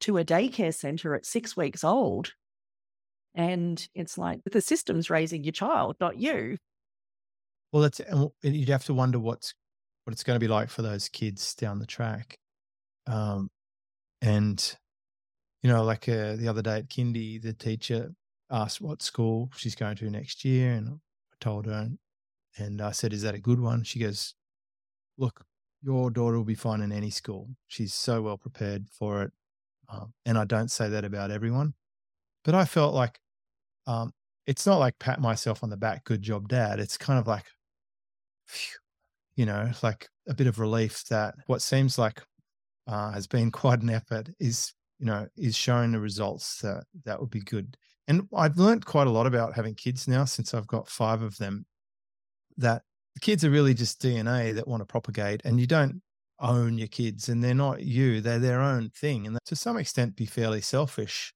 to 0.00 0.18
a 0.18 0.24
daycare 0.24 0.74
center 0.74 1.14
at 1.14 1.26
six 1.26 1.56
weeks 1.56 1.84
old. 1.84 2.32
And 3.34 3.86
it's 3.94 4.16
like 4.16 4.40
the 4.50 4.60
system's 4.60 5.10
raising 5.10 5.44
your 5.44 5.52
child, 5.52 5.96
not 6.00 6.16
you. 6.16 6.56
Well, 7.72 7.82
that's 7.82 8.00
you'd 8.42 8.68
have 8.68 8.84
to 8.84 8.94
wonder 8.94 9.18
what's 9.18 9.54
what 10.04 10.12
it's 10.12 10.24
going 10.24 10.36
to 10.36 10.44
be 10.44 10.48
like 10.48 10.70
for 10.70 10.82
those 10.82 11.08
kids 11.08 11.54
down 11.54 11.78
the 11.78 11.86
track. 11.86 12.38
Um, 13.06 13.50
and 14.22 14.76
you 15.62 15.70
know, 15.70 15.84
like 15.84 16.08
uh, 16.08 16.36
the 16.36 16.48
other 16.48 16.62
day 16.62 16.78
at 16.78 16.88
kindy, 16.88 17.42
the 17.42 17.52
teacher 17.52 18.12
asked 18.50 18.80
what 18.80 19.02
school 19.02 19.50
she's 19.56 19.74
going 19.74 19.96
to 19.96 20.10
next 20.10 20.44
year, 20.44 20.72
and 20.72 20.88
I 20.88 21.36
told 21.40 21.66
her, 21.66 21.72
and 21.72 21.98
I 22.80 22.92
said, 22.92 23.12
"Is 23.12 23.22
that 23.22 23.34
a 23.34 23.40
good 23.40 23.60
one?" 23.60 23.82
She 23.84 23.98
goes, 24.00 24.34
"Look, 25.18 25.44
your 25.82 26.10
daughter 26.10 26.36
will 26.36 26.44
be 26.44 26.54
fine 26.54 26.80
in 26.82 26.92
any 26.92 27.10
school. 27.10 27.50
She's 27.68 27.94
so 27.94 28.22
well 28.22 28.38
prepared 28.38 28.88
for 28.90 29.22
it." 29.22 29.32
Um, 29.88 30.14
and 30.24 30.38
I 30.38 30.44
don't 30.44 30.70
say 30.70 30.88
that 30.90 31.04
about 31.04 31.30
everyone, 31.30 31.74
but 32.44 32.54
I 32.54 32.64
felt 32.64 32.94
like 32.94 33.20
um, 33.86 34.12
it's 34.46 34.66
not 34.66 34.78
like 34.78 34.98
pat 34.98 35.20
myself 35.20 35.62
on 35.62 35.70
the 35.70 35.76
back, 35.76 36.04
good 36.04 36.22
job, 36.22 36.48
dad. 36.48 36.80
It's 36.80 36.98
kind 36.98 37.18
of 37.18 37.26
like, 37.26 37.46
phew, 38.46 38.78
you 39.36 39.46
know, 39.46 39.70
like 39.82 40.08
a 40.28 40.34
bit 40.34 40.46
of 40.48 40.58
relief 40.58 41.04
that 41.06 41.34
what 41.46 41.62
seems 41.62 41.98
like 41.98 42.22
uh, 42.88 43.12
has 43.12 43.26
been 43.26 43.50
quite 43.52 43.82
an 43.82 43.90
effort 43.90 44.30
is 44.40 44.74
you 44.98 45.06
know, 45.06 45.26
is 45.36 45.54
showing 45.54 45.92
the 45.92 46.00
results 46.00 46.60
that 46.60 46.84
that 47.04 47.20
would 47.20 47.30
be 47.30 47.40
good. 47.40 47.76
And 48.08 48.28
I've 48.34 48.56
learned 48.56 48.86
quite 48.86 49.06
a 49.06 49.10
lot 49.10 49.26
about 49.26 49.54
having 49.54 49.74
kids 49.74 50.08
now 50.08 50.24
since 50.24 50.54
I've 50.54 50.66
got 50.66 50.88
five 50.88 51.22
of 51.22 51.36
them. 51.38 51.66
That 52.56 52.82
kids 53.20 53.44
are 53.44 53.50
really 53.50 53.74
just 53.74 54.00
DNA 54.00 54.54
that 54.54 54.68
want 54.68 54.80
to 54.80 54.86
propagate, 54.86 55.42
and 55.44 55.60
you 55.60 55.66
don't 55.66 56.02
own 56.40 56.78
your 56.78 56.88
kids, 56.88 57.28
and 57.28 57.42
they're 57.42 57.54
not 57.54 57.82
you; 57.82 58.20
they're 58.20 58.38
their 58.38 58.60
own 58.60 58.90
thing, 58.90 59.26
and 59.26 59.38
to 59.44 59.56
some 59.56 59.76
extent, 59.76 60.16
be 60.16 60.26
fairly 60.26 60.60
selfish. 60.60 61.32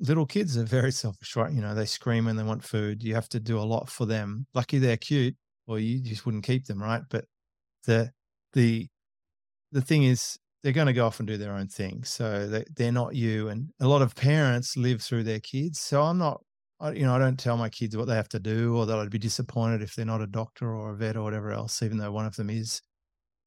Little 0.00 0.26
kids 0.26 0.56
are 0.56 0.64
very 0.64 0.92
selfish, 1.02 1.36
right? 1.36 1.52
You 1.52 1.60
know, 1.60 1.74
they 1.74 1.86
scream 1.86 2.26
when 2.26 2.36
they 2.36 2.42
want 2.42 2.64
food. 2.64 3.02
You 3.02 3.14
have 3.14 3.28
to 3.30 3.40
do 3.40 3.58
a 3.58 3.62
lot 3.62 3.88
for 3.88 4.06
them. 4.06 4.46
Lucky 4.54 4.78
they're 4.78 4.96
cute, 4.96 5.36
or 5.66 5.78
you 5.78 6.00
just 6.00 6.26
wouldn't 6.26 6.44
keep 6.44 6.66
them, 6.66 6.82
right? 6.82 7.02
But 7.10 7.26
the 7.84 8.12
the 8.54 8.88
the 9.72 9.82
thing 9.82 10.04
is 10.04 10.38
they're 10.62 10.72
going 10.72 10.86
to 10.86 10.92
go 10.92 11.06
off 11.06 11.20
and 11.20 11.26
do 11.26 11.36
their 11.36 11.52
own 11.52 11.68
thing. 11.68 12.04
So 12.04 12.46
they, 12.46 12.64
they're 12.74 12.92
not 12.92 13.14
you. 13.14 13.48
And 13.48 13.70
a 13.80 13.88
lot 13.88 14.02
of 14.02 14.14
parents 14.14 14.76
live 14.76 15.00
through 15.00 15.24
their 15.24 15.40
kids. 15.40 15.80
So 15.80 16.02
I'm 16.02 16.18
not, 16.18 16.42
I, 16.80 16.92
you 16.92 17.02
know, 17.04 17.14
I 17.14 17.18
don't 17.18 17.38
tell 17.38 17.56
my 17.56 17.68
kids 17.68 17.96
what 17.96 18.06
they 18.06 18.14
have 18.14 18.28
to 18.30 18.40
do 18.40 18.76
or 18.76 18.86
that 18.86 18.98
I'd 18.98 19.10
be 19.10 19.18
disappointed 19.18 19.82
if 19.82 19.94
they're 19.94 20.04
not 20.04 20.22
a 20.22 20.26
doctor 20.26 20.74
or 20.74 20.90
a 20.90 20.96
vet 20.96 21.16
or 21.16 21.22
whatever 21.22 21.52
else, 21.52 21.82
even 21.82 21.98
though 21.98 22.12
one 22.12 22.26
of 22.26 22.36
them 22.36 22.50
is. 22.50 22.80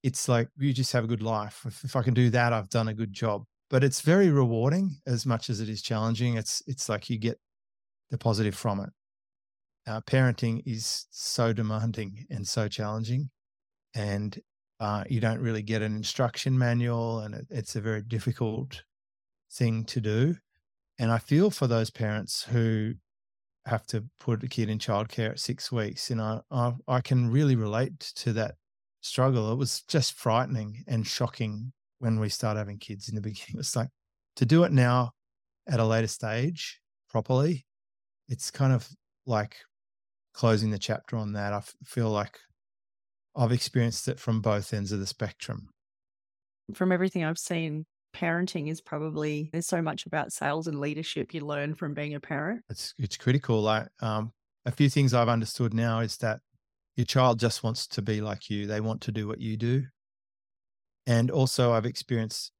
It's 0.03 0.27
like, 0.27 0.49
you 0.57 0.73
just 0.73 0.91
have 0.91 1.05
a 1.05 1.07
good 1.07 1.21
life. 1.21 1.63
If, 1.65 1.83
if 1.85 1.95
I 1.95 2.03
can 2.03 2.13
do 2.13 2.29
that, 2.31 2.51
I've 2.51 2.69
done 2.69 2.89
a 2.89 2.93
good 2.93 3.13
job. 3.13 3.43
But 3.69 3.83
it's 3.83 4.01
very 4.01 4.29
rewarding 4.29 4.97
as 5.07 5.25
much 5.25 5.49
as 5.49 5.61
it 5.61 5.69
is 5.69 5.81
challenging. 5.81 6.35
It's, 6.35 6.61
it's 6.67 6.89
like 6.89 7.09
you 7.09 7.17
get 7.17 7.39
the 8.11 8.17
positive 8.17 8.53
from 8.53 8.81
it. 8.81 8.89
Uh, 9.87 10.01
parenting 10.01 10.61
is 10.65 11.07
so 11.09 11.53
demanding 11.53 12.25
and 12.29 12.45
so 12.47 12.67
challenging. 12.67 13.29
And 13.95 14.37
uh, 14.79 15.05
you 15.09 15.21
don't 15.21 15.39
really 15.39 15.61
get 15.61 15.81
an 15.81 15.95
instruction 15.95 16.57
manual, 16.57 17.21
and 17.21 17.33
it, 17.33 17.47
it's 17.49 17.77
a 17.77 17.81
very 17.81 18.01
difficult 18.01 18.83
thing 19.51 19.85
to 19.85 20.01
do. 20.01 20.35
And 20.99 21.11
I 21.11 21.17
feel 21.17 21.49
for 21.49 21.67
those 21.67 21.89
parents 21.89 22.43
who 22.43 22.95
have 23.65 23.85
to 23.87 24.03
put 24.19 24.43
a 24.43 24.47
kid 24.47 24.69
in 24.69 24.77
childcare 24.77 25.31
at 25.31 25.39
six 25.39 25.71
weeks. 25.71 26.09
You 26.09 26.17
know, 26.17 26.41
I, 26.51 26.73
I 26.87 27.01
can 27.01 27.29
really 27.29 27.55
relate 27.55 27.99
to 28.17 28.33
that 28.33 28.55
struggle. 29.01 29.51
It 29.51 29.57
was 29.57 29.81
just 29.83 30.13
frightening 30.13 30.83
and 30.87 31.07
shocking 31.07 31.71
when 31.99 32.19
we 32.19 32.29
start 32.29 32.57
having 32.57 32.77
kids 32.77 33.09
in 33.09 33.15
the 33.15 33.21
beginning. 33.29 33.59
It's 33.59 33.75
like 33.75 33.89
to 34.37 34.45
do 34.45 34.63
it 34.63 34.71
now 34.71 35.11
at 35.67 35.79
a 35.79 35.85
later 35.85 36.07
stage 36.07 36.79
properly, 37.09 37.65
it's 38.27 38.51
kind 38.51 38.73
of 38.73 38.87
like 39.25 39.57
closing 40.33 40.71
the 40.71 40.79
chapter 40.79 41.15
on 41.15 41.33
that. 41.33 41.53
I 41.53 41.61
feel 41.85 42.09
like 42.09 42.37
I've 43.35 43.51
experienced 43.51 44.07
it 44.07 44.19
from 44.19 44.41
both 44.41 44.73
ends 44.73 44.91
of 44.91 44.99
the 44.99 45.07
spectrum. 45.07 45.69
From 46.73 46.91
everything 46.91 47.23
I've 47.23 47.37
seen, 47.37 47.85
parenting 48.13 48.69
is 48.69 48.81
probably 48.81 49.49
there's 49.51 49.67
so 49.67 49.81
much 49.81 50.05
about 50.05 50.31
sales 50.31 50.67
and 50.67 50.79
leadership 50.79 51.33
you 51.33 51.41
learn 51.41 51.75
from 51.75 51.93
being 51.93 52.15
a 52.15 52.19
parent. 52.19 52.61
It's 52.69 52.93
it's 52.97 53.17
critical. 53.17 53.61
Like 53.61 53.87
um, 54.01 54.31
a 54.65 54.71
few 54.71 54.89
things 54.89 55.13
I've 55.13 55.29
understood 55.29 55.73
now 55.73 55.99
is 55.99 56.17
that 56.17 56.39
your 56.95 57.05
child 57.05 57.39
just 57.39 57.63
wants 57.63 57.87
to 57.87 58.01
be 58.01 58.21
like 58.21 58.49
you. 58.49 58.67
They 58.67 58.81
want 58.81 59.01
to 59.01 59.11
do 59.11 59.27
what 59.27 59.41
you 59.41 59.57
do. 59.57 59.83
And 61.07 61.31
also 61.31 61.73
I've 61.73 61.85
experienced 61.85 62.51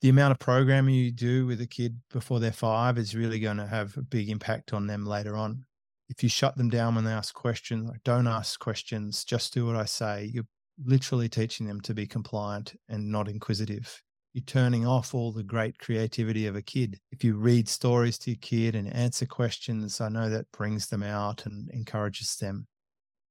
the 0.00 0.10
amount 0.10 0.32
of 0.32 0.38
programming 0.38 0.94
you 0.94 1.10
do 1.10 1.46
with 1.46 1.60
a 1.62 1.66
kid 1.66 1.98
before 2.10 2.38
they're 2.38 2.52
five 2.52 2.98
is 2.98 3.14
really 3.14 3.40
going 3.40 3.56
to 3.56 3.66
have 3.66 3.96
a 3.96 4.02
big 4.02 4.28
impact 4.28 4.74
on 4.74 4.86
them 4.86 5.06
later 5.06 5.36
on. 5.36 5.64
If 6.10 6.22
you 6.22 6.28
shut 6.28 6.58
them 6.58 6.68
down 6.68 6.94
when 6.94 7.04
they 7.04 7.12
ask 7.12 7.32
questions, 7.32 7.88
like 7.88 8.02
don't 8.04 8.26
ask 8.26 8.60
questions, 8.60 9.24
just 9.24 9.54
do 9.54 9.64
what 9.64 9.76
I 9.76 9.86
say, 9.86 10.30
you're 10.30 10.44
literally 10.84 11.30
teaching 11.30 11.66
them 11.66 11.80
to 11.82 11.94
be 11.94 12.06
compliant 12.06 12.74
and 12.88 13.10
not 13.10 13.28
inquisitive. 13.28 14.02
You're 14.34 14.42
turning 14.42 14.84
off 14.84 15.14
all 15.14 15.30
the 15.30 15.44
great 15.44 15.78
creativity 15.78 16.48
of 16.48 16.56
a 16.56 16.62
kid. 16.62 16.98
If 17.12 17.22
you 17.22 17.36
read 17.36 17.68
stories 17.68 18.18
to 18.18 18.32
your 18.32 18.38
kid 18.40 18.74
and 18.74 18.92
answer 18.92 19.26
questions, 19.26 20.00
I 20.00 20.08
know 20.08 20.28
that 20.28 20.50
brings 20.50 20.88
them 20.88 21.04
out 21.04 21.46
and 21.46 21.70
encourages 21.70 22.34
them. 22.36 22.66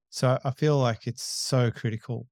So 0.09 0.39
I 0.45 0.51
feel 0.51 0.77
like 0.77 1.05
it's 1.05 1.21
so 1.21 1.71
critical. 1.71 2.27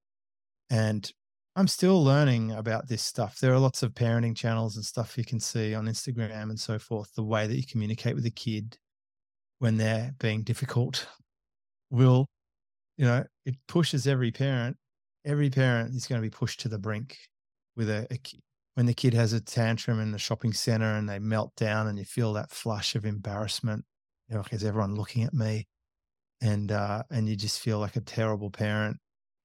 And 0.70 1.10
I'm 1.54 1.68
still 1.68 2.02
learning 2.02 2.52
about 2.52 2.88
this 2.88 3.02
stuff. 3.02 3.38
There 3.40 3.52
are 3.52 3.58
lots 3.58 3.82
of 3.82 3.92
parenting 3.92 4.34
channels 4.34 4.76
and 4.76 4.84
stuff 4.84 5.18
you 5.18 5.24
can 5.24 5.38
see 5.38 5.74
on 5.74 5.84
Instagram 5.84 6.44
and 6.44 6.58
so 6.58 6.78
forth. 6.78 7.12
The 7.14 7.22
way 7.22 7.46
that 7.46 7.56
you 7.56 7.66
communicate 7.66 8.14
with 8.14 8.24
a 8.24 8.30
kid 8.30 8.78
when 9.58 9.76
they're 9.76 10.14
being 10.18 10.44
difficult 10.44 11.06
will, 11.90 12.26
you 12.96 13.04
know, 13.04 13.22
it 13.44 13.56
pushes 13.68 14.06
every 14.06 14.30
parent. 14.30 14.78
Every 15.26 15.50
parent 15.50 15.94
is 15.94 16.06
going 16.06 16.22
to 16.22 16.26
be 16.26 16.34
pushed 16.34 16.60
to 16.60 16.70
the 16.70 16.78
brink 16.78 17.18
with 17.76 17.90
a, 17.90 18.06
a 18.10 18.18
when 18.74 18.86
the 18.86 18.94
kid 18.94 19.14
has 19.14 19.32
a 19.32 19.40
tantrum 19.40 20.00
in 20.00 20.12
the 20.12 20.18
shopping 20.18 20.52
center 20.52 20.94
and 20.94 21.08
they 21.08 21.18
melt 21.18 21.54
down 21.56 21.88
and 21.88 21.98
you 21.98 22.04
feel 22.04 22.32
that 22.32 22.50
flush 22.50 22.94
of 22.94 23.04
embarrassment. 23.04 23.84
You 24.28 24.36
know, 24.36 24.44
is 24.50 24.64
everyone 24.64 24.94
looking 24.94 25.24
at 25.24 25.34
me? 25.34 25.66
And 26.40 26.72
uh, 26.72 27.02
and 27.10 27.28
you 27.28 27.36
just 27.36 27.60
feel 27.60 27.78
like 27.78 27.96
a 27.96 28.00
terrible 28.00 28.50
parent. 28.50 28.96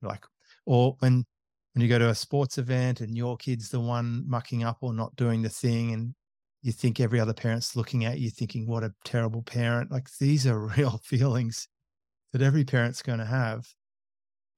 Like, 0.02 0.24
or 0.66 0.96
when 1.00 1.26
when 1.74 1.84
you 1.84 1.90
go 1.90 2.00
to 2.00 2.10
a 2.10 2.16
sports 2.16 2.58
event 2.58 3.02
and 3.02 3.16
your 3.16 3.38
kid's 3.38 3.70
the 3.70 3.80
one 3.80 4.24
mucking 4.28 4.64
up 4.64 4.78
or 4.82 4.94
not 4.94 5.16
doing 5.16 5.44
the 5.44 5.50
thing 5.50 5.92
and 5.92 6.16
you 6.64 6.72
think 6.72 7.00
every 7.00 7.20
other 7.20 7.36
parent's 7.36 7.76
looking 7.76 8.04
at 8.04 8.20
you 8.20 8.32
thinking 8.32 8.66
what 8.68 8.84
a 8.84 8.92
terrible 9.06 9.44
parent 9.44 9.92
like 9.92 10.10
these 10.20 10.48
are 10.48 10.60
real 10.78 11.00
feelings 11.04 11.68
that 12.34 12.42
every 12.42 12.64
parent's 12.64 13.04
going 13.04 13.20
to 13.20 13.26
have 13.26 13.68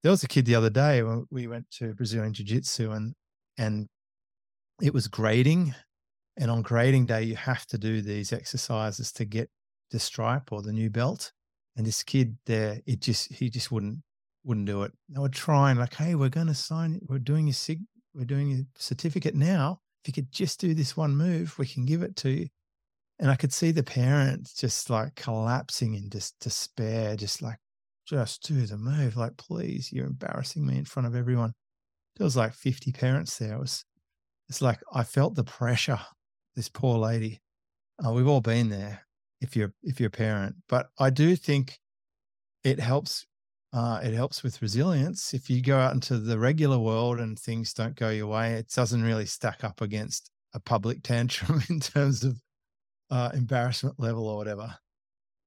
there 0.01 0.11
was 0.11 0.23
a 0.23 0.29
kid 0.29 0.45
the 0.45 0.55
other 0.55 0.69
day 0.69 1.03
when 1.03 1.25
we 1.29 1.45
went 1.45 1.69
to 1.69 1.93
brazilian 1.93 2.33
jiu-jitsu 2.33 2.91
and 2.91 3.13
and 3.57 3.89
it 4.81 4.93
was 4.93 5.07
grading 5.07 5.73
and 6.37 6.49
on 6.49 6.61
grading 6.61 7.05
day 7.05 7.23
you 7.23 7.35
have 7.35 7.65
to 7.65 7.77
do 7.77 8.01
these 8.01 8.31
exercises 8.31 9.11
to 9.11 9.25
get 9.25 9.49
the 9.91 9.99
stripe 9.99 10.51
or 10.51 10.61
the 10.61 10.71
new 10.71 10.89
belt 10.89 11.31
and 11.75 11.85
this 11.85 12.03
kid 12.03 12.37
there 12.45 12.79
it 12.85 12.99
just 13.01 13.31
he 13.33 13.49
just 13.49 13.71
wouldn't 13.71 13.99
wouldn't 14.43 14.67
do 14.67 14.83
it. 14.83 14.91
They 15.09 15.19
would 15.19 15.33
try 15.33 15.71
and 15.71 15.79
like, 15.79 15.93
hey, 15.93 16.15
we're 16.15 16.29
going 16.29 16.47
to 16.47 16.53
sign. 16.53 16.99
We're 17.07 17.19
doing 17.19 17.49
a 17.49 17.53
sig. 17.53 17.81
We're 18.13 18.25
doing 18.25 18.51
a 18.53 18.81
certificate 18.81 19.35
now. 19.35 19.79
If 20.03 20.07
you 20.07 20.13
could 20.13 20.31
just 20.31 20.59
do 20.59 20.73
this 20.73 20.95
one 20.95 21.15
move, 21.15 21.57
we 21.59 21.67
can 21.67 21.85
give 21.85 22.01
it 22.01 22.15
to 22.17 22.29
you. 22.29 22.47
And 23.19 23.29
I 23.29 23.35
could 23.35 23.53
see 23.53 23.71
the 23.71 23.83
parents 23.83 24.53
just 24.53 24.89
like 24.89 25.15
collapsing 25.15 25.93
in 25.93 26.09
just 26.09 26.39
despair, 26.39 27.15
just 27.15 27.41
like, 27.41 27.57
just 28.07 28.47
do 28.47 28.65
the 28.65 28.77
move. 28.77 29.17
Like, 29.17 29.37
please, 29.37 29.91
you're 29.91 30.07
embarrassing 30.07 30.65
me 30.65 30.77
in 30.77 30.85
front 30.85 31.05
of 31.05 31.15
everyone. 31.15 31.53
There 32.15 32.25
was 32.25 32.37
like 32.37 32.53
50 32.53 32.91
parents 32.93 33.37
there. 33.37 33.53
It 33.53 33.59
was, 33.59 33.83
it's 34.49 34.61
like 34.61 34.79
I 34.91 35.03
felt 35.03 35.35
the 35.35 35.43
pressure. 35.43 35.99
This 36.55 36.69
poor 36.69 36.97
lady. 36.97 37.39
Uh, 38.03 38.11
we've 38.11 38.27
all 38.27 38.41
been 38.41 38.69
there. 38.69 39.05
If 39.41 39.55
you're 39.55 39.73
if 39.83 39.99
you're 39.99 40.07
a 40.07 40.11
parent, 40.11 40.55
but 40.67 40.89
I 40.99 41.09
do 41.09 41.35
think 41.35 41.79
it 42.63 42.79
helps 42.79 43.25
uh, 43.71 44.01
it 44.03 44.13
helps 44.13 44.43
with 44.43 44.61
resilience. 44.61 45.33
If 45.33 45.49
you 45.49 45.61
go 45.61 45.77
out 45.77 45.93
into 45.93 46.17
the 46.17 46.39
regular 46.39 46.79
world 46.79 47.19
and 47.19 47.37
things 47.37 47.73
don't 47.73 47.95
go 47.95 48.09
your 48.09 48.27
way, 48.27 48.53
it 48.53 48.69
doesn't 48.69 49.03
really 49.03 49.27
stack 49.27 49.63
up 49.63 49.81
against 49.81 50.31
a 50.53 50.59
public 50.59 51.03
tantrum 51.03 51.61
in 51.69 51.79
terms 51.79 52.23
of 52.23 52.41
uh, 53.11 53.29
embarrassment 53.33 53.99
level 53.99 54.27
or 54.27 54.37
whatever. 54.37 54.75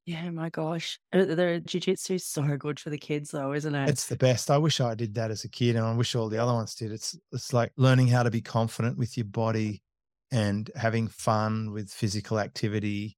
Yeah, 0.05 0.31
my 0.31 0.51
gosh. 0.51 0.99
The 1.13 1.63
jiu-jitsu 1.65 2.15
is 2.15 2.27
so 2.27 2.57
good 2.57 2.81
for 2.81 2.91
the 2.91 2.99
kids 2.99 3.31
though, 3.31 3.53
isn't 3.53 3.75
it? 3.75 3.89
It's 3.89 4.09
the 4.09 4.17
best. 4.17 4.51
I 4.51 4.59
wish 4.59 4.81
I 4.81 4.95
did 4.95 5.15
that 5.15 5.31
as 5.31 5.45
a 5.45 5.49
kid 5.49 5.77
and 5.77 5.85
I 5.85 5.95
wish 5.95 6.15
all 6.15 6.29
the 6.29 6.39
other 6.39 6.53
ones 6.53 6.75
did. 6.75 6.91
It's 6.91 7.17
it's 7.31 7.53
like 7.53 7.73
learning 7.77 8.09
how 8.09 8.25
to 8.25 8.31
be 8.31 8.41
confident 8.41 8.99
with 8.99 9.17
your 9.17 9.27
body 9.27 9.83
and 10.33 10.71
having 10.75 11.07
fun 11.07 11.73
with 11.73 11.91
physical 11.91 12.41
activity 12.41 13.17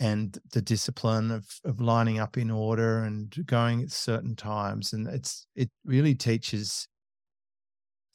and 0.00 0.36
the 0.52 0.62
discipline 0.62 1.30
of 1.30 1.60
of 1.64 1.80
lining 1.80 2.18
up 2.18 2.36
in 2.36 2.50
order 2.50 3.04
and 3.04 3.36
going 3.46 3.82
at 3.82 3.92
certain 3.92 4.34
times 4.34 4.92
and 4.92 5.06
it's 5.06 5.46
it 5.54 5.70
really 5.84 6.14
teaches 6.16 6.88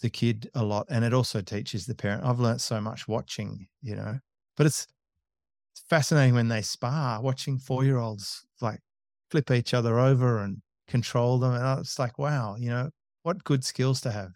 the 0.02 0.10
kid 0.10 0.50
a 0.56 0.64
lot 0.64 0.86
and 0.90 1.06
it 1.06 1.14
also 1.14 1.42
teaches 1.42 1.86
the 1.86 1.96
parent 1.96 2.24
i've 2.26 2.40
learned 2.40 2.60
so 2.60 2.82
much 2.82 3.08
watching 3.08 3.68
you 3.82 3.96
know 3.96 4.20
but 4.58 4.66
it's, 4.66 4.88
it's 5.80 5.88
fascinating 5.90 6.36
when 6.36 6.48
they 6.48 6.62
spar 6.62 7.22
watching 7.22 7.58
four 7.58 7.84
year 7.84 7.98
olds 7.98 8.46
like 8.62 8.80
flip 9.32 9.52
each 9.52 9.74
other 9.74 10.00
over 10.00 10.40
and 10.40 10.62
control 10.88 11.38
them 11.40 11.54
and 11.54 11.80
it's 11.80 12.00
like 12.00 12.18
wow 12.18 12.56
you 12.58 12.70
know 12.70 12.90
what 13.24 13.44
good 13.44 13.64
skills 13.64 14.02
to 14.02 14.12
have 14.12 14.32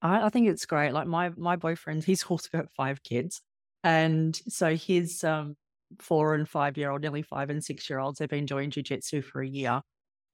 I, 0.00 0.26
I 0.26 0.28
think 0.28 0.48
it's 0.48 0.66
great 0.66 0.92
like 0.92 1.06
my 1.06 1.30
my 1.30 1.56
boyfriend 1.56 2.04
he's 2.04 2.22
also 2.30 2.48
got 2.52 2.70
five 2.76 3.02
kids 3.02 3.42
and 3.84 4.36
so 4.48 4.76
his 4.76 5.24
um 5.24 5.56
four 5.98 6.34
and 6.34 6.48
five 6.48 6.76
year 6.76 6.90
old, 6.90 7.02
nearly 7.02 7.22
five 7.22 7.50
and 7.50 7.64
six 7.64 7.88
year 7.88 7.98
olds. 7.98 8.18
They've 8.18 8.28
been 8.28 8.46
doing 8.46 8.70
jujitsu 8.70 9.24
for 9.24 9.40
a 9.42 9.48
year. 9.48 9.82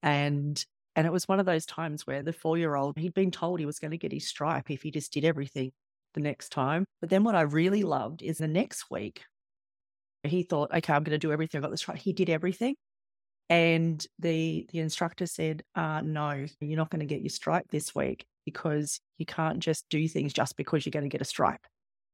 And 0.03 0.63
and 0.95 1.05
it 1.05 1.13
was 1.13 1.27
one 1.27 1.39
of 1.39 1.45
those 1.45 1.65
times 1.65 2.07
where 2.07 2.23
the 2.23 2.33
four 2.33 2.57
year 2.57 2.75
old, 2.75 2.97
he'd 2.97 3.13
been 3.13 3.31
told 3.31 3.59
he 3.59 3.65
was 3.65 3.79
going 3.79 3.91
to 3.91 3.97
get 3.97 4.13
his 4.13 4.27
stripe 4.27 4.69
if 4.71 4.81
he 4.83 4.91
just 4.91 5.11
did 5.11 5.25
everything 5.25 5.71
the 6.13 6.21
next 6.21 6.49
time. 6.49 6.85
But 7.01 7.09
then 7.09 7.23
what 7.23 7.35
I 7.35 7.41
really 7.41 7.83
loved 7.83 8.21
is 8.21 8.37
the 8.37 8.47
next 8.47 8.89
week, 8.89 9.23
he 10.25 10.43
thought, 10.43 10.71
okay, 10.73 10.93
I'm 10.93 11.03
going 11.03 11.19
to 11.19 11.27
do 11.27 11.31
everything. 11.31 11.59
I 11.59 11.61
got 11.61 11.71
this 11.71 11.87
right. 11.87 11.97
He 11.97 12.13
did 12.13 12.29
everything. 12.29 12.75
And 13.49 14.05
the 14.19 14.67
the 14.71 14.79
instructor 14.79 15.27
said, 15.27 15.63
uh, 15.75 16.01
no, 16.01 16.45
you're 16.59 16.77
not 16.77 16.89
going 16.89 17.01
to 17.01 17.05
get 17.05 17.21
your 17.21 17.29
stripe 17.29 17.65
this 17.69 17.93
week 17.93 18.25
because 18.45 18.99
you 19.17 19.25
can't 19.25 19.59
just 19.59 19.85
do 19.89 20.07
things 20.07 20.33
just 20.33 20.57
because 20.57 20.85
you're 20.85 20.91
going 20.91 21.03
to 21.03 21.09
get 21.09 21.21
a 21.21 21.25
stripe. 21.25 21.61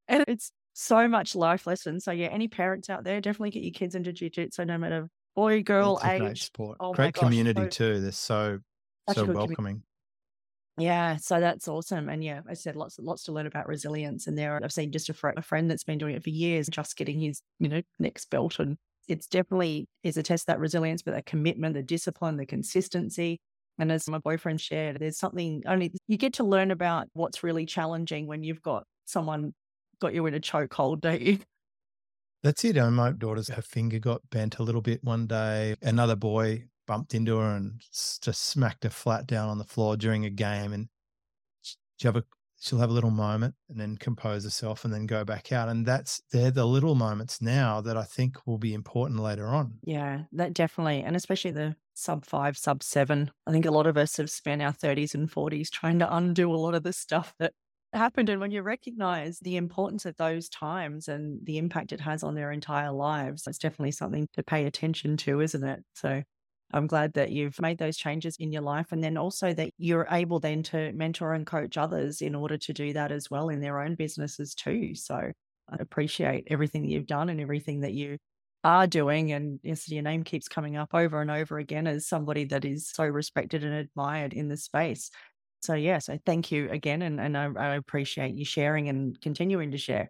And 0.08 0.26
it's 0.28 0.52
so 0.74 1.08
much 1.08 1.36
life 1.36 1.68
lessons. 1.68 2.04
So 2.04 2.12
yeah, 2.12 2.28
any 2.28 2.48
parents 2.48 2.90
out 2.90 3.04
there, 3.04 3.22
definitely 3.22 3.52
get 3.52 3.64
your 3.64 3.72
kids 3.72 3.96
into 3.96 4.12
jiu-jitsu 4.12 4.66
no 4.66 4.78
matter 4.78 5.08
boy, 5.36 5.64
girl, 5.64 6.00
age. 6.04 6.20
Great 6.20 6.38
sport. 6.38 6.78
Oh 6.80 6.94
great 6.94 7.14
community 7.14 7.62
gosh, 7.62 7.76
too. 7.76 8.02
They're 8.02 8.12
so 8.12 8.60
so 9.14 9.26
welcoming. 9.26 9.56
Community. 9.56 9.86
Yeah, 10.82 11.18
so 11.18 11.40
that's 11.42 11.68
awesome. 11.68 12.08
And 12.10 12.24
yeah, 12.24 12.42
I 12.48 12.54
said 12.54 12.76
lots 12.76 12.98
lots 13.00 13.24
to 13.26 13.32
learn 13.34 13.46
about 13.46 13.68
resilience. 13.68 14.26
And 14.26 14.38
there, 14.38 14.60
I've 14.64 14.72
seen 14.72 14.92
just 14.92 15.10
a, 15.10 15.14
fr- 15.14 15.30
a 15.36 15.42
friend 15.42 15.70
that's 15.70 15.84
been 15.84 15.98
doing 15.98 16.16
it 16.16 16.24
for 16.24 16.30
years, 16.30 16.68
just 16.70 16.96
getting 16.96 17.20
his 17.20 17.42
you 17.60 17.68
know 17.68 17.82
next 18.00 18.30
belt, 18.30 18.58
and 18.60 18.78
it's 19.08 19.28
definitely 19.28 19.88
is 20.04 20.16
a 20.18 20.24
test 20.24 20.48
that 20.48 20.60
resilience, 20.60 21.02
but 21.02 21.12
that 21.12 21.26
commitment, 21.26 21.76
the 21.76 21.84
discipline, 21.84 22.38
the 22.38 22.46
consistency. 22.46 23.40
And 23.78 23.92
as 23.92 24.08
my 24.08 24.20
boyfriend 24.20 24.62
shared, 24.62 25.00
there's 25.00 25.18
something 25.18 25.64
only 25.68 25.94
you 26.08 26.18
get 26.18 26.34
to 26.34 26.44
learn 26.44 26.72
about 26.72 27.08
what's 27.14 27.44
really 27.44 27.66
challenging 27.66 28.28
when 28.28 28.44
you've 28.44 28.62
got 28.62 28.86
someone 29.06 29.54
got 30.00 30.14
you 30.14 30.26
in 30.26 30.34
a 30.34 30.40
chokehold, 30.40 31.02
don't 31.02 31.22
you? 31.22 31.40
That's 32.44 32.64
it. 32.66 32.78
And 32.78 32.96
my 32.96 33.12
daughter's 33.12 33.50
her 33.50 33.62
finger 33.62 34.00
got 34.00 34.30
bent 34.30 34.58
a 34.58 34.64
little 34.64 34.82
bit 34.82 35.04
one 35.04 35.28
day. 35.28 35.76
Another 35.82 36.16
boy 36.16 36.70
bumped 36.92 37.14
into 37.14 37.38
her 37.38 37.56
and 37.56 37.80
just 37.90 38.44
smacked 38.48 38.84
her 38.84 38.90
flat 38.90 39.26
down 39.26 39.48
on 39.48 39.58
the 39.58 39.64
floor 39.64 39.96
during 39.96 40.26
a 40.26 40.30
game. 40.30 40.74
And 40.74 40.90
she 41.64 42.06
have 42.06 42.18
a, 42.18 42.26
she'll 42.60 42.80
have 42.80 42.90
a 42.90 42.94
little 42.94 43.12
moment 43.12 43.56
and 43.70 43.80
then 43.80 43.96
compose 43.96 44.44
herself 44.44 44.84
and 44.84 44.94
then 44.94 45.06
go 45.06 45.24
back 45.24 45.54
out. 45.54 45.70
And 45.70 45.86
that's 45.86 46.22
they're 46.34 46.52
the 46.52 46.66
little 46.66 46.96
moments 46.96 47.42
now 47.42 47.80
that 47.80 47.96
I 47.96 48.04
think 48.04 48.46
will 48.46 48.58
be 48.58 48.74
important 48.74 49.22
later 49.22 49.48
on. 49.48 49.76
Yeah, 49.84 50.24
that 50.34 50.54
definitely, 50.54 51.02
and 51.02 51.16
especially 51.16 51.52
the 51.52 51.78
sub 51.94 52.26
five, 52.26 52.58
sub 52.58 52.84
seven. 52.84 53.32
I 53.48 53.54
think 53.54 53.66
a 53.66 53.72
lot 53.72 53.88
of 53.88 53.96
us 53.96 54.18
have 54.18 54.30
spent 54.30 54.62
our 54.62 54.74
thirties 54.74 55.16
and 55.16 55.32
forties 55.32 55.70
trying 55.70 56.00
to 56.00 56.14
undo 56.14 56.54
a 56.54 56.58
lot 56.58 56.76
of 56.76 56.84
the 56.84 56.92
stuff 56.92 57.34
that 57.40 57.54
happened 57.94 58.30
and 58.30 58.40
when 58.40 58.52
you 58.52 58.62
recognize 58.62 59.40
the 59.40 59.58
importance 59.58 60.06
of 60.06 60.16
those 60.18 60.50
times 60.50 61.08
and 61.08 61.46
the 61.46 61.58
impact 61.58 61.92
it 61.92 62.00
has 62.02 62.22
on 62.22 62.36
their 62.36 62.52
entire 62.52 62.92
lives, 62.92 63.48
it's 63.48 63.58
definitely 63.58 63.92
something 63.92 64.28
to 64.34 64.44
pay 64.44 64.66
attention 64.66 65.18
to, 65.18 65.42
isn't 65.42 65.64
it? 65.64 65.84
So 65.94 66.24
I'm 66.74 66.88
glad 66.88 67.14
that 67.14 67.32
you've 67.32 67.60
made 67.62 67.78
those 67.78 67.98
changes 67.98 68.36
in 68.38 68.52
your 68.52 68.62
life 68.62 68.92
and 68.92 69.04
then 69.04 69.18
also 69.18 69.54
that 69.54 69.72
you're 69.78 70.08
able 70.12 70.40
then 70.40 70.64
to 70.64 70.92
mentor 70.94 71.34
and 71.34 71.46
coach 71.46 71.78
others 71.78 72.22
in 72.22 72.36
order 72.36 72.58
to 72.58 72.74
do 72.74 72.94
that 72.94 73.12
as 73.12 73.30
well 73.30 73.50
in 73.50 73.62
their 73.62 73.80
own 73.82 73.96
businesses 73.96 74.56
too. 74.56 74.96
So 74.96 75.16
I 75.70 75.76
appreciate 75.80 76.48
everything 76.48 76.84
that 76.84 76.90
you've 76.90 77.08
done 77.08 77.30
and 77.30 77.42
everything 77.42 77.82
that 77.82 77.94
you 77.94 78.18
are 78.64 78.88
doing. 78.88 79.32
And 79.32 79.60
yes, 79.64 79.90
your 79.90 80.04
name 80.04 80.24
keeps 80.24 80.48
coming 80.48 80.78
up 80.78 80.94
over 80.94 81.22
and 81.22 81.32
over 81.32 81.58
again 81.58 81.88
as 81.88 82.08
somebody 82.08 82.46
that 82.46 82.66
is 82.66 82.90
so 82.90 83.06
respected 83.06 83.64
and 83.64 83.74
admired 83.74 84.34
in 84.34 84.48
the 84.48 84.58
space. 84.58 85.10
So 85.62 85.74
yeah, 85.76 86.00
so 86.00 86.18
thank 86.26 86.52
you 86.52 86.70
again, 86.72 87.04
and 87.04 87.20
and 87.20 87.38
I, 87.38 87.46
I 87.56 87.76
appreciate 87.76 88.34
you 88.36 88.46
sharing 88.46 88.90
and 88.90 89.20
continuing 89.22 89.72
to 89.72 89.78
share. 89.78 90.10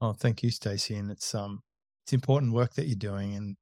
Oh, 0.00 0.12
thank 0.12 0.42
you, 0.42 0.50
Stacey, 0.50 0.96
and 0.96 1.10
it's 1.10 1.34
um 1.34 1.62
it's 2.04 2.12
important 2.12 2.52
work 2.52 2.74
that 2.74 2.86
you're 2.86 2.96
doing, 2.96 3.34
and 3.34 3.56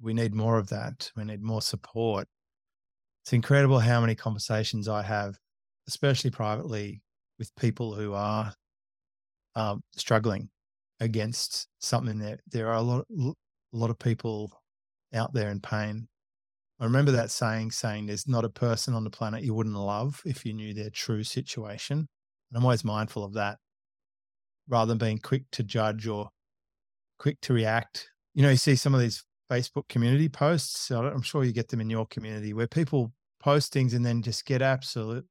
we 0.00 0.14
need 0.14 0.34
more 0.34 0.58
of 0.58 0.68
that. 0.68 1.10
We 1.16 1.24
need 1.24 1.42
more 1.42 1.62
support. 1.62 2.26
It's 3.24 3.32
incredible 3.32 3.78
how 3.78 4.00
many 4.00 4.14
conversations 4.14 4.88
I 4.88 5.02
have, 5.02 5.36
especially 5.86 6.30
privately, 6.30 7.02
with 7.38 7.54
people 7.56 7.94
who 7.94 8.14
are 8.14 8.52
um, 9.54 9.82
struggling 9.96 10.48
against 11.00 11.68
something. 11.80 12.18
There, 12.18 12.38
there 12.50 12.68
are 12.68 12.76
a 12.76 12.82
lot, 12.82 13.06
a 13.10 13.32
lot 13.72 13.90
of 13.90 13.98
people 13.98 14.50
out 15.14 15.32
there 15.32 15.50
in 15.50 15.60
pain 15.60 16.08
I 16.80 16.84
remember 16.84 17.10
that 17.12 17.30
saying, 17.30 17.72
saying 17.72 18.06
there's 18.06 18.28
not 18.28 18.44
a 18.44 18.50
person 18.50 18.94
on 18.94 19.02
the 19.02 19.10
planet 19.10 19.42
you 19.42 19.52
wouldn't 19.52 19.74
love 19.74 20.20
if 20.24 20.46
you 20.46 20.52
knew 20.52 20.72
their 20.72 20.90
true 20.90 21.24
situation. 21.24 21.98
And 21.98 22.56
I'm 22.56 22.64
always 22.64 22.84
mindful 22.84 23.24
of 23.24 23.34
that 23.34 23.58
rather 24.68 24.90
than 24.90 24.98
being 24.98 25.18
quick 25.18 25.44
to 25.52 25.64
judge 25.64 26.06
or 26.06 26.28
quick 27.18 27.40
to 27.42 27.52
react. 27.52 28.08
You 28.34 28.42
know, 28.42 28.50
you 28.50 28.56
see 28.56 28.76
some 28.76 28.94
of 28.94 29.00
these 29.00 29.24
Facebook 29.50 29.88
community 29.88 30.28
posts. 30.28 30.90
I'm 30.90 31.22
sure 31.22 31.44
you 31.44 31.52
get 31.52 31.68
them 31.68 31.80
in 31.80 31.90
your 31.90 32.06
community 32.06 32.52
where 32.52 32.66
people 32.66 33.12
post 33.40 33.72
things 33.72 33.94
and 33.94 34.04
then 34.04 34.22
just 34.22 34.44
get 34.44 34.62
absolute 34.62 35.24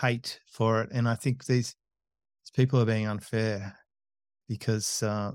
hate 0.00 0.40
for 0.46 0.82
it. 0.82 0.90
And 0.92 1.08
I 1.08 1.14
think 1.14 1.44
these, 1.44 1.74
these 2.44 2.52
people 2.54 2.80
are 2.80 2.86
being 2.86 3.06
unfair 3.06 3.76
because 4.48 5.02
uh, 5.02 5.32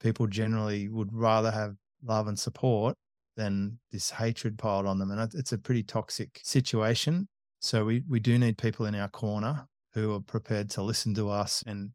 people 0.00 0.26
generally 0.26 0.88
would 0.88 1.12
rather 1.12 1.50
have 1.50 1.74
love 2.02 2.26
and 2.26 2.38
support 2.38 2.96
than 3.36 3.78
this 3.92 4.10
hatred 4.10 4.58
piled 4.58 4.86
on 4.86 4.98
them. 4.98 5.10
And 5.10 5.32
it's 5.34 5.52
a 5.52 5.58
pretty 5.58 5.82
toxic 5.82 6.40
situation. 6.42 7.28
So 7.60 7.84
we, 7.84 8.02
we 8.08 8.20
do 8.20 8.38
need 8.38 8.58
people 8.58 8.86
in 8.86 8.94
our 8.94 9.08
corner 9.08 9.66
who 9.94 10.14
are 10.14 10.20
prepared 10.20 10.70
to 10.70 10.82
listen 10.82 11.14
to 11.14 11.28
us 11.28 11.62
and 11.66 11.90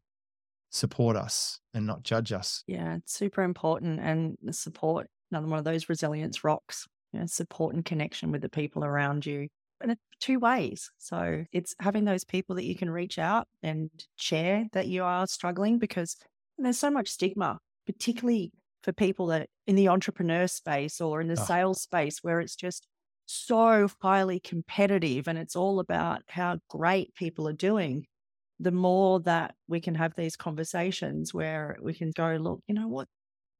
support 0.70 1.16
us 1.16 1.60
and 1.74 1.86
not 1.86 2.02
judge 2.02 2.32
us. 2.32 2.62
Yeah, 2.66 2.96
it's 2.96 3.12
super 3.12 3.42
important. 3.42 4.00
And 4.00 4.36
the 4.42 4.52
support, 4.52 5.08
another 5.30 5.46
one 5.46 5.58
of 5.58 5.64
those 5.64 5.88
resilience 5.88 6.44
rocks, 6.44 6.86
you 7.12 7.20
know, 7.20 7.26
support 7.26 7.74
and 7.74 7.84
connection 7.84 8.30
with 8.30 8.42
the 8.42 8.48
people 8.48 8.84
around 8.84 9.26
you. 9.26 9.48
And 9.80 9.92
it's 9.92 10.00
two 10.20 10.38
ways. 10.38 10.90
So 10.98 11.44
it's 11.52 11.74
having 11.80 12.04
those 12.04 12.24
people 12.24 12.56
that 12.56 12.64
you 12.64 12.74
can 12.74 12.90
reach 12.90 13.18
out 13.18 13.46
and 13.62 13.90
share 14.16 14.66
that 14.72 14.88
you 14.88 15.04
are 15.04 15.26
struggling 15.26 15.78
because 15.78 16.16
there's 16.56 16.78
so 16.78 16.90
much 16.90 17.08
stigma, 17.08 17.58
particularly 17.84 18.52
for 18.82 18.92
people 18.92 19.26
that 19.26 19.48
in 19.66 19.76
the 19.76 19.88
entrepreneur 19.88 20.46
space 20.46 21.00
or 21.00 21.20
in 21.20 21.28
the 21.28 21.40
oh. 21.40 21.44
sales 21.44 21.82
space 21.82 22.20
where 22.22 22.40
it's 22.40 22.56
just 22.56 22.86
so 23.26 23.88
highly 24.00 24.40
competitive 24.40 25.26
and 25.26 25.36
it's 25.36 25.56
all 25.56 25.80
about 25.80 26.22
how 26.28 26.58
great 26.70 27.14
people 27.14 27.48
are 27.48 27.52
doing 27.52 28.06
the 28.60 28.70
more 28.70 29.20
that 29.20 29.54
we 29.68 29.80
can 29.80 29.96
have 29.96 30.14
these 30.14 30.36
conversations 30.36 31.34
where 31.34 31.76
we 31.82 31.92
can 31.92 32.12
go 32.12 32.36
look 32.36 32.60
you 32.68 32.74
know 32.74 32.88
what 32.88 33.08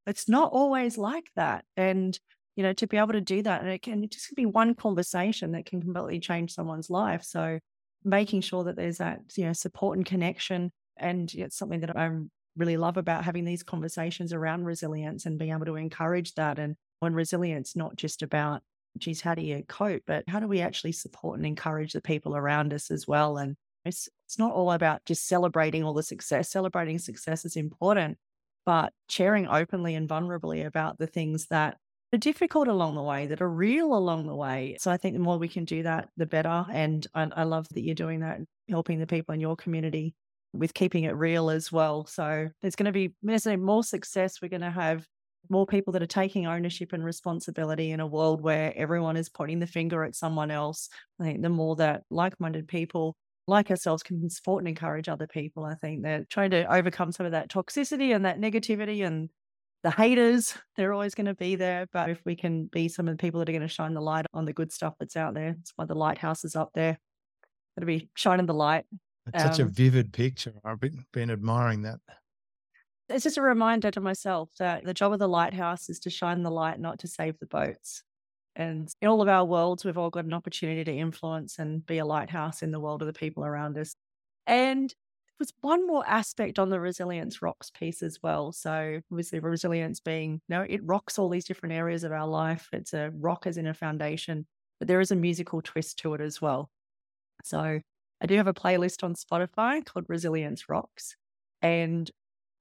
it's 0.07 0.28
not 0.28 0.52
always 0.52 0.98
like 0.98 1.30
that 1.36 1.64
and 1.76 2.18
you 2.57 2.62
know 2.62 2.72
to 2.72 2.86
be 2.86 2.96
able 2.96 3.12
to 3.12 3.20
do 3.20 3.42
that 3.42 3.61
and 3.61 3.70
it 3.70 3.82
can 3.82 4.04
it 4.04 4.11
just 4.11 4.34
be 4.34 4.46
one 4.46 4.74
conversation 4.74 5.52
that 5.52 5.66
can 5.66 5.80
completely 5.80 6.20
change 6.20 6.52
someone's 6.52 6.90
life 6.90 7.22
so 7.22 7.59
making 8.04 8.40
sure 8.40 8.64
that 8.64 8.76
there's 8.76 8.98
that 8.98 9.20
you 9.36 9.44
know 9.44 9.52
support 9.52 9.96
and 9.96 10.07
connection 10.07 10.72
and 10.96 11.32
it's 11.34 11.57
something 11.57 11.80
that 11.80 11.96
i'm 11.96 12.30
really 12.57 12.76
love 12.76 12.96
about 12.96 13.24
having 13.24 13.44
these 13.44 13.62
conversations 13.62 14.32
around 14.32 14.64
resilience 14.64 15.26
and 15.26 15.38
being 15.38 15.52
able 15.52 15.66
to 15.66 15.76
encourage 15.76 16.34
that. 16.34 16.59
And 16.59 16.76
when 17.00 17.14
resilience, 17.14 17.76
not 17.76 17.96
just 17.96 18.22
about, 18.22 18.62
geez, 18.98 19.20
how 19.20 19.34
do 19.34 19.42
you 19.42 19.62
cope, 19.68 20.02
but 20.07 20.24
how 20.28 20.40
do 20.40 20.48
we 20.48 20.61
actually 20.61 20.92
support 20.92 21.38
and 21.38 21.46
encourage 21.46 21.92
the 21.92 22.00
people 22.00 22.34
around 22.36 22.72
us 22.72 22.90
as 22.90 23.07
well? 23.07 23.36
And 23.36 23.57
it's, 23.84 24.09
it's 24.26 24.38
not 24.38 24.52
all 24.52 24.72
about 24.72 25.04
just 25.04 25.28
celebrating 25.28 25.84
all 25.84 25.94
the 25.94 26.02
success. 26.02 26.50
Celebrating 26.50 26.98
success 26.98 27.44
is 27.44 27.57
important, 27.57 28.18
but 28.67 28.93
sharing 29.09 29.47
openly 29.47 29.95
and 29.95 30.09
vulnerably 30.09 30.67
about 30.67 30.99
the 30.99 31.07
things 31.07 31.47
that 31.47 31.79
are 32.12 32.19
difficult 32.19 32.69
along 32.69 32.95
the 32.95 33.03
way, 33.03 33.27
that 33.27 33.41
are 33.41 33.49
real 33.49 33.95
along 33.95 34.27
the 34.27 34.35
way. 34.35 34.77
So 34.79 34.91
I 34.91 34.97
think 34.97 35.14
the 35.14 35.23
more 35.23 35.39
we 35.39 35.49
can 35.49 35.64
do 35.64 35.83
that, 35.85 36.09
the 36.17 36.27
better. 36.27 36.67
And 36.71 37.07
I, 37.14 37.29
I 37.35 37.43
love 37.45 37.69
that 37.71 37.83
you're 37.83 37.95
doing 37.95 38.21
that, 38.21 38.41
helping 38.69 38.99
the 38.99 39.07
people 39.07 39.35
in 39.35 39.41
your 39.41 39.57
community 39.57 40.14
with 40.53 40.75
keeping 40.75 41.05
it 41.05 41.17
real 41.17 41.51
as 41.51 41.73
well. 41.73 42.07
So 42.07 42.49
there's 42.61 42.77
going 42.77 42.93
to 42.93 42.93
be 42.93 43.14
more 43.57 43.83
success. 43.83 44.43
We're 44.43 44.49
going 44.49 44.61
to 44.61 44.71
have 44.71 45.07
more 45.49 45.67
people 45.67 45.93
that 45.93 46.03
are 46.03 46.07
taking 46.07 46.47
ownership 46.47 46.93
and 46.93 47.05
responsibility 47.05 47.91
in 47.93 48.01
a 48.01 48.07
world 48.07 48.41
where 48.41 48.73
everyone 48.77 49.17
is 49.17 49.29
pointing 49.29 49.61
the 49.61 49.67
finger 49.67 50.03
at 50.03 50.17
someone 50.17 50.51
else. 50.51 50.89
I 51.21 51.25
think 51.25 51.43
the 51.43 51.49
more 51.49 51.77
that 51.77 52.03
like-minded 52.11 52.67
people 52.69 53.17
like 53.47 53.70
ourselves 53.70 54.03
can 54.03 54.28
support 54.28 54.62
and 54.62 54.68
encourage 54.68 55.09
other 55.09 55.26
people, 55.26 55.64
I 55.64 55.74
think 55.74 56.03
they're 56.03 56.26
trying 56.28 56.51
to 56.51 56.72
overcome 56.72 57.12
some 57.12 57.26
of 57.26 57.32
that 57.32 57.49
toxicity 57.49 58.14
and 58.14 58.24
that 58.24 58.40
negativity 58.40 59.07
and 59.07 59.30
the 59.82 59.90
haters, 59.90 60.55
they're 60.76 60.92
always 60.92 61.14
going 61.14 61.26
to 61.26 61.34
be 61.34 61.57
there. 61.57 61.86
But 61.92 62.11
if 62.11 62.20
we 62.24 62.36
can 62.36 62.66
be 62.66 62.88
some 62.88 63.09
of 63.09 63.16
the 63.16 63.20
people 63.20 63.40
that 63.40 63.49
are 63.49 63.53
going 63.53 63.62
to 63.62 63.68
shine 63.68 63.94
the 63.94 64.01
light 64.01 64.26
on 64.34 64.44
the 64.44 64.53
good 64.53 64.72
stuff 64.72 64.94
that's 64.99 65.16
out 65.16 65.34
there, 65.34 65.55
that's 65.57 65.72
why 65.76 65.84
the 65.84 65.94
lighthouse 65.94 66.44
is 66.44 66.57
up 66.57 66.70
there. 66.74 66.99
To 67.78 67.84
be 67.84 68.09
shining 68.14 68.47
the 68.47 68.55
light 68.55 68.86
it's 69.26 69.44
um, 69.44 69.51
such 69.51 69.61
a 69.61 69.64
um 69.64 69.70
vivid 69.70 70.12
picture. 70.12 70.55
I've 70.64 70.80
been, 70.80 71.05
been 71.12 71.30
admiring 71.30 71.82
that. 71.82 71.99
It's 73.09 73.24
just 73.24 73.38
a 73.38 73.42
reminder 73.42 73.90
to 73.92 74.01
myself 74.01 74.51
that 74.59 74.84
the 74.84 74.94
job 74.94 75.12
of 75.12 75.18
the 75.18 75.28
lighthouse 75.28 75.88
is 75.88 76.01
to 76.01 76.11
shine 76.11 76.42
the 76.42 76.51
light, 76.51 76.80
not 76.80 76.99
to 77.01 77.09
save 77.09 77.38
the 77.38 77.47
boats. 77.47 78.03
And 78.57 78.92
in 79.00 79.09
all 79.09 79.22
of 79.22 79.28
our 79.28 79.44
worlds, 79.44 79.84
we've 79.84 79.98
all 79.98 80.11
got 80.11 80.24
an 80.24 80.32
opportunity 80.32 80.82
to 80.82 80.92
influence 80.92 81.59
and 81.59 81.84
be 81.86 81.98
a 81.98 82.07
lighthouse 82.07 82.62
in 82.62 82.72
the 82.72 82.80
world 82.80 83.02
of 83.02 83.07
the 83.07 83.12
people 83.12 83.44
around 83.44 83.78
us. 83.78 83.94
And 84.46 84.92
was 85.38 85.52
one 85.61 85.86
more 85.86 86.07
aspect 86.07 86.59
on 86.59 86.70
the 86.70 86.80
resilience 86.80 87.42
rocks 87.42 87.70
piece 87.70 88.02
as 88.02 88.18
well. 88.22 88.52
So 88.52 89.00
obviously 89.11 89.38
resilience 89.38 90.00
being, 90.00 90.40
you 90.48 90.57
know, 90.57 90.62
it 90.68 90.80
rocks 90.84 91.18
all 91.18 91.28
these 91.28 91.44
different 91.44 91.74
areas 91.74 92.04
of 92.04 92.12
our 92.12 92.26
life. 92.26 92.68
It's 92.72 92.94
a 92.94 93.11
rock 93.14 93.46
as 93.46 93.59
in 93.59 93.66
a 93.66 93.74
foundation, 93.74 94.46
but 94.78 94.88
there 94.88 95.00
is 95.00 95.11
a 95.11 95.16
musical 95.16 95.61
twist 95.61 95.98
to 95.98 96.14
it 96.14 96.20
as 96.20 96.40
well. 96.40 96.70
So 97.44 97.80
I 98.20 98.26
do 98.26 98.36
have 98.36 98.46
a 98.46 98.54
playlist 98.54 99.04
on 99.04 99.14
Spotify 99.14 99.84
called 99.84 100.07
Resilience 100.09 100.68
Rocks. 100.68 101.16
And 101.61 102.11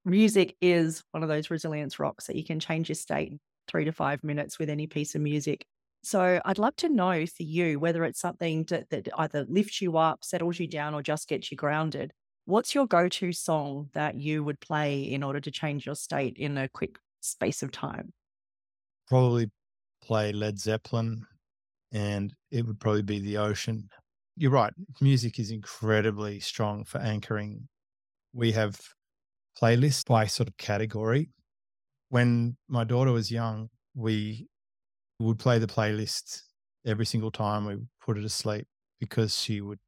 music 0.04 0.56
is 0.60 1.02
one 1.12 1.22
of 1.22 1.28
those 1.28 1.50
resilience 1.50 1.98
rocks 1.98 2.26
that 2.26 2.36
you 2.36 2.44
can 2.44 2.60
change 2.60 2.88
your 2.88 2.96
state 2.96 3.32
in 3.32 3.40
three 3.68 3.86
to 3.86 3.92
five 3.92 4.22
minutes 4.22 4.58
with 4.58 4.68
any 4.68 4.86
piece 4.86 5.14
of 5.14 5.22
music. 5.22 5.64
So 6.06 6.40
I'd 6.44 6.58
love 6.58 6.76
to 6.76 6.88
know 6.88 7.26
for 7.26 7.42
you 7.42 7.80
whether 7.80 8.04
it's 8.04 8.20
something 8.20 8.64
that, 8.64 8.90
that 8.90 9.08
either 9.18 9.44
lifts 9.48 9.82
you 9.82 9.98
up, 9.98 10.24
settles 10.24 10.60
you 10.60 10.68
down, 10.68 10.94
or 10.94 11.02
just 11.02 11.28
gets 11.28 11.50
you 11.50 11.56
grounded. 11.56 12.12
What's 12.44 12.76
your 12.76 12.86
go 12.86 13.08
to 13.08 13.32
song 13.32 13.90
that 13.92 14.14
you 14.14 14.44
would 14.44 14.60
play 14.60 15.00
in 15.02 15.24
order 15.24 15.40
to 15.40 15.50
change 15.50 15.84
your 15.84 15.96
state 15.96 16.36
in 16.36 16.56
a 16.58 16.68
quick 16.68 16.98
space 17.20 17.60
of 17.62 17.72
time? 17.72 18.12
Probably 19.08 19.50
play 20.00 20.32
Led 20.32 20.60
Zeppelin, 20.60 21.26
and 21.92 22.32
it 22.52 22.64
would 22.66 22.78
probably 22.78 23.02
be 23.02 23.18
The 23.18 23.38
Ocean 23.38 23.88
you're 24.36 24.50
right. 24.50 24.72
Music 25.00 25.38
is 25.38 25.50
incredibly 25.50 26.40
strong 26.40 26.84
for 26.84 26.98
anchoring. 26.98 27.68
We 28.34 28.52
have 28.52 28.78
playlists 29.60 30.06
by 30.06 30.26
sort 30.26 30.48
of 30.48 30.56
category. 30.58 31.30
When 32.10 32.56
my 32.68 32.84
daughter 32.84 33.12
was 33.12 33.30
young, 33.30 33.70
we 33.94 34.48
would 35.18 35.38
play 35.38 35.58
the 35.58 35.66
playlist 35.66 36.42
every 36.84 37.06
single 37.06 37.30
time 37.30 37.64
we 37.66 37.76
put 38.00 38.16
her 38.16 38.22
to 38.22 38.28
sleep 38.28 38.66
because 39.00 39.36
she 39.36 39.60
would 39.60 39.78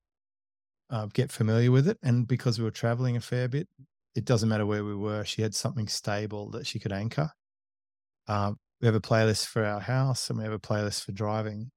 uh, 0.91 1.07
get 1.13 1.31
familiar 1.31 1.71
with 1.71 1.89
it. 1.89 1.99
And 2.03 2.27
because 2.27 2.59
we 2.59 2.65
were 2.65 2.71
traveling 2.71 3.17
a 3.17 3.21
fair 3.21 3.49
bit, 3.49 3.69
it 4.15 4.25
doesn't 4.25 4.49
matter 4.49 4.67
where 4.67 4.85
we 4.85 4.95
were, 4.95 5.25
she 5.25 5.43
had 5.43 5.55
something 5.55 5.89
stable 5.89 6.51
that 6.51 6.67
she 6.67 6.79
could 6.79 6.93
anchor. 6.93 7.31
Um, 8.27 8.57
we 8.81 8.87
have 8.87 8.95
a 8.95 9.01
playlist 9.01 9.47
for 9.47 9.65
our 9.65 9.81
house 9.81 10.29
and 10.29 10.39
we 10.39 10.45
have 10.45 10.53
a 10.53 10.59
playlist 10.59 11.05
for 11.05 11.13
driving. 11.13 11.71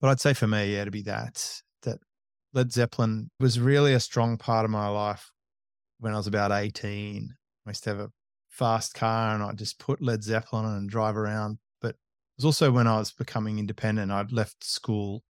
But 0.00 0.08
I'd 0.08 0.20
say 0.20 0.34
for 0.34 0.46
me, 0.46 0.74
yeah, 0.74 0.84
to 0.84 0.90
be 0.90 1.02
that, 1.02 1.62
that 1.82 1.98
Led 2.52 2.72
Zeppelin 2.72 3.30
was 3.40 3.60
really 3.60 3.94
a 3.94 4.00
strong 4.00 4.36
part 4.36 4.64
of 4.64 4.70
my 4.70 4.88
life 4.88 5.30
when 6.00 6.12
I 6.12 6.16
was 6.16 6.26
about 6.26 6.52
18. 6.52 7.34
I 7.66 7.70
used 7.70 7.84
to 7.84 7.90
have 7.90 8.00
a 8.00 8.10
fast 8.48 8.94
car 8.94 9.34
and 9.34 9.42
I'd 9.42 9.58
just 9.58 9.78
put 9.78 10.02
Led 10.02 10.22
Zeppelin 10.22 10.64
on 10.64 10.76
and 10.76 10.90
drive 10.90 11.16
around. 11.16 11.58
Was 12.42 12.58
also 12.58 12.72
when 12.72 12.88
I 12.88 12.98
was 12.98 13.12
becoming 13.12 13.60
independent. 13.60 14.10
I'd 14.10 14.32
left 14.32 14.64
school. 14.64 15.22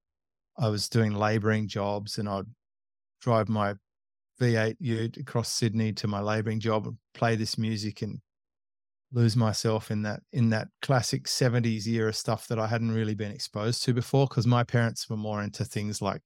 I 0.59 0.71
was 0.71 0.89
doing 0.89 1.13
laboring 1.13 1.69
jobs 1.69 2.17
and 2.17 2.27
I'd 2.27 2.47
drive 3.21 3.51
my 3.51 3.75
V8 4.41 4.77
ute 4.81 5.19
across 5.19 5.53
Sydney 5.53 5.93
to 5.93 6.09
my 6.09 6.21
labouring 6.21 6.59
job 6.59 6.87
and 6.87 6.97
play 7.13 7.37
this 7.37 7.59
music 7.59 8.01
and 8.01 8.19
lose 9.13 9.37
myself 9.37 9.91
in 9.91 10.01
that 10.05 10.21
in 10.33 10.49
that 10.51 10.69
classic 10.81 11.25
70s 11.25 11.87
era 11.87 12.15
stuff 12.15 12.49
that 12.49 12.59
I 12.59 12.67
hadn't 12.67 12.93
really 12.93 13.15
been 13.15 13.31
exposed 13.31 13.83
to 13.83 13.93
before 13.93 14.27
because 14.27 14.47
my 14.47 14.65
parents 14.65 15.11
were 15.11 15.19
more 15.19 15.43
into 15.43 15.67
things 15.67 16.01
like 16.01 16.23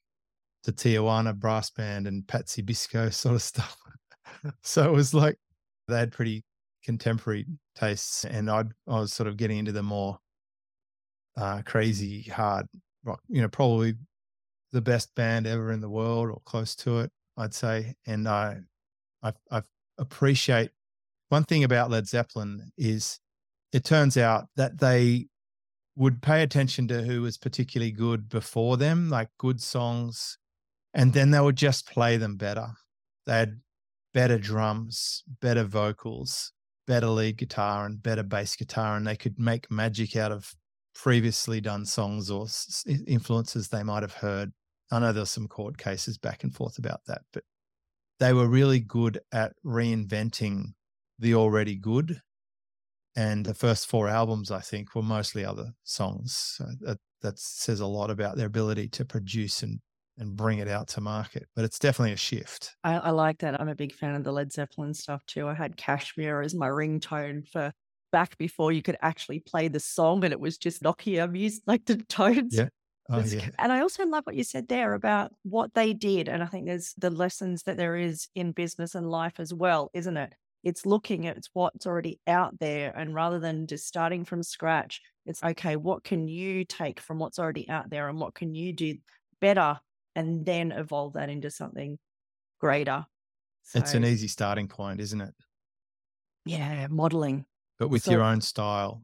the 0.62 0.72
Tijuana 0.72 1.34
brass 1.34 1.68
band 1.68 2.06
and 2.06 2.28
Patsy 2.28 2.62
Biscoe 2.62 3.10
sort 3.12 3.34
of 3.34 3.42
stuff. 3.42 3.76
so 4.62 4.88
it 4.88 4.92
was 4.92 5.12
like 5.12 5.36
they 5.88 5.98
had 5.98 6.12
pretty 6.12 6.44
contemporary 6.84 7.44
tastes 7.74 8.24
and 8.24 8.48
i 8.48 8.60
I 8.86 9.00
was 9.00 9.12
sort 9.12 9.26
of 9.26 9.36
getting 9.36 9.58
into 9.58 9.72
the 9.72 9.82
more 9.82 10.20
uh, 11.36 11.62
crazy 11.64 12.22
hard 12.22 12.66
rock, 13.04 13.20
you 13.28 13.40
know, 13.40 13.48
probably 13.48 13.94
the 14.72 14.80
best 14.80 15.14
band 15.14 15.46
ever 15.46 15.72
in 15.72 15.80
the 15.80 15.88
world 15.88 16.30
or 16.30 16.40
close 16.44 16.74
to 16.76 17.00
it, 17.00 17.10
I'd 17.36 17.54
say. 17.54 17.94
And 18.06 18.28
I, 18.28 18.60
I, 19.22 19.32
I 19.50 19.62
appreciate 19.98 20.70
one 21.28 21.44
thing 21.44 21.64
about 21.64 21.90
Led 21.90 22.06
Zeppelin 22.06 22.70
is 22.76 23.18
it 23.72 23.84
turns 23.84 24.16
out 24.16 24.46
that 24.56 24.78
they 24.78 25.28
would 25.96 26.22
pay 26.22 26.42
attention 26.42 26.86
to 26.88 27.02
who 27.02 27.22
was 27.22 27.38
particularly 27.38 27.90
good 27.90 28.28
before 28.28 28.76
them, 28.76 29.08
like 29.08 29.28
good 29.38 29.60
songs, 29.60 30.38
and 30.94 31.12
then 31.12 31.30
they 31.30 31.40
would 31.40 31.56
just 31.56 31.90
play 31.90 32.16
them 32.16 32.36
better. 32.36 32.68
They 33.26 33.38
had 33.38 33.60
better 34.14 34.38
drums, 34.38 35.24
better 35.40 35.64
vocals, 35.64 36.52
better 36.86 37.08
lead 37.08 37.38
guitar, 37.38 37.86
and 37.86 38.02
better 38.02 38.22
bass 38.22 38.56
guitar, 38.56 38.96
and 38.96 39.06
they 39.06 39.16
could 39.16 39.38
make 39.38 39.70
magic 39.70 40.16
out 40.16 40.32
of 40.32 40.54
previously 41.02 41.60
done 41.60 41.84
songs 41.84 42.30
or 42.30 42.46
influences 43.06 43.68
they 43.68 43.82
might 43.82 44.02
have 44.02 44.14
heard. 44.14 44.52
I 44.90 44.98
know 44.98 45.12
there's 45.12 45.30
some 45.30 45.48
court 45.48 45.78
cases 45.78 46.18
back 46.18 46.42
and 46.42 46.54
forth 46.54 46.78
about 46.78 47.00
that, 47.06 47.22
but 47.32 47.42
they 48.18 48.32
were 48.32 48.46
really 48.46 48.80
good 48.80 49.20
at 49.32 49.52
reinventing 49.64 50.72
the 51.18 51.34
already 51.34 51.76
good. 51.76 52.20
And 53.14 53.44
the 53.44 53.54
first 53.54 53.88
four 53.88 54.08
albums, 54.08 54.50
I 54.50 54.60
think, 54.60 54.94
were 54.94 55.02
mostly 55.02 55.44
other 55.44 55.72
songs. 55.84 56.36
So 56.56 56.66
that, 56.80 56.98
that 57.22 57.38
says 57.38 57.80
a 57.80 57.86
lot 57.86 58.10
about 58.10 58.36
their 58.36 58.46
ability 58.46 58.88
to 58.90 59.04
produce 59.04 59.62
and 59.62 59.80
and 60.18 60.34
bring 60.34 60.60
it 60.60 60.68
out 60.68 60.88
to 60.88 61.00
market. 61.02 61.46
But 61.54 61.66
it's 61.66 61.78
definitely 61.78 62.12
a 62.12 62.16
shift. 62.16 62.74
I, 62.82 62.94
I, 62.94 63.10
like 63.10 63.38
that. 63.40 63.60
I'm 63.60 63.68
a 63.68 63.74
big 63.74 63.92
fan 63.92 64.14
of 64.14 64.24
the 64.24 64.32
Led 64.32 64.50
Zeppelin 64.50 64.94
stuff 64.94 65.24
too. 65.26 65.46
I 65.46 65.52
had 65.52 65.76
Kashmir 65.76 66.40
as 66.40 66.54
my 66.54 66.68
ringtone 66.68 67.46
for 67.46 67.70
back 68.16 68.38
before 68.38 68.72
you 68.72 68.80
could 68.80 68.96
actually 69.02 69.40
play 69.40 69.68
the 69.68 69.78
song 69.78 70.24
and 70.24 70.32
it 70.32 70.40
was 70.40 70.56
just 70.56 70.82
Nokia 70.82 71.30
music, 71.30 71.62
like 71.66 71.84
the 71.84 71.98
tones. 71.98 72.56
Yeah. 72.56 72.68
Oh, 73.10 73.20
yeah. 73.20 73.50
And 73.58 73.70
I 73.70 73.82
also 73.82 74.06
love 74.06 74.24
what 74.24 74.36
you 74.36 74.42
said 74.42 74.68
there 74.68 74.94
about 74.94 75.32
what 75.42 75.74
they 75.74 75.92
did. 75.92 76.26
And 76.26 76.42
I 76.42 76.46
think 76.46 76.64
there's 76.64 76.94
the 76.96 77.10
lessons 77.10 77.64
that 77.64 77.76
there 77.76 77.94
is 77.94 78.28
in 78.34 78.52
business 78.52 78.94
and 78.94 79.10
life 79.10 79.38
as 79.38 79.52
well, 79.52 79.90
isn't 79.92 80.16
it? 80.16 80.32
It's 80.64 80.86
looking 80.86 81.26
at 81.26 81.44
what's 81.52 81.86
already 81.86 82.18
out 82.26 82.58
there. 82.58 82.90
And 82.96 83.14
rather 83.14 83.38
than 83.38 83.66
just 83.66 83.86
starting 83.86 84.24
from 84.24 84.42
scratch, 84.42 85.02
it's 85.26 85.44
okay, 85.44 85.76
what 85.76 86.02
can 86.02 86.26
you 86.26 86.64
take 86.64 87.00
from 87.00 87.18
what's 87.18 87.38
already 87.38 87.68
out 87.68 87.90
there 87.90 88.08
and 88.08 88.18
what 88.18 88.34
can 88.34 88.54
you 88.54 88.72
do 88.72 88.96
better? 89.42 89.78
And 90.14 90.46
then 90.46 90.72
evolve 90.72 91.12
that 91.12 91.28
into 91.28 91.50
something 91.50 91.98
greater. 92.62 93.04
So, 93.62 93.78
it's 93.78 93.92
an 93.92 94.06
easy 94.06 94.28
starting 94.28 94.68
point, 94.68 95.00
isn't 95.00 95.20
it? 95.20 95.34
Yeah, 96.46 96.86
modeling 96.88 97.44
but 97.78 97.88
with 97.88 98.04
so, 98.04 98.12
your 98.12 98.22
own 98.22 98.40
style. 98.40 99.02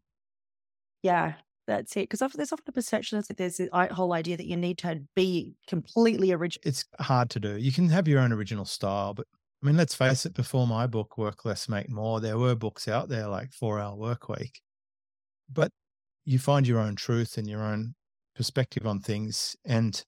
Yeah, 1.02 1.34
that's 1.66 1.96
it. 1.96 2.08
Because 2.08 2.20
there's 2.34 2.52
often 2.52 2.64
a 2.68 2.72
perception 2.72 3.22
that 3.26 3.36
there's 3.36 3.56
this 3.56 3.68
whole 3.72 4.12
idea 4.12 4.36
that 4.36 4.46
you 4.46 4.56
need 4.56 4.78
to 4.78 5.02
be 5.14 5.54
completely 5.66 6.32
original. 6.32 6.62
It's 6.64 6.84
hard 7.00 7.30
to 7.30 7.40
do. 7.40 7.56
You 7.56 7.72
can 7.72 7.88
have 7.88 8.08
your 8.08 8.20
own 8.20 8.32
original 8.32 8.64
style, 8.64 9.14
but 9.14 9.26
I 9.62 9.66
mean, 9.66 9.76
let's 9.76 9.94
face 9.94 10.26
it, 10.26 10.34
before 10.34 10.66
my 10.66 10.88
book, 10.88 11.16
Work 11.16 11.44
Less, 11.44 11.68
Make 11.68 11.88
More, 11.88 12.20
there 12.20 12.36
were 12.36 12.56
books 12.56 12.88
out 12.88 13.08
there 13.08 13.28
like 13.28 13.52
Four 13.52 13.78
Hour 13.78 13.94
Work 13.94 14.28
Week. 14.28 14.60
But 15.48 15.70
you 16.24 16.38
find 16.38 16.66
your 16.66 16.80
own 16.80 16.96
truth 16.96 17.38
and 17.38 17.48
your 17.48 17.62
own 17.62 17.94
perspective 18.34 18.86
on 18.86 18.98
things. 18.98 19.54
And 19.64 20.02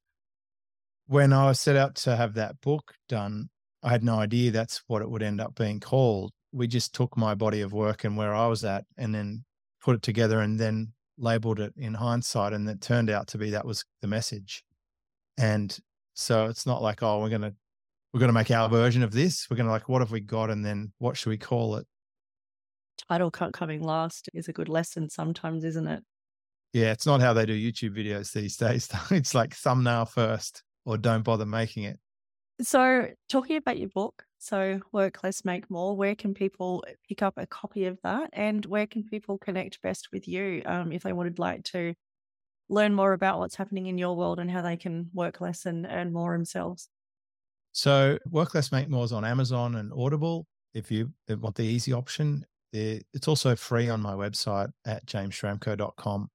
when 1.06 1.32
I 1.32 1.52
set 1.52 1.76
out 1.76 1.94
to 1.96 2.16
have 2.16 2.34
that 2.34 2.60
book 2.62 2.94
done, 3.08 3.50
I 3.82 3.90
had 3.90 4.02
no 4.02 4.16
idea 4.16 4.50
that's 4.50 4.82
what 4.86 5.02
it 5.02 5.10
would 5.10 5.22
end 5.22 5.40
up 5.40 5.54
being 5.54 5.78
called 5.78 6.32
we 6.54 6.68
just 6.68 6.94
took 6.94 7.16
my 7.16 7.34
body 7.34 7.60
of 7.62 7.72
work 7.72 8.04
and 8.04 8.16
where 8.16 8.32
I 8.32 8.46
was 8.46 8.64
at 8.64 8.84
and 8.96 9.12
then 9.12 9.44
put 9.82 9.96
it 9.96 10.02
together 10.02 10.40
and 10.40 10.58
then 10.58 10.92
labeled 11.18 11.58
it 11.58 11.74
in 11.76 11.94
hindsight. 11.94 12.52
And 12.52 12.68
it 12.68 12.80
turned 12.80 13.10
out 13.10 13.26
to 13.28 13.38
be 13.38 13.50
that 13.50 13.66
was 13.66 13.84
the 14.00 14.06
message. 14.06 14.64
And 15.36 15.76
so 16.14 16.46
it's 16.46 16.64
not 16.64 16.80
like, 16.80 17.02
oh, 17.02 17.20
we're 17.20 17.28
going 17.28 17.42
to, 17.42 17.54
we're 18.12 18.20
going 18.20 18.28
to 18.28 18.34
make 18.34 18.52
our 18.52 18.68
version 18.68 19.02
of 19.02 19.10
this. 19.10 19.48
We're 19.50 19.56
going 19.56 19.66
to 19.66 19.72
like, 19.72 19.88
what 19.88 20.00
have 20.00 20.12
we 20.12 20.20
got? 20.20 20.48
And 20.48 20.64
then 20.64 20.92
what 20.98 21.16
should 21.16 21.30
we 21.30 21.38
call 21.38 21.74
it? 21.76 21.86
Title 23.08 23.32
coming 23.32 23.82
last 23.82 24.30
is 24.32 24.48
a 24.48 24.52
good 24.52 24.68
lesson 24.68 25.10
sometimes, 25.10 25.64
isn't 25.64 25.88
it? 25.88 26.04
Yeah, 26.72 26.92
it's 26.92 27.06
not 27.06 27.20
how 27.20 27.32
they 27.32 27.46
do 27.46 27.52
YouTube 27.52 27.96
videos 27.96 28.32
these 28.32 28.56
days. 28.56 28.88
It's 29.10 29.34
like 29.34 29.54
thumbnail 29.54 30.06
first 30.06 30.62
or 30.84 30.98
don't 30.98 31.22
bother 31.22 31.46
making 31.46 31.84
it. 31.84 31.98
So, 32.60 33.08
talking 33.28 33.56
about 33.56 33.78
your 33.78 33.88
book, 33.88 34.24
so 34.44 34.78
Work 34.92 35.24
Less, 35.24 35.44
Make 35.44 35.70
More, 35.70 35.96
where 35.96 36.14
can 36.14 36.34
people 36.34 36.84
pick 37.08 37.22
up 37.22 37.34
a 37.38 37.46
copy 37.46 37.86
of 37.86 37.98
that? 38.02 38.28
And 38.34 38.64
where 38.66 38.86
can 38.86 39.02
people 39.02 39.38
connect 39.38 39.80
best 39.80 40.08
with 40.12 40.28
you 40.28 40.62
um, 40.66 40.92
if 40.92 41.02
they 41.02 41.12
would 41.12 41.38
like 41.38 41.64
to 41.64 41.94
learn 42.68 42.94
more 42.94 43.14
about 43.14 43.38
what's 43.38 43.56
happening 43.56 43.86
in 43.86 43.96
your 43.96 44.14
world 44.16 44.38
and 44.38 44.50
how 44.50 44.60
they 44.60 44.76
can 44.76 45.08
work 45.14 45.40
less 45.40 45.64
and 45.64 45.86
earn 45.86 46.12
more 46.12 46.32
themselves? 46.32 46.88
So, 47.72 48.18
Work 48.30 48.54
Less, 48.54 48.70
Make 48.70 48.90
More 48.90 49.04
is 49.04 49.12
on 49.12 49.24
Amazon 49.24 49.76
and 49.76 49.90
Audible. 49.96 50.46
If 50.74 50.90
you 50.90 51.12
want 51.28 51.56
the 51.56 51.62
easy 51.62 51.94
option, 51.94 52.44
it's 52.72 53.28
also 53.28 53.56
free 53.56 53.88
on 53.88 54.02
my 54.02 54.12
website 54.12 54.70
at 54.84 55.06
jamesschramko.com. 55.06 56.28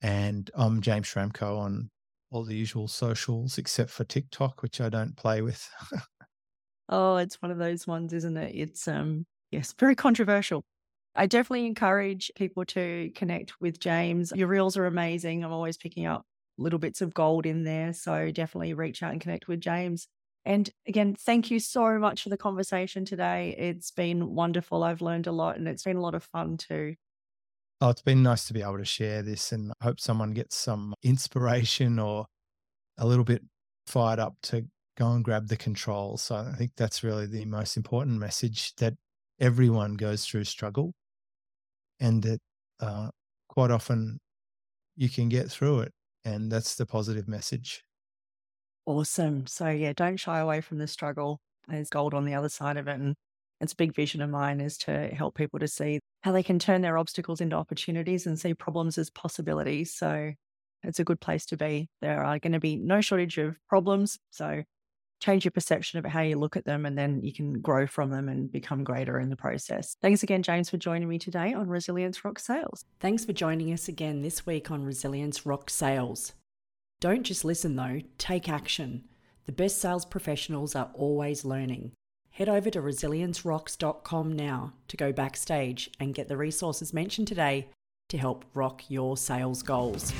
And 0.00 0.50
I'm 0.54 0.80
James 0.80 1.06
Schramko 1.06 1.58
on 1.58 1.90
all 2.30 2.44
the 2.44 2.56
usual 2.56 2.88
socials 2.88 3.58
except 3.58 3.90
for 3.90 4.04
TikTok, 4.04 4.62
which 4.62 4.80
I 4.80 4.88
don't 4.88 5.16
play 5.16 5.42
with. 5.42 5.68
oh, 6.90 7.16
it's 7.16 7.40
one 7.40 7.50
of 7.50 7.58
those 7.58 7.86
ones, 7.86 8.12
isn't 8.12 8.36
it? 8.36 8.54
It's 8.54 8.86
um 8.88 9.26
yes, 9.50 9.74
very 9.78 9.94
controversial. 9.94 10.62
I 11.14 11.26
definitely 11.26 11.66
encourage 11.66 12.30
people 12.36 12.64
to 12.66 13.10
connect 13.14 13.60
with 13.60 13.80
James. 13.80 14.32
Your 14.34 14.48
reels 14.48 14.76
are 14.76 14.86
amazing. 14.86 15.42
I'm 15.44 15.52
always 15.52 15.76
picking 15.76 16.06
up 16.06 16.24
little 16.58 16.78
bits 16.78 17.00
of 17.00 17.14
gold 17.14 17.46
in 17.46 17.64
there. 17.64 17.92
So 17.92 18.30
definitely 18.30 18.74
reach 18.74 19.02
out 19.02 19.12
and 19.12 19.20
connect 19.20 19.48
with 19.48 19.60
James. 19.60 20.06
And 20.44 20.70
again, 20.86 21.14
thank 21.14 21.50
you 21.50 21.58
so 21.58 21.98
much 21.98 22.22
for 22.22 22.28
the 22.28 22.36
conversation 22.36 23.04
today. 23.04 23.54
It's 23.58 23.90
been 23.90 24.34
wonderful. 24.34 24.84
I've 24.84 25.02
learned 25.02 25.26
a 25.26 25.32
lot 25.32 25.56
and 25.56 25.66
it's 25.66 25.82
been 25.82 25.96
a 25.96 26.00
lot 26.00 26.14
of 26.14 26.24
fun 26.24 26.56
too. 26.56 26.94
Oh, 27.80 27.88
it's 27.88 28.02
been 28.02 28.22
nice 28.22 28.44
to 28.46 28.52
be 28.52 28.62
able 28.62 28.78
to 28.78 28.84
share 28.84 29.22
this 29.22 29.52
and 29.52 29.72
I 29.80 29.84
hope 29.84 30.00
someone 30.00 30.32
gets 30.32 30.56
some 30.56 30.94
inspiration 31.02 31.98
or 31.98 32.26
a 32.98 33.06
little 33.06 33.24
bit 33.24 33.42
fired 33.86 34.18
up 34.18 34.34
to 34.42 34.66
go 35.00 35.12
and 35.12 35.24
grab 35.24 35.48
the 35.48 35.56
controls. 35.56 36.22
So 36.22 36.36
I 36.36 36.52
think 36.52 36.72
that's 36.76 37.02
really 37.02 37.26
the 37.26 37.46
most 37.46 37.76
important 37.76 38.18
message 38.18 38.74
that 38.76 38.94
everyone 39.40 39.94
goes 39.94 40.26
through 40.26 40.44
struggle 40.44 40.92
and 41.98 42.22
that 42.22 42.40
uh, 42.80 43.08
quite 43.48 43.70
often 43.70 44.18
you 44.96 45.08
can 45.08 45.30
get 45.30 45.50
through 45.50 45.80
it. 45.80 45.92
And 46.26 46.52
that's 46.52 46.74
the 46.74 46.84
positive 46.84 47.26
message. 47.28 47.82
Awesome. 48.84 49.46
So, 49.46 49.68
yeah, 49.70 49.94
don't 49.96 50.18
shy 50.18 50.38
away 50.38 50.60
from 50.60 50.76
the 50.76 50.86
struggle. 50.86 51.38
There's 51.66 51.88
gold 51.88 52.12
on 52.12 52.26
the 52.26 52.34
other 52.34 52.50
side 52.50 52.76
of 52.76 52.86
it. 52.86 53.00
And 53.00 53.14
it's 53.62 53.72
a 53.72 53.76
big 53.76 53.94
vision 53.94 54.20
of 54.20 54.28
mine 54.28 54.60
is 54.60 54.76
to 54.78 55.08
help 55.08 55.34
people 55.34 55.58
to 55.60 55.68
see 55.68 56.00
how 56.22 56.32
they 56.32 56.42
can 56.42 56.58
turn 56.58 56.82
their 56.82 56.98
obstacles 56.98 57.40
into 57.40 57.56
opportunities 57.56 58.26
and 58.26 58.38
see 58.38 58.52
problems 58.52 58.98
as 58.98 59.08
possibilities. 59.08 59.94
So 59.94 60.32
it's 60.82 61.00
a 61.00 61.04
good 61.04 61.20
place 61.20 61.46
to 61.46 61.56
be. 61.56 61.88
There 62.02 62.22
are 62.22 62.38
going 62.38 62.52
to 62.52 62.60
be 62.60 62.76
no 62.76 63.00
shortage 63.00 63.38
of 63.38 63.56
problems. 63.66 64.18
So 64.30 64.62
change 65.20 65.44
your 65.44 65.52
perception 65.52 65.98
of 65.98 66.04
how 66.04 66.22
you 66.22 66.36
look 66.36 66.56
at 66.56 66.64
them 66.64 66.86
and 66.86 66.96
then 66.96 67.20
you 67.22 67.32
can 67.32 67.60
grow 67.60 67.86
from 67.86 68.10
them 68.10 68.28
and 68.28 68.50
become 68.50 68.82
greater 68.82 69.20
in 69.20 69.28
the 69.28 69.36
process. 69.36 69.96
Thanks 70.00 70.22
again, 70.22 70.42
James, 70.42 70.70
for 70.70 70.78
joining 70.78 71.08
me 71.08 71.18
today 71.18 71.52
on 71.52 71.68
Resilience 71.68 72.24
Rocks 72.24 72.44
Sales. 72.44 72.84
Thanks 72.98 73.24
for 73.24 73.32
joining 73.32 73.72
us 73.72 73.86
again 73.86 74.22
this 74.22 74.46
week 74.46 74.70
on 74.70 74.84
Resilience 74.84 75.46
Rocks 75.46 75.74
Sales. 75.74 76.32
Don't 77.00 77.22
just 77.22 77.44
listen 77.44 77.76
though, 77.76 78.00
take 78.18 78.48
action. 78.48 79.04
The 79.46 79.52
best 79.52 79.80
sales 79.80 80.04
professionals 80.04 80.74
are 80.74 80.90
always 80.94 81.44
learning. 81.44 81.92
Head 82.30 82.48
over 82.48 82.70
to 82.70 82.80
resiliencerocks.com 82.80 84.32
now 84.32 84.72
to 84.88 84.96
go 84.96 85.12
backstage 85.12 85.90
and 85.98 86.14
get 86.14 86.28
the 86.28 86.36
resources 86.36 86.94
mentioned 86.94 87.28
today 87.28 87.68
to 88.08 88.18
help 88.18 88.44
rock 88.54 88.82
your 88.88 89.16
sales 89.16 89.62
goals. 89.62 90.12